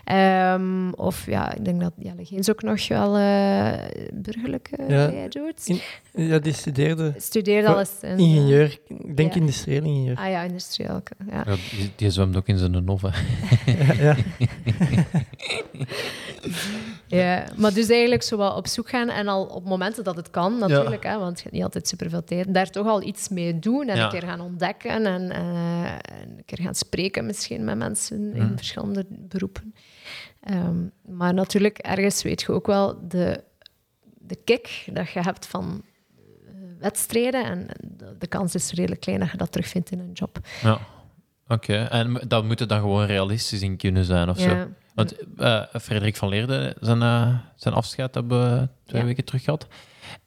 [0.03, 3.73] Ehm, of ja, ik denk dat Jelle Geens ook nog wel eh
[4.13, 5.09] burgerlijke Ja.
[5.09, 5.67] bij doet.
[5.67, 5.81] In-
[6.27, 7.91] ja, die studeerde Studeerde alles.
[8.01, 8.79] in, ingenieur.
[8.87, 9.39] Ik denk ja.
[9.39, 10.17] industrieel ingenieur.
[10.17, 11.01] Ah ja, industrieel.
[11.29, 11.43] Ja.
[11.47, 13.11] Ja, die, die zwemt ook in zijn nove.
[13.99, 14.15] ja.
[17.07, 20.29] Ja, maar dus eigenlijk zo wat op zoek gaan en al op momenten dat het
[20.29, 23.59] kan, natuurlijk, hè, want je hebt niet altijd superveel tijd, daar toch al iets mee
[23.59, 24.03] doen en Ja.
[24.03, 28.43] een keer gaan ontdekken en, eh, en een keer gaan spreken misschien met mensen in
[28.45, 28.55] Mhm.
[28.55, 29.73] verschillende beroepen.
[30.41, 33.43] Ehm, maar natuurlijk, ergens weet je ook wel de,
[34.17, 35.83] de kick dat je hebt van
[36.47, 40.11] eh, wedstrijden en de, de kans is redelijk klein dat je dat terugvindt in een
[40.13, 40.39] job.
[40.61, 40.79] Ja.
[41.47, 44.67] Oké, en dat moet er dan gewoon realistisch in kunnen zijn of zo.
[44.95, 49.07] Want eh, Frederik van Leerde, zijn, eh, zijn afscheid hebben we twee Ja.
[49.07, 49.67] weken terug gehad.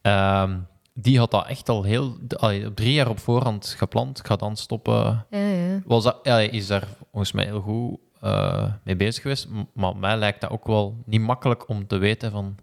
[0.02, 0.58] Ehm,
[0.94, 4.18] die had dat echt al heel, allee, drie jaar op voorhand gepland.
[4.18, 5.26] Ik ga dan stoppen.
[5.30, 5.80] Ja, ja.
[5.84, 9.48] Was dat, ja, hij is daar volgens mij heel goed eh, mee bezig geweest.
[9.74, 12.56] Maar mij lijkt dat ook wel niet makkelijk om te weten van...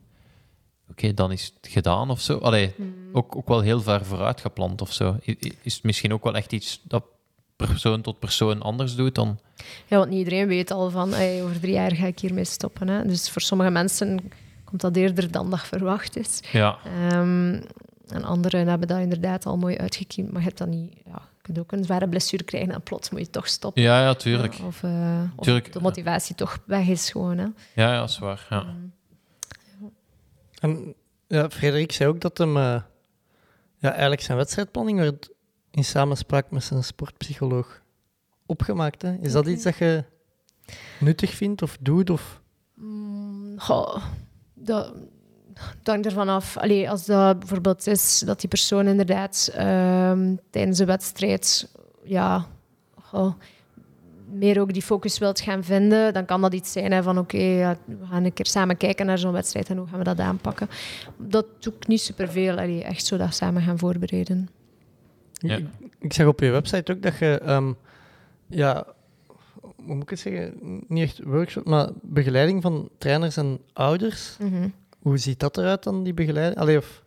[0.91, 2.37] Oké, dan is het gedaan of zo.
[2.37, 2.75] Allee,
[3.13, 5.17] ook, ook wel heel ver vooruit gepland of zo.
[5.25, 7.03] I- i- Is het misschien ook wel echt iets dat
[7.55, 9.39] persoon tot persoon anders doet dan...
[9.85, 12.87] Ja, want niet iedereen weet al van hey, over drie jaar ga ik hiermee stoppen.
[12.87, 13.05] Hè.
[13.05, 14.31] Dus voor sommige mensen
[14.63, 16.39] komt dat eerder dan dat verwacht is.
[16.51, 17.61] Ja, Ehm,
[18.07, 20.93] en anderen hebben dat inderdaad al mooi uitgekiend, maar je hebt dat niet.
[21.05, 23.81] Ja, je kunt ook een zware blessure krijgen en plots moet je toch stoppen.
[23.83, 24.53] ja, ja tuurlijk.
[24.53, 25.73] Ja, of, eh, of Tuurlijk.
[25.73, 27.37] de motivatie toch weg is gewoon.
[27.37, 27.43] Hè.
[27.73, 28.47] Ja, ja, dat is waar.
[28.49, 28.65] Ja.
[30.59, 30.93] En
[31.27, 32.81] ja, Frederik zei ook dat hem eh,
[33.77, 35.29] ja, eigenlijk zijn wedstrijdplanning werd
[35.75, 37.81] in samenspraak met zijn sportpsycholoog
[38.45, 39.01] opgemaakt.
[39.01, 39.15] Hè?
[39.21, 40.03] Is dat iets dat je
[40.99, 42.09] nuttig vindt of doet?
[42.09, 42.41] Of...
[42.73, 44.03] Mm, goh,
[44.53, 44.93] dat,
[45.53, 46.57] dat hangt ervan af.
[46.57, 51.71] Allee, als dat bijvoorbeeld is dat die persoon inderdaad ehm, tijdens een wedstrijd
[52.03, 52.47] ja,
[53.01, 53.33] goh,
[54.25, 57.37] meer ook die focus wilt gaan vinden, dan kan dat iets zijn hè, van oké,
[57.37, 60.19] ja, we gaan een keer samen kijken naar zo'n wedstrijd en hoe gaan we dat
[60.19, 60.69] aanpakken.
[61.17, 62.57] Dat doe ik niet superveel.
[62.57, 64.49] Allee, echt zo dat samen gaan voorbereiden.
[65.37, 65.57] Ja.
[65.57, 65.65] Ik,
[65.99, 67.71] ik zag op je website ook dat je, ehm,
[68.47, 68.85] ja,
[69.75, 70.53] hoe moet ik het zeggen?
[70.87, 74.37] Niet echt workshop, maar begeleiding van trainers en ouders.
[74.39, 74.67] Mhm.
[74.99, 76.59] Hoe ziet dat eruit dan, die begeleiding?
[76.61, 77.03] Allee, of...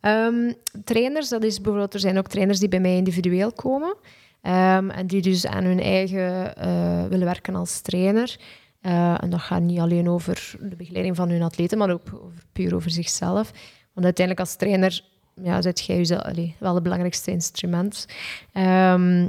[0.00, 0.52] Ehm,
[0.84, 3.96] trainers, dat is bijvoorbeeld, er zijn ook trainers die bij mij individueel komen.
[4.42, 8.36] ehm, en die dus aan hun eigen eh, willen werken als trainer.
[8.80, 12.42] Eh, en dat gaat niet alleen over de begeleiding van hun atleten, maar ook over,
[12.52, 13.50] puur over zichzelf.
[13.92, 15.04] Want uiteindelijk als trainer
[15.42, 18.06] ja, zet jij jezelf, allee, wel het belangrijkste instrument.
[18.52, 19.28] Ehm,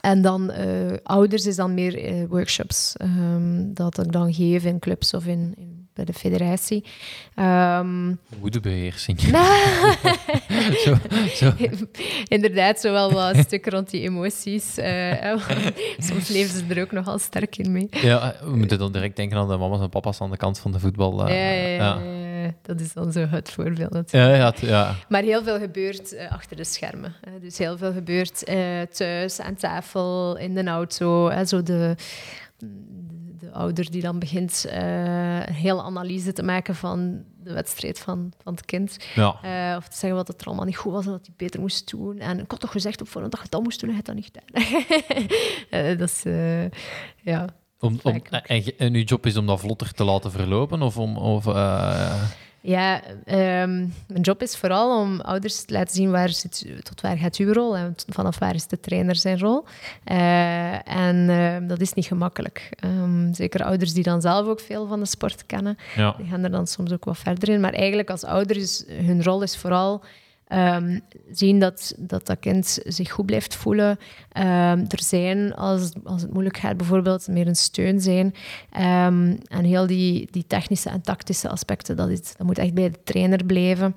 [0.00, 0.66] en dan eh,
[1.02, 5.54] ouders is dan meer eh, workshops ehm, dat ik dan geef in clubs of in,
[5.56, 6.84] in, bij de federatie.
[7.34, 9.20] Ehm, Woedebeheersing.
[10.84, 10.94] zo,
[11.34, 11.52] zo.
[12.28, 14.76] Inderdaad, zo wel wat stukken rond die emoties.
[14.76, 15.36] eh,
[15.98, 17.88] soms leven ze er ook nogal sterk in mee.
[17.90, 20.72] Ja, we moeten dan direct denken aan de mama's en papa's aan de kant van
[20.72, 21.28] de voetbal.
[21.28, 22.17] ja, ja, ja, ja.
[22.62, 24.32] Dat is dan zo het voorbeeld natuurlijk.
[24.32, 24.94] Ja, ja, het- ja.
[25.08, 27.14] Maar heel veel gebeurt eh, achter de schermen.
[27.30, 27.38] hè.
[27.40, 31.28] Dus heel veel gebeurt eh, thuis, aan tafel, in de auto.
[31.30, 31.94] Hè, zo de,
[33.38, 38.32] de ouder die dan begint eh, een hele analyse te maken van de wedstrijd van,
[38.42, 38.96] van het kind.
[39.14, 39.28] Ja.
[39.76, 41.90] Of te zeggen wat het er allemaal niet goed was en wat hij beter moest
[41.90, 42.18] doen.
[42.18, 44.14] En ik had toch gezegd op voorhand dat je dat moest doen en je dat
[44.14, 45.96] niet gedaan.
[45.98, 46.22] Dat is...
[47.22, 47.44] ja.
[47.80, 48.26] Om, ook.
[48.76, 50.82] en, uw job is om dat vlotter te laten verlopen?
[50.82, 51.16] Of om...
[51.16, 52.22] Of, eh,
[52.60, 53.76] Ja, ehm,
[54.06, 57.52] mijn job is vooral om ouders te laten zien waar zit, tot waar gaat uw
[57.52, 59.64] rol en vanaf waar is de trainer zijn rol.
[60.04, 62.70] Eh, en ehm, dat is niet gemakkelijk.
[62.80, 66.14] Ehm, zeker ouders die dan zelf ook veel van de sport kennen, ja.
[66.16, 67.60] die gaan er dan soms ook wat verder in.
[67.60, 70.02] Maar eigenlijk als ouder is hun rol is vooral
[70.48, 70.98] ehm,
[71.32, 73.98] zien dat, dat dat kind zich goed blijft voelen.
[74.32, 78.34] Ehm, er zijn, als, als het moeilijk gaat, bijvoorbeeld meer een steun zijn.
[78.70, 82.90] Ehm, en heel die, die technische en tactische aspecten, dat, is, dat moet echt bij
[82.90, 83.96] de trainer blijven.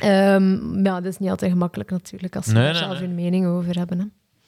[0.00, 3.00] Maar ja, dat is niet altijd gemakkelijk natuurlijk, als ze Nee, nee, zelf nee.
[3.00, 3.98] hun mening over hebben.
[3.98, 4.04] Hè.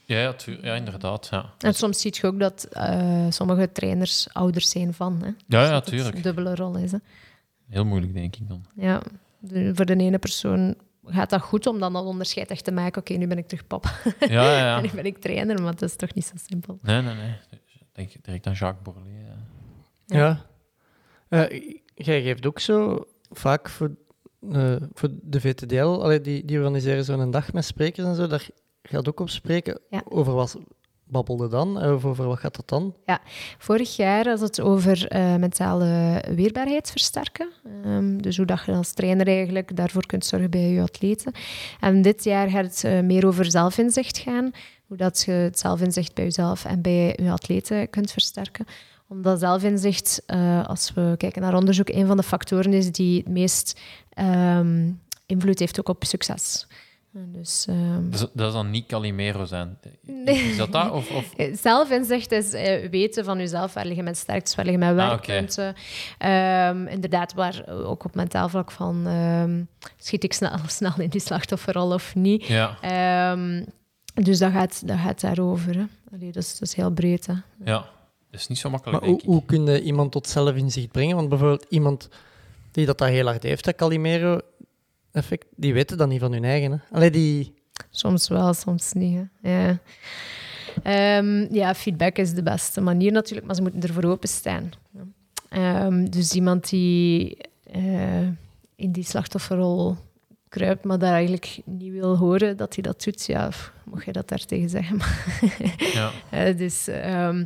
[0.06, 1.26] Ja, ja, inderdaad.
[1.31, 5.18] Ja, En soms zie je ook dat eh, sommige trainers ouders zijn van.
[5.20, 5.26] Hè.
[5.26, 6.16] ja, Dus ja tuurlijk.
[6.16, 6.93] een dubbele rol is.
[6.93, 6.98] Hè.
[7.68, 8.64] Heel moeilijk, denk ik dan.
[8.74, 9.02] Ja,
[9.39, 10.74] de- voor de ene persoon
[11.06, 13.01] gaat dat goed om dan dat onderscheid echt te maken.
[13.01, 13.90] Oké, nu ben ik terug papa.
[14.18, 14.76] Ja, ja, ja.
[14.78, 16.78] en nu ben ik trainer, maar dat is toch niet zo simpel.
[16.82, 17.36] Nee, nee, nee.
[17.93, 19.24] Denk direct aan Jacques Borlée.
[19.24, 19.36] ja.
[20.06, 20.47] Ja.
[21.28, 21.60] Eh,
[21.94, 23.97] jij geeft ook zo vaak voor,
[24.51, 28.48] eh, voor de VTDL, allee, die, die organiseren zo'n dag met sprekers en zo, daar
[28.82, 29.81] gaat ook op spreken.
[29.90, 30.02] Ja.
[30.09, 30.59] Over wat
[31.06, 31.81] babbelde dan?
[31.81, 32.94] Eh, over wat gaat dat dan?
[33.59, 37.48] Vorig jaar was het over eh, mentale weerbaarheid versterken.
[37.85, 41.32] Ehm, dus hoe dat je als trainer eigenlijk daarvoor kunt zorgen bij je atleten.
[41.81, 44.51] En dit jaar gaat het eh, meer over zelfinzicht gaan.
[44.86, 48.66] Hoe dat je het zelfinzicht bij jezelf en bij je atleten kunt versterken.
[49.09, 50.22] Omdat zelfinzicht,
[50.66, 54.90] als we kijken naar onderzoek, een van de factoren is die het meest ehm,
[55.26, 56.66] invloed heeft ook op succes.
[57.16, 59.78] Dus, ehm, Dus dat is dan niet Calimero zijn.
[60.03, 60.35] Nee.
[60.51, 60.91] Is dat dat?
[60.91, 61.35] Of, of...
[61.36, 65.09] Eh, Zelfinzicht is eh, weten van jezelf, waar liggen mijn sterktes, waar liggen mijn Ah,
[65.09, 65.74] werkpunten.
[66.19, 69.62] Ehm, inderdaad, waar ook op mentaal vlak van ehm,
[69.97, 72.45] schiet ik snel, snel in die slachtofferrol of niet.
[72.45, 73.65] Ja, Ehm,
[74.15, 75.74] dus dat gaat, dat gaat daarover.
[75.74, 75.85] Hè.
[76.15, 77.27] Allee, dat, is, dat is heel breed.
[77.27, 77.35] Hè.
[77.65, 77.93] ja.
[78.31, 79.24] Dat is niet zo makkelijk, Maar hoe, ik.
[79.24, 81.16] hoe kun je iemand tot zelfinzicht brengen?
[81.16, 82.09] Want bijvoorbeeld iemand
[82.70, 83.74] die dat, dat heel hard heeft, dat
[85.15, 86.70] Calimero-effect, die weten dat niet van hun eigen.
[86.73, 86.97] Hè?
[86.97, 87.55] Allee, die...
[87.91, 89.20] Soms wel, soms niet.
[89.41, 89.51] Hè.
[89.51, 89.78] Ja.
[90.82, 94.70] Ehm, ja, feedback is de beste manier natuurlijk, maar ze moeten ervoor openstaan.
[95.49, 98.27] Ehm, dus iemand die eh,
[98.77, 99.97] in die slachtofferrol
[100.49, 104.12] kruipt, maar daar eigenlijk niet wil horen dat hij dat doet, ja, pff, mocht je
[104.12, 104.99] dat daartegen zeggen.
[105.93, 106.11] Ja.
[106.31, 107.45] Eh, dus ehm,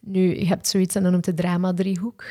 [0.00, 2.24] nu, je hebt zoiets en dan noemt het drama-driehoek.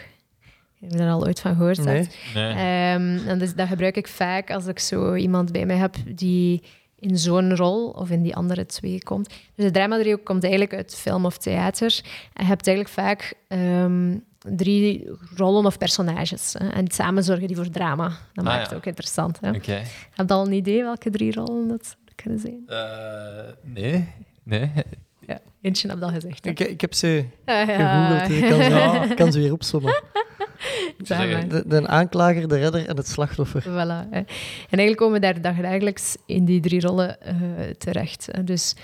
[0.79, 1.83] Heb je daar al ooit van gehoord?
[1.83, 2.07] Nee.
[2.33, 2.49] Nee.
[2.51, 6.63] Ehm, en dus dat gebruik ik vaak als ik zo iemand bij mij heb die
[6.99, 9.29] in zo'n rol of in die andere twee komt.
[9.55, 11.99] Dus de drama komt eigenlijk uit film of theater.
[12.33, 16.53] En je hebt eigenlijk vaak ehm, drie rollen of personages.
[16.57, 16.67] Hè.
[16.69, 18.07] En samen zorgen die voor drama.
[18.07, 18.67] Dat Ah, maakt ja.
[18.67, 19.39] het ook interessant.
[19.41, 19.49] Hè.
[19.49, 19.81] Oké.
[20.11, 22.63] Heb je al een idee welke drie rollen dat kunnen zijn?
[22.67, 24.07] Eh, nee.
[24.43, 24.71] Nee.
[25.65, 26.45] Eentje heb al gezegd.
[26.45, 29.93] Ik, ik heb ze gegoogeld, dus ik kan ze, kan ze weer opzommen.
[30.97, 33.63] De, de aanklager, de redder en het slachtoffer.
[33.63, 34.09] Voilà.
[34.09, 34.17] hè.
[34.19, 34.25] En
[34.69, 37.35] eigenlijk komen we daar dagelijks in die drie rollen eh,
[37.77, 38.27] terecht.
[38.31, 38.43] hè.
[38.43, 38.75] Dus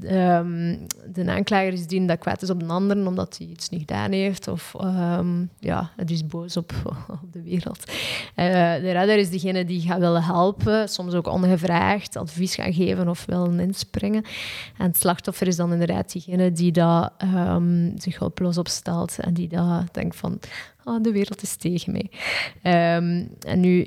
[0.00, 0.76] ehm,
[1.12, 4.12] de aanklager is die dat kwaad is op een ander omdat hij iets niet gedaan
[4.12, 4.48] heeft.
[4.48, 6.72] Of ehm, ja, het is boos op,
[7.22, 7.92] op de wereld.
[8.34, 13.08] Eh, de redder is degene die gaat willen helpen, soms ook ongevraagd advies gaan geven
[13.08, 14.24] of willen inspringen.
[14.78, 19.48] En het slachtoffer is dan inderdaad diegene die dat, ehm, zich hulpeloos opstelt en die
[19.48, 20.38] dat denkt van
[20.84, 22.10] oh, de wereld is tegen mij.
[22.62, 23.86] En nu,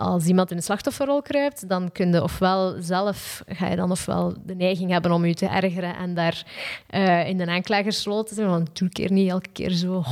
[0.00, 4.34] als iemand in de slachtofferrol kruipt, dan kun je ofwel zelf, ga je dan ofwel
[4.44, 6.44] de neiging hebben om je te ergeren en daar
[6.86, 10.02] eh, in de aanklagersrol te zijn, want doe ik keer niet elke keer zo.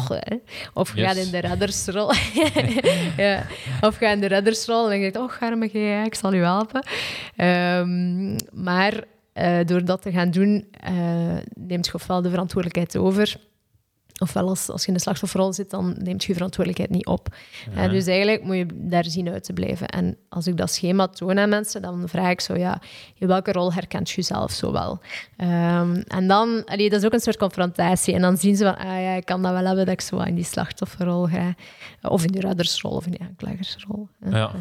[0.75, 1.07] Of je Yes.
[1.07, 2.13] gaat in de reddersrol.
[3.17, 3.47] ja.
[3.81, 6.83] Of ga in de reddersrol en je denkt, oh, garme jij, ik zal u helpen.
[7.37, 10.93] Ehm, maar eh, door dat te gaan doen, eh,
[11.55, 13.37] neemt je ofwel de verantwoordelijkheid over,
[14.19, 17.29] ofwel als, als je in de slachtofferrol zit, dan neemt je je verantwoordelijkheid niet op.
[17.75, 19.89] Eh, dus eigenlijk moet je daar zien uit te blijven.
[19.89, 22.81] En als ik dat schema toon aan mensen, dan vraag ik zo, ja,
[23.19, 25.01] in welke rol herkent je jezelf zo wel?
[25.37, 28.15] Ehm, en dan, allee, dat is ook een soort confrontatie.
[28.15, 30.19] En dan zien ze van, ah ja, ik kan dat wel hebben dat ik zo
[30.19, 31.55] in die slachtofferrol ga.
[32.03, 34.09] Of in die reddersrol of in die aanklagersrol.
[34.21, 34.49] Eh, Ja.
[34.49, 34.61] eh,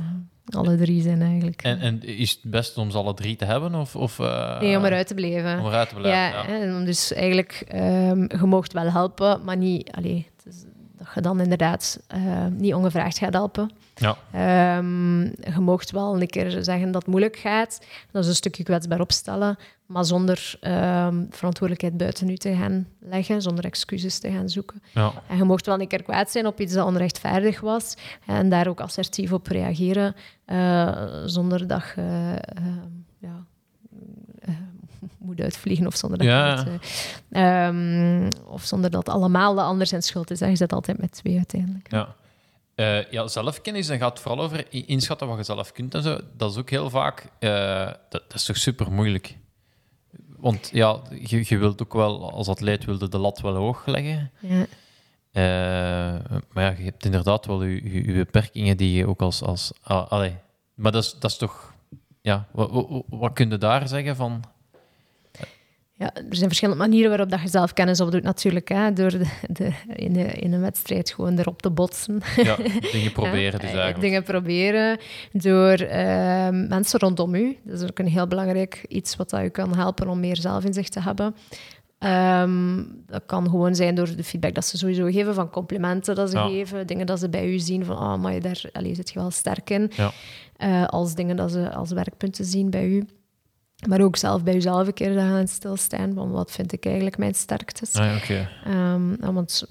[0.56, 1.62] alle drie zijn eigenlijk.
[1.62, 3.76] En, en is het best om ze alle drie te hebben?
[3.76, 5.60] Of, of, eh, nee, om eruit te blijven.
[5.60, 6.62] Om eruit te blijven, Ja, ja.
[6.62, 10.64] en dus eigenlijk, ehm je moogt wel helpen, maar niet, allee, het is-
[10.98, 13.72] dat je dan inderdaad eh, niet ongevraagd gaat helpen.
[14.00, 14.18] Ja.
[14.32, 17.80] Ehm, je moogt wel een keer zeggen dat het moeilijk gaat.
[18.12, 23.42] Dat is een stukje kwetsbaar opstellen, maar zonder ehm, verantwoordelijkheid buiten u te gaan leggen,
[23.42, 24.82] zonder excuses te gaan zoeken.
[24.94, 25.12] Ja.
[25.28, 27.96] En je mocht wel een keer kwaad zijn op iets dat onrechtvaardig was
[28.26, 30.16] en daar ook assertief op reageren,
[30.46, 30.92] eh,
[31.26, 32.02] zonder dat je
[32.42, 32.64] eh,
[33.20, 33.46] ja,
[34.40, 34.54] eh,
[35.18, 36.66] moet uitvliegen of zonder dat, Ja.
[37.30, 40.40] eh, ehm, of zonder dat allemaal de ander zijn schuld is.
[40.40, 40.46] hè.
[40.48, 41.92] Je zit altijd met twee uiteindelijk.
[41.92, 42.16] Ja.
[42.78, 46.20] Eh, ja, zelfkennis, dan gaat het vooral over inschatten wat je zelf kunt en zo.
[46.34, 47.30] Dat is ook heel vaak...
[47.40, 49.38] eh, dat, dat is toch super moeilijk.
[50.36, 54.32] Want ja, je, je wilt ook wel, als atleet wilde de lat wel hoog leggen.
[54.40, 54.66] Ja.
[55.32, 59.42] Eh, maar ja, je hebt inderdaad wel je, je, je beperkingen die je ook als...
[59.42, 60.36] als ah, allee.
[60.74, 61.74] Maar dat is, dat is toch...
[62.22, 64.44] Ja, wat, wat, wat kun je daar zeggen van...
[66.00, 68.68] Ja, er zijn verschillende manieren waarop dat je zelfkennis opdoet natuurlijk.
[68.70, 72.22] Hè, door de, de, in, de, in een wedstrijd gewoon erop te botsen.
[72.36, 72.56] Ja,
[72.92, 74.00] dingen proberen dus eigenlijk.
[74.02, 75.00] Dingen proberen
[75.32, 77.58] door ehm, mensen rondom u.
[77.64, 80.92] Dat is ook een heel belangrijk iets wat dat u kan helpen om meer zelfinzicht
[80.92, 81.36] te hebben.
[82.00, 86.30] Ehm, dat kan gewoon zijn door de feedback dat ze sowieso geven, van complimenten dat
[86.30, 86.48] ze Ja.
[86.48, 89.20] geven, dingen dat ze bij u zien, van oh, maar je daar allee, zit je
[89.20, 89.92] wel sterk in.
[89.96, 90.12] Ja.
[90.58, 93.06] Eh, als dingen dat ze als werkpunten zien bij u.
[93.88, 97.36] Maar ook zelf bij uzelf een keer gaan stilstaan, van wat vind ik eigenlijk mijn
[97.36, 97.94] sterktes.
[97.96, 98.50] Ah, ja, oké.
[98.66, 99.64] Ehm, ja, want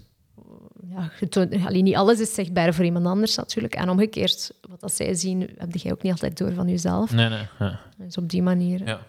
[0.91, 3.75] ja, je toont- allee, niet alles is zichtbaar voor iemand anders natuurlijk.
[3.75, 7.13] En omgekeerd, wat dat zij zien, heb jij ook niet altijd door van jezelf.
[7.13, 7.47] Nee, nee.
[7.59, 7.81] Ja.
[7.97, 8.87] Dus op die manier.
[8.87, 9.01] Ja.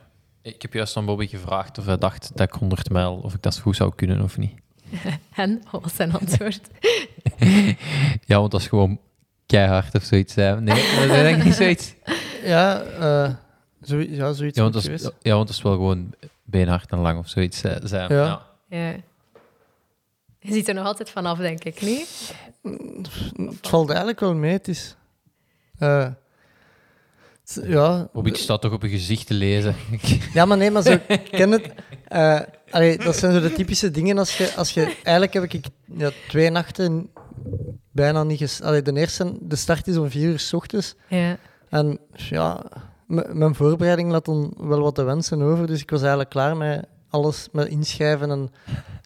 [0.41, 3.41] Ik heb juist aan Bobby gevraagd of hij dacht dat ik 100 mijl, of ik
[3.41, 4.53] dat goed zou kunnen of niet.
[5.35, 6.59] En, wat was zijn antwoord?
[8.25, 8.99] Ja, want dat is gewoon
[9.45, 10.35] keihard of zoiets.
[10.35, 10.61] hè.
[10.61, 11.93] Nee, dat is denk ik niet zoiets.
[12.43, 13.33] Ja, eh,
[13.87, 16.97] zo, ja zoiets Ja, want dat is, ja, want dat is wel gewoon beenhard en
[16.99, 18.13] lang of zoiets eh, zijn.
[18.13, 18.25] Ja.
[18.25, 18.45] Ja.
[18.79, 18.95] Ja.
[20.39, 22.33] Je ziet er nog altijd vanaf, denk ik, niet?
[23.37, 24.51] Het valt eigenlijk wel mee.
[24.51, 24.95] Het is...
[25.77, 26.07] eh,
[27.45, 29.75] het- ja, Bobby staat toch op je gezicht te lezen.
[30.33, 31.71] Ja, maar nee, maar zo, ik ken het.
[32.07, 32.39] Eh,
[32.69, 34.53] allee, dat zijn zo de typische dingen als je...
[34.55, 35.65] Als je eigenlijk heb ik
[35.97, 37.09] ja, twee nachten
[37.91, 38.37] bijna niet...
[38.37, 40.95] Ges, allee, de eerste, de start is om vier uur s ochtends.
[41.07, 41.37] Ja.
[41.69, 42.63] En ja,
[43.07, 45.67] mijn voorbereiding laat dan wel wat te wensen over.
[45.67, 48.49] Dus ik was eigenlijk klaar met alles, met inschrijven en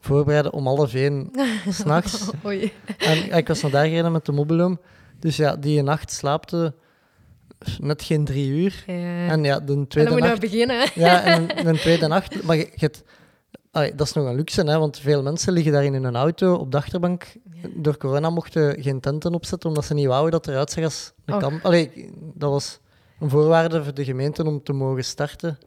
[0.02, 1.32] voorbereiden om half één
[1.70, 2.30] s'nachts.
[2.46, 2.72] Oei.
[2.98, 4.80] En ik was naar daar gereden met de mobiloom.
[5.20, 6.74] Dus ja, die nacht slaapte
[7.80, 8.84] net geen drie uur.
[8.88, 9.28] Ja.
[9.28, 10.42] En ja, de En tweede dan moet je nacht...
[10.42, 10.90] nou beginnen.
[10.96, 12.44] Ja, en een tweede nacht.
[12.44, 13.04] Maar je, je hebt-
[13.72, 16.54] allee, dat is nog een luxe, hè, want veel mensen liggen daarin in een auto
[16.54, 17.36] op de achterbank.
[17.76, 21.34] Door corona mochten geen tenten opzetten, omdat ze niet wouden dat eruit zag als een
[21.34, 21.40] Och.
[21.40, 21.66] kamp.
[21.66, 22.80] Allee, dat was
[23.22, 25.58] een voorwaarde voor de gemeente om te mogen starten.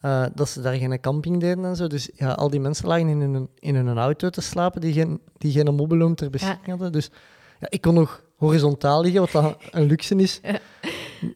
[0.00, 1.86] eh, dat ze daar geen camping deden en zo.
[1.86, 5.20] Dus ja, al die mensen lagen in hun, in hun auto te slapen die geen,
[5.38, 6.92] die geen mobiloom ter beschikking hadden.
[6.92, 7.10] Dus
[7.60, 10.40] ja, ik kon nog horizontaal liggen, wat dan een luxe is.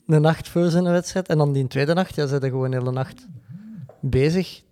[0.07, 1.29] Een nacht voor zijn wedstrijd.
[1.29, 3.27] En dan die tweede nacht, ja, zijn gewoon de hele nacht
[4.01, 4.63] bezig.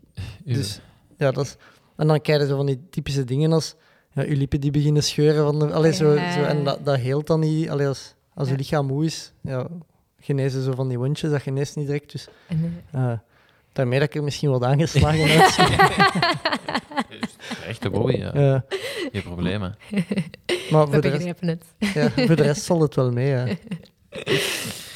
[0.44, 0.80] Dus,
[1.18, 1.56] ja, dat is,
[1.96, 3.74] en dan krijg je zo van die typische dingen als
[4.10, 5.44] ja, je lippen die beginnen scheuren.
[5.44, 6.32] Van de, allee, zo, Ja.
[6.32, 7.70] zo, en dat, dat heelt dan niet.
[7.70, 9.66] Allee, als als je lichaam moe is, ja,
[10.24, 12.12] genezen zo van die wondjes, dat geneest niet direct.
[12.12, 13.12] Dus En, eh,
[13.72, 15.76] daarmee dat ik er misschien wat aangeslagen uitzie.
[17.66, 18.30] Echte Bobby, ja.
[18.34, 18.64] Ja.
[19.12, 19.76] Geen problemen.
[20.70, 21.26] Maar voor de, rest,
[21.78, 23.28] ja, voor de rest zal het wel mee.
[23.28, 23.46] Ja.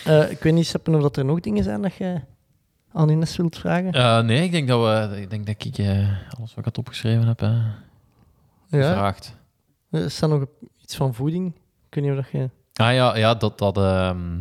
[0.05, 2.21] Eh, ik weet niet, Seppen, of dat er nog dingen zijn dat je
[2.93, 3.93] aan Ines wilt vragen.
[3.93, 6.79] Eh, nee, ik denk dat, we, ik denk dat ik eh, alles wat ik had
[6.79, 7.65] opgeschreven heb eh,
[8.69, 8.89] ja.
[8.89, 9.37] gevraagd.
[9.91, 10.45] Er staat nog
[10.83, 11.55] iets van voeding.
[11.89, 12.51] Ik weet niet of dat je...
[12.75, 14.41] Ah ja, ja dat, dat, ehm,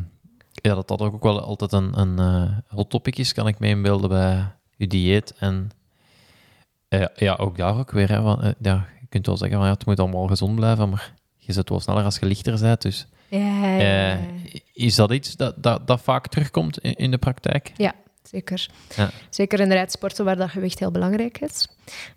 [0.67, 3.67] ja, dat dat ook wel altijd een, een eh, hot topic is, kan ik me
[3.67, 5.33] inbeelden bij je dieet.
[5.39, 5.69] En
[6.87, 8.09] eh, ja, ook daar ook weer.
[8.09, 10.89] Hè, van, eh, ja, je kunt wel zeggen, van, ja, het moet allemaal gezond blijven,
[10.89, 12.81] maar je zit wel sneller als je lichter bent.
[12.81, 14.19] Dus Ja, ja, ja.
[14.73, 17.71] is dat iets dat, dat, dat vaak terugkomt in, in de praktijk?
[17.77, 17.93] Ja,
[18.29, 18.69] zeker.
[18.95, 19.09] Ja.
[19.29, 21.67] Zeker inderdaad sporten waar dat gewicht heel belangrijk is.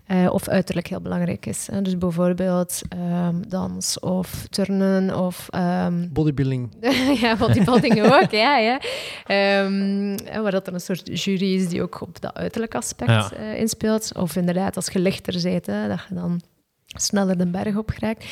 [0.05, 1.67] Eh, of uiterlijk heel belangrijk is.
[1.71, 1.81] Hè.
[1.81, 5.47] Dus bijvoorbeeld ehm, dans of turnen of...
[5.49, 6.69] ehm, Bodybuilding.
[7.21, 8.57] ja, bodybuilding ook, ja.
[8.57, 8.79] ja.
[9.25, 13.31] Ehm, waar dat er een soort jury is die ook op dat uiterlijk aspect Ja.
[13.31, 14.15] eh, inspeelt.
[14.15, 16.41] Of inderdaad, als je lichter bent, hè, dat je dan
[16.95, 18.25] sneller de berg op geraakt.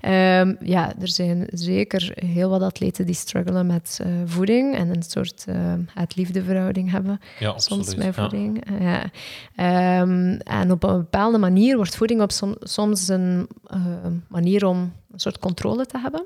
[0.00, 5.02] Ehm, ja, er zijn zeker heel wat atleten die struggelen met eh, voeding en een
[5.02, 7.20] soort uh, haat-liefde verhouding hebben.
[7.38, 8.64] Ja, soms met voeding.
[8.64, 9.10] Eh, Ja.
[9.56, 13.80] Ehm, en op een bepaalde manier wordt voeding op som- soms een eh,
[14.28, 16.24] manier om een soort controle te hebben.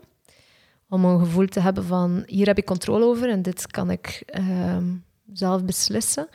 [0.88, 4.22] Om een gevoel te hebben van hier heb ik controle over en dit kan ik
[4.26, 4.84] ehm,
[5.32, 6.28] zelf beslissen.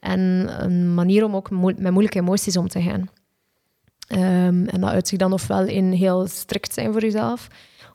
[0.00, 0.20] En
[0.64, 3.08] een manier om ook met moeilijke emoties om te gaan.
[4.08, 7.48] Ehm, en dat uitzicht dan ofwel in heel strikt zijn voor jezelf,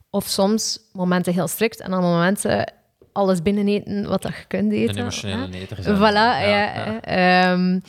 [0.09, 2.73] of soms momenten heel strikt en dan momenten
[3.11, 4.95] alles binneneten wat dat je kunt eten.
[4.95, 5.81] Een emotionele hè.
[5.81, 5.97] zijn.
[5.97, 6.41] Voilà, ja.
[6.41, 7.01] ja.
[7.01, 7.79] ehm,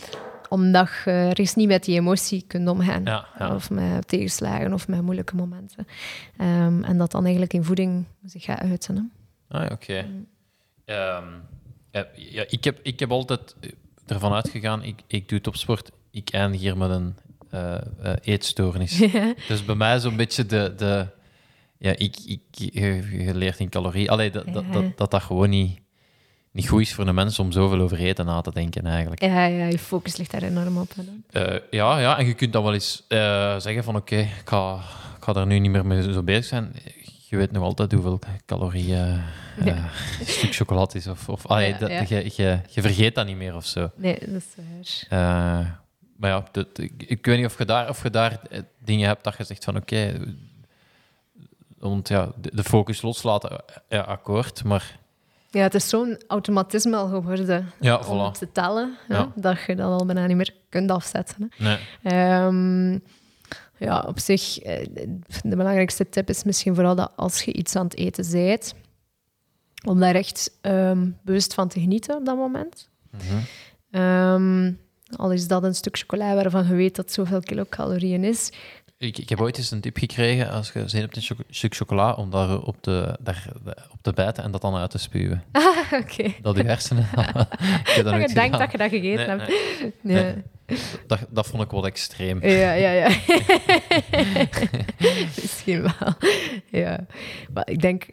[0.48, 3.04] omdat je er eens niet met die emotie kunt omgaan.
[3.04, 3.54] Ja.
[3.54, 5.86] Of met tegenslagen of met moeilijke momenten.
[6.36, 9.12] Ehm, en dat dan eigenlijk in voeding zich gaat uiten.
[9.48, 9.58] Hè.
[9.58, 10.06] Ah, oké.
[10.84, 11.22] Ja,
[12.14, 13.56] ja, ik, heb, ik heb altijd
[14.06, 17.16] ervan uitgegaan, ik, ik doe topsport, ik eindig hier met een
[17.54, 18.98] eh, eh, eetstoornis.
[19.12, 19.34] Ja.
[19.48, 20.74] Dus bij mij zo'n beetje de...
[20.76, 21.06] de
[21.78, 22.40] ja, ik, ik,
[23.34, 24.10] leert in calorie.
[24.10, 24.72] Allee, dat, dat, Ja.
[24.72, 25.78] dat, dat dat gewoon niet,
[26.50, 29.22] niet goed is voor een mens om zoveel over eten na te denken, eigenlijk.
[29.22, 30.92] Ja, ja, je focus ligt daar enorm op.
[31.30, 33.04] Eh, ja, ja, en je kunt dan wel eens
[33.58, 34.74] zeggen van oké, ik, ga,
[35.16, 36.72] ik ga daar nu niet meer mee zo bezig zijn.
[37.28, 39.22] Je weet nog altijd hoeveel calorieën
[39.64, 39.76] Ja.
[40.20, 41.06] een stuk chocolade is.
[41.06, 42.04] Of, of allee, Ja.
[42.08, 43.90] Je, je, je vergeet dat niet meer of zo.
[43.96, 44.54] Nee, dat is
[45.08, 45.60] waar.
[45.60, 45.66] Eh,
[46.16, 49.06] maar ja, dat- ik, ik weet niet of je daar, of je daar eh, dingen
[49.08, 50.20] hebt dat je zegt van oké,
[51.78, 53.58] want ja, de, focus loslaten, eh,
[53.88, 54.98] ja, akkoord, maar
[55.50, 58.38] Ja, het is zo'n automatisme al geworden Ja, om voilà.
[58.38, 59.32] te tellen, Ja.
[59.34, 61.50] dat je dat al bijna niet meer kunt afzetten.
[61.56, 61.64] Hè.
[61.64, 61.78] Nee.
[62.02, 62.98] Ehm,
[63.78, 64.86] ja, op zich, eh,
[65.42, 68.74] de belangrijkste tip is misschien vooral dat als je iets aan het eten bent,
[69.86, 72.88] om daar echt ehm, bewust van te genieten op dat moment.
[73.90, 74.72] Ehm,
[75.16, 78.52] al is dat een stuk chocola waarvan je weet dat zoveel kilocalorieën is.
[78.98, 81.74] Ik, ik heb ooit eens een tip gekregen als je zin hebt in choco- stuk
[81.74, 83.46] chocola, om daar op te, daar
[83.90, 85.42] op te bijten en dat dan uit te spuwen.
[85.52, 86.32] Ah, oké.
[86.42, 87.02] Dat je hersenen...
[87.84, 90.00] ik heb dat je denkt dat je dat gegeten Nee, hebt.
[90.00, 90.34] Nee.
[91.06, 92.46] Dat, dat vond ik wel extreem.
[92.46, 93.08] Ja, ja, ja.
[95.42, 96.14] Misschien wel.
[96.70, 97.06] Ja.
[97.52, 98.06] Maar ik denk,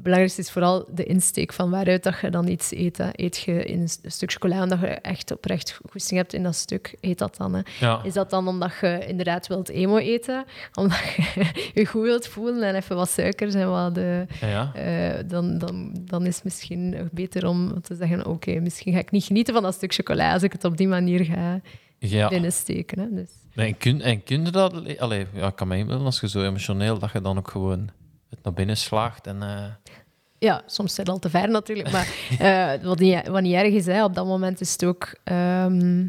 [0.00, 2.96] het belangrijkste is vooral de insteek van waaruit dat je dan iets eet.
[2.98, 3.08] hè.
[3.12, 6.42] Eet je in een st- een stuk chocola omdat je echt oprecht goesting hebt in
[6.42, 7.54] dat stuk, eet dat dan.
[7.54, 7.60] Hè.
[7.80, 8.00] Ja.
[8.02, 10.44] Is dat dan omdat je inderdaad wilt emo eten?
[10.80, 11.44] Omdat je
[11.74, 13.96] je goed wilt voelen en even wat suikers en wat...
[13.96, 14.74] Ja, ja.
[14.74, 19.10] eh, dan, dan, dan is het misschien beter om te zeggen, oké, misschien ga ik
[19.10, 21.60] niet genieten van dat stuk chocola als ik het op die manier ga
[21.98, 22.28] ja.
[22.28, 22.98] binnensteken.
[22.98, 23.06] Hè.
[23.14, 23.30] Dus.
[23.54, 24.98] En, kun, en kun je dat...
[24.98, 27.88] Allee, ja, ik kan me inbeelden als je zo emotioneel, dat je dan ook gewoon
[28.30, 29.42] het naar binnen slaagt en...
[29.42, 29.64] eh,
[30.38, 32.08] Ja, soms zit het al te ver natuurlijk, maar
[32.78, 35.14] eh, wat, niet, wat niet erg is, hè, op dat moment is het ook...
[35.24, 36.06] ehm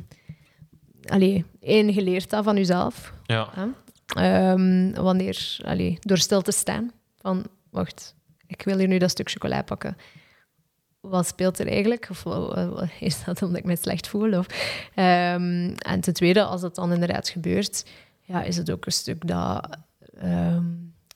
[1.05, 3.13] allee, één, je leert dat van jezelf.
[3.55, 3.69] ja.
[4.15, 8.15] Ehm, wanneer, allee, door stil te staan, van, wacht,
[8.47, 9.97] ik wil hier nu dat stuk chocola pakken.
[10.99, 12.07] Wat speelt er eigenlijk?
[12.09, 12.23] Of
[12.99, 14.37] is dat omdat ik me slecht voel?
[14.37, 14.45] Of,
[14.95, 17.85] Ehm, en ten tweede, als dat dan inderdaad gebeurt,
[18.21, 19.77] ja, is het ook een stuk dat...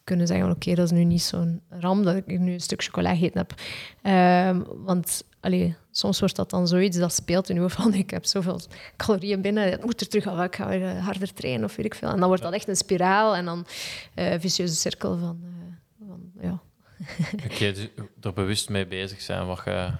[0.05, 2.83] kunnen zeggen, van, oké, dat is nu niet zo'n ram dat ik nu een stuk
[2.83, 3.53] chocola gegeten heb.
[4.01, 8.09] Ehm, want allee, soms wordt dat dan zoiets dat speelt in je hoofd van ik
[8.09, 8.59] heb zoveel
[8.97, 11.85] calorieën binnen, het moet er terug af, ik ga weer eh, harder trainen of weet
[11.85, 12.09] ik veel.
[12.09, 13.65] En dan wordt dat echt een spiraal en dan
[14.13, 16.61] eh, een vicieuze cirkel van, eh, van ja.
[17.51, 17.87] Oké, dus
[18.21, 19.91] er bewust mee bezig zijn wat je...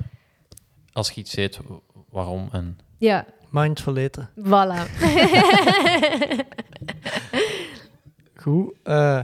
[0.91, 1.59] Als je iets eet,
[2.09, 2.79] waarom en...
[2.97, 4.29] Ja, Mindful eten.
[4.37, 4.89] voilà.
[8.35, 8.73] Goed.
[8.83, 9.19] eh,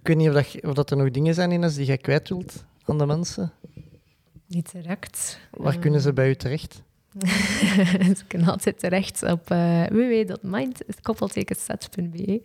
[0.00, 1.98] ik weet niet of, dat, je- of dat er nog dingen zijn, Ines, die jij
[1.98, 3.52] kwijt wilt aan de mensen.
[4.46, 5.40] niet direct.
[5.50, 6.82] Waar Eh, kunnen ze bij u terecht?
[8.18, 12.42] Ze kunnen altijd terecht op uh, www.mind.koppeltekensets.be.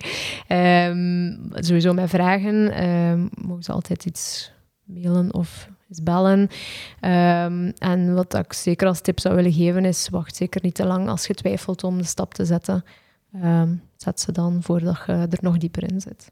[0.48, 1.34] Ehm
[1.64, 4.52] sowieso met vragen ehm, mogen ze altijd iets
[4.84, 6.48] mailen of eens bellen.
[7.00, 10.86] Ehm, en wat ik zeker als tip zou willen geven is, wacht zeker niet te
[10.86, 12.84] lang als je twijfelt om de stap te zetten.
[13.34, 16.32] Ehm, zet ze dan voordat je er nog dieper in zit.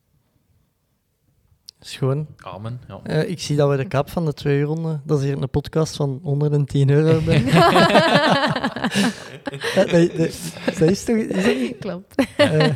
[1.85, 2.27] Schoon.
[2.37, 2.79] Amen.
[2.87, 2.99] Ja.
[3.03, 5.01] Eh, ik zie dat we de kap van de twee ronden.
[5.05, 7.19] Dat is hier een podcast van 110 euro
[9.91, 11.15] nee, dat is toch...
[11.17, 11.77] Is dat niet?
[11.79, 12.15] Klopt.
[12.37, 12.69] Eh,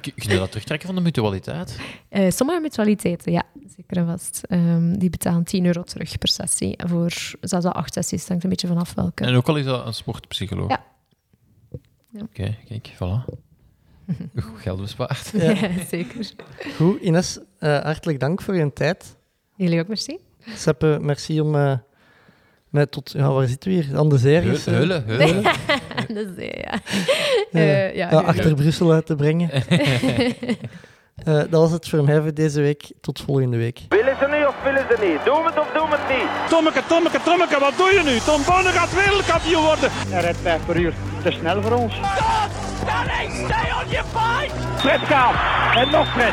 [0.00, 1.78] Kun je dat terugtrekken van de mutualiteit?
[2.08, 3.42] Eh, sommige mutualiteiten, ja,
[3.76, 4.42] zeker en vast.
[4.48, 6.76] Ehm, die betalen 10 euro terug per sessie.
[6.76, 7.10] En voor
[7.40, 9.24] 6 à 8 sessies het hangt een beetje vanaf welke.
[9.24, 10.68] En ook al is dat een sportpsycholoog?
[10.68, 10.84] Ja.
[12.10, 12.20] Ja.
[12.22, 13.24] Oké, kijk, voilà.
[14.44, 15.30] Goed geld bespaard.
[15.34, 15.50] Ja.
[15.60, 16.30] Ja, zeker.
[16.76, 19.16] goed, Ines, eh, hartelijk dank voor je tijd.
[19.56, 20.18] Jullie ook, merci.
[20.56, 21.72] Seppe, merci om eh,
[22.68, 23.12] mij tot...
[23.16, 23.96] Ja, waar zitten we hier?
[23.96, 24.42] Aan de zeer.
[24.64, 25.42] Heulen, heulen.
[26.16, 26.80] dus, eh, ja.
[27.50, 27.60] Ja.
[27.60, 29.50] Eh, ja, Ja, achter Brussel uit te brengen.
[31.14, 32.92] Eh, dat was het voor mij voor deze week.
[33.00, 33.80] Tot volgende week.
[33.88, 35.24] Willen ze nu of willen ze niet?
[35.24, 36.28] Doen we het of doen we het niet?
[36.48, 38.18] Tommeke, Tommeke, Tommeke, wat doe je nu?
[38.18, 39.90] Tom Bonne gaat wereldkampioen worden.
[40.08, 40.92] Hij rijdt 5 per uur.
[41.22, 41.94] Te snel voor ons.
[42.86, 44.52] Danny, stay on your fight!
[44.76, 45.34] Fred Kaap.
[45.74, 46.32] En nog Fred.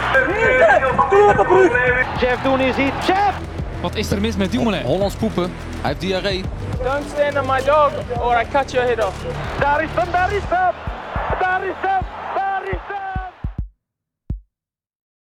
[2.20, 3.08] Jeff doen is iets.
[3.08, 3.34] Jeff!
[3.82, 4.84] Wat is er mis met Dumoulin?
[4.84, 5.44] Hollands poepen.
[5.82, 6.44] Hij heeft diarree.
[6.84, 9.16] Don't stand on my dog or I cut your head off.
[9.60, 10.74] Daar is hem, daar is hem!
[11.40, 12.11] Daar is hem!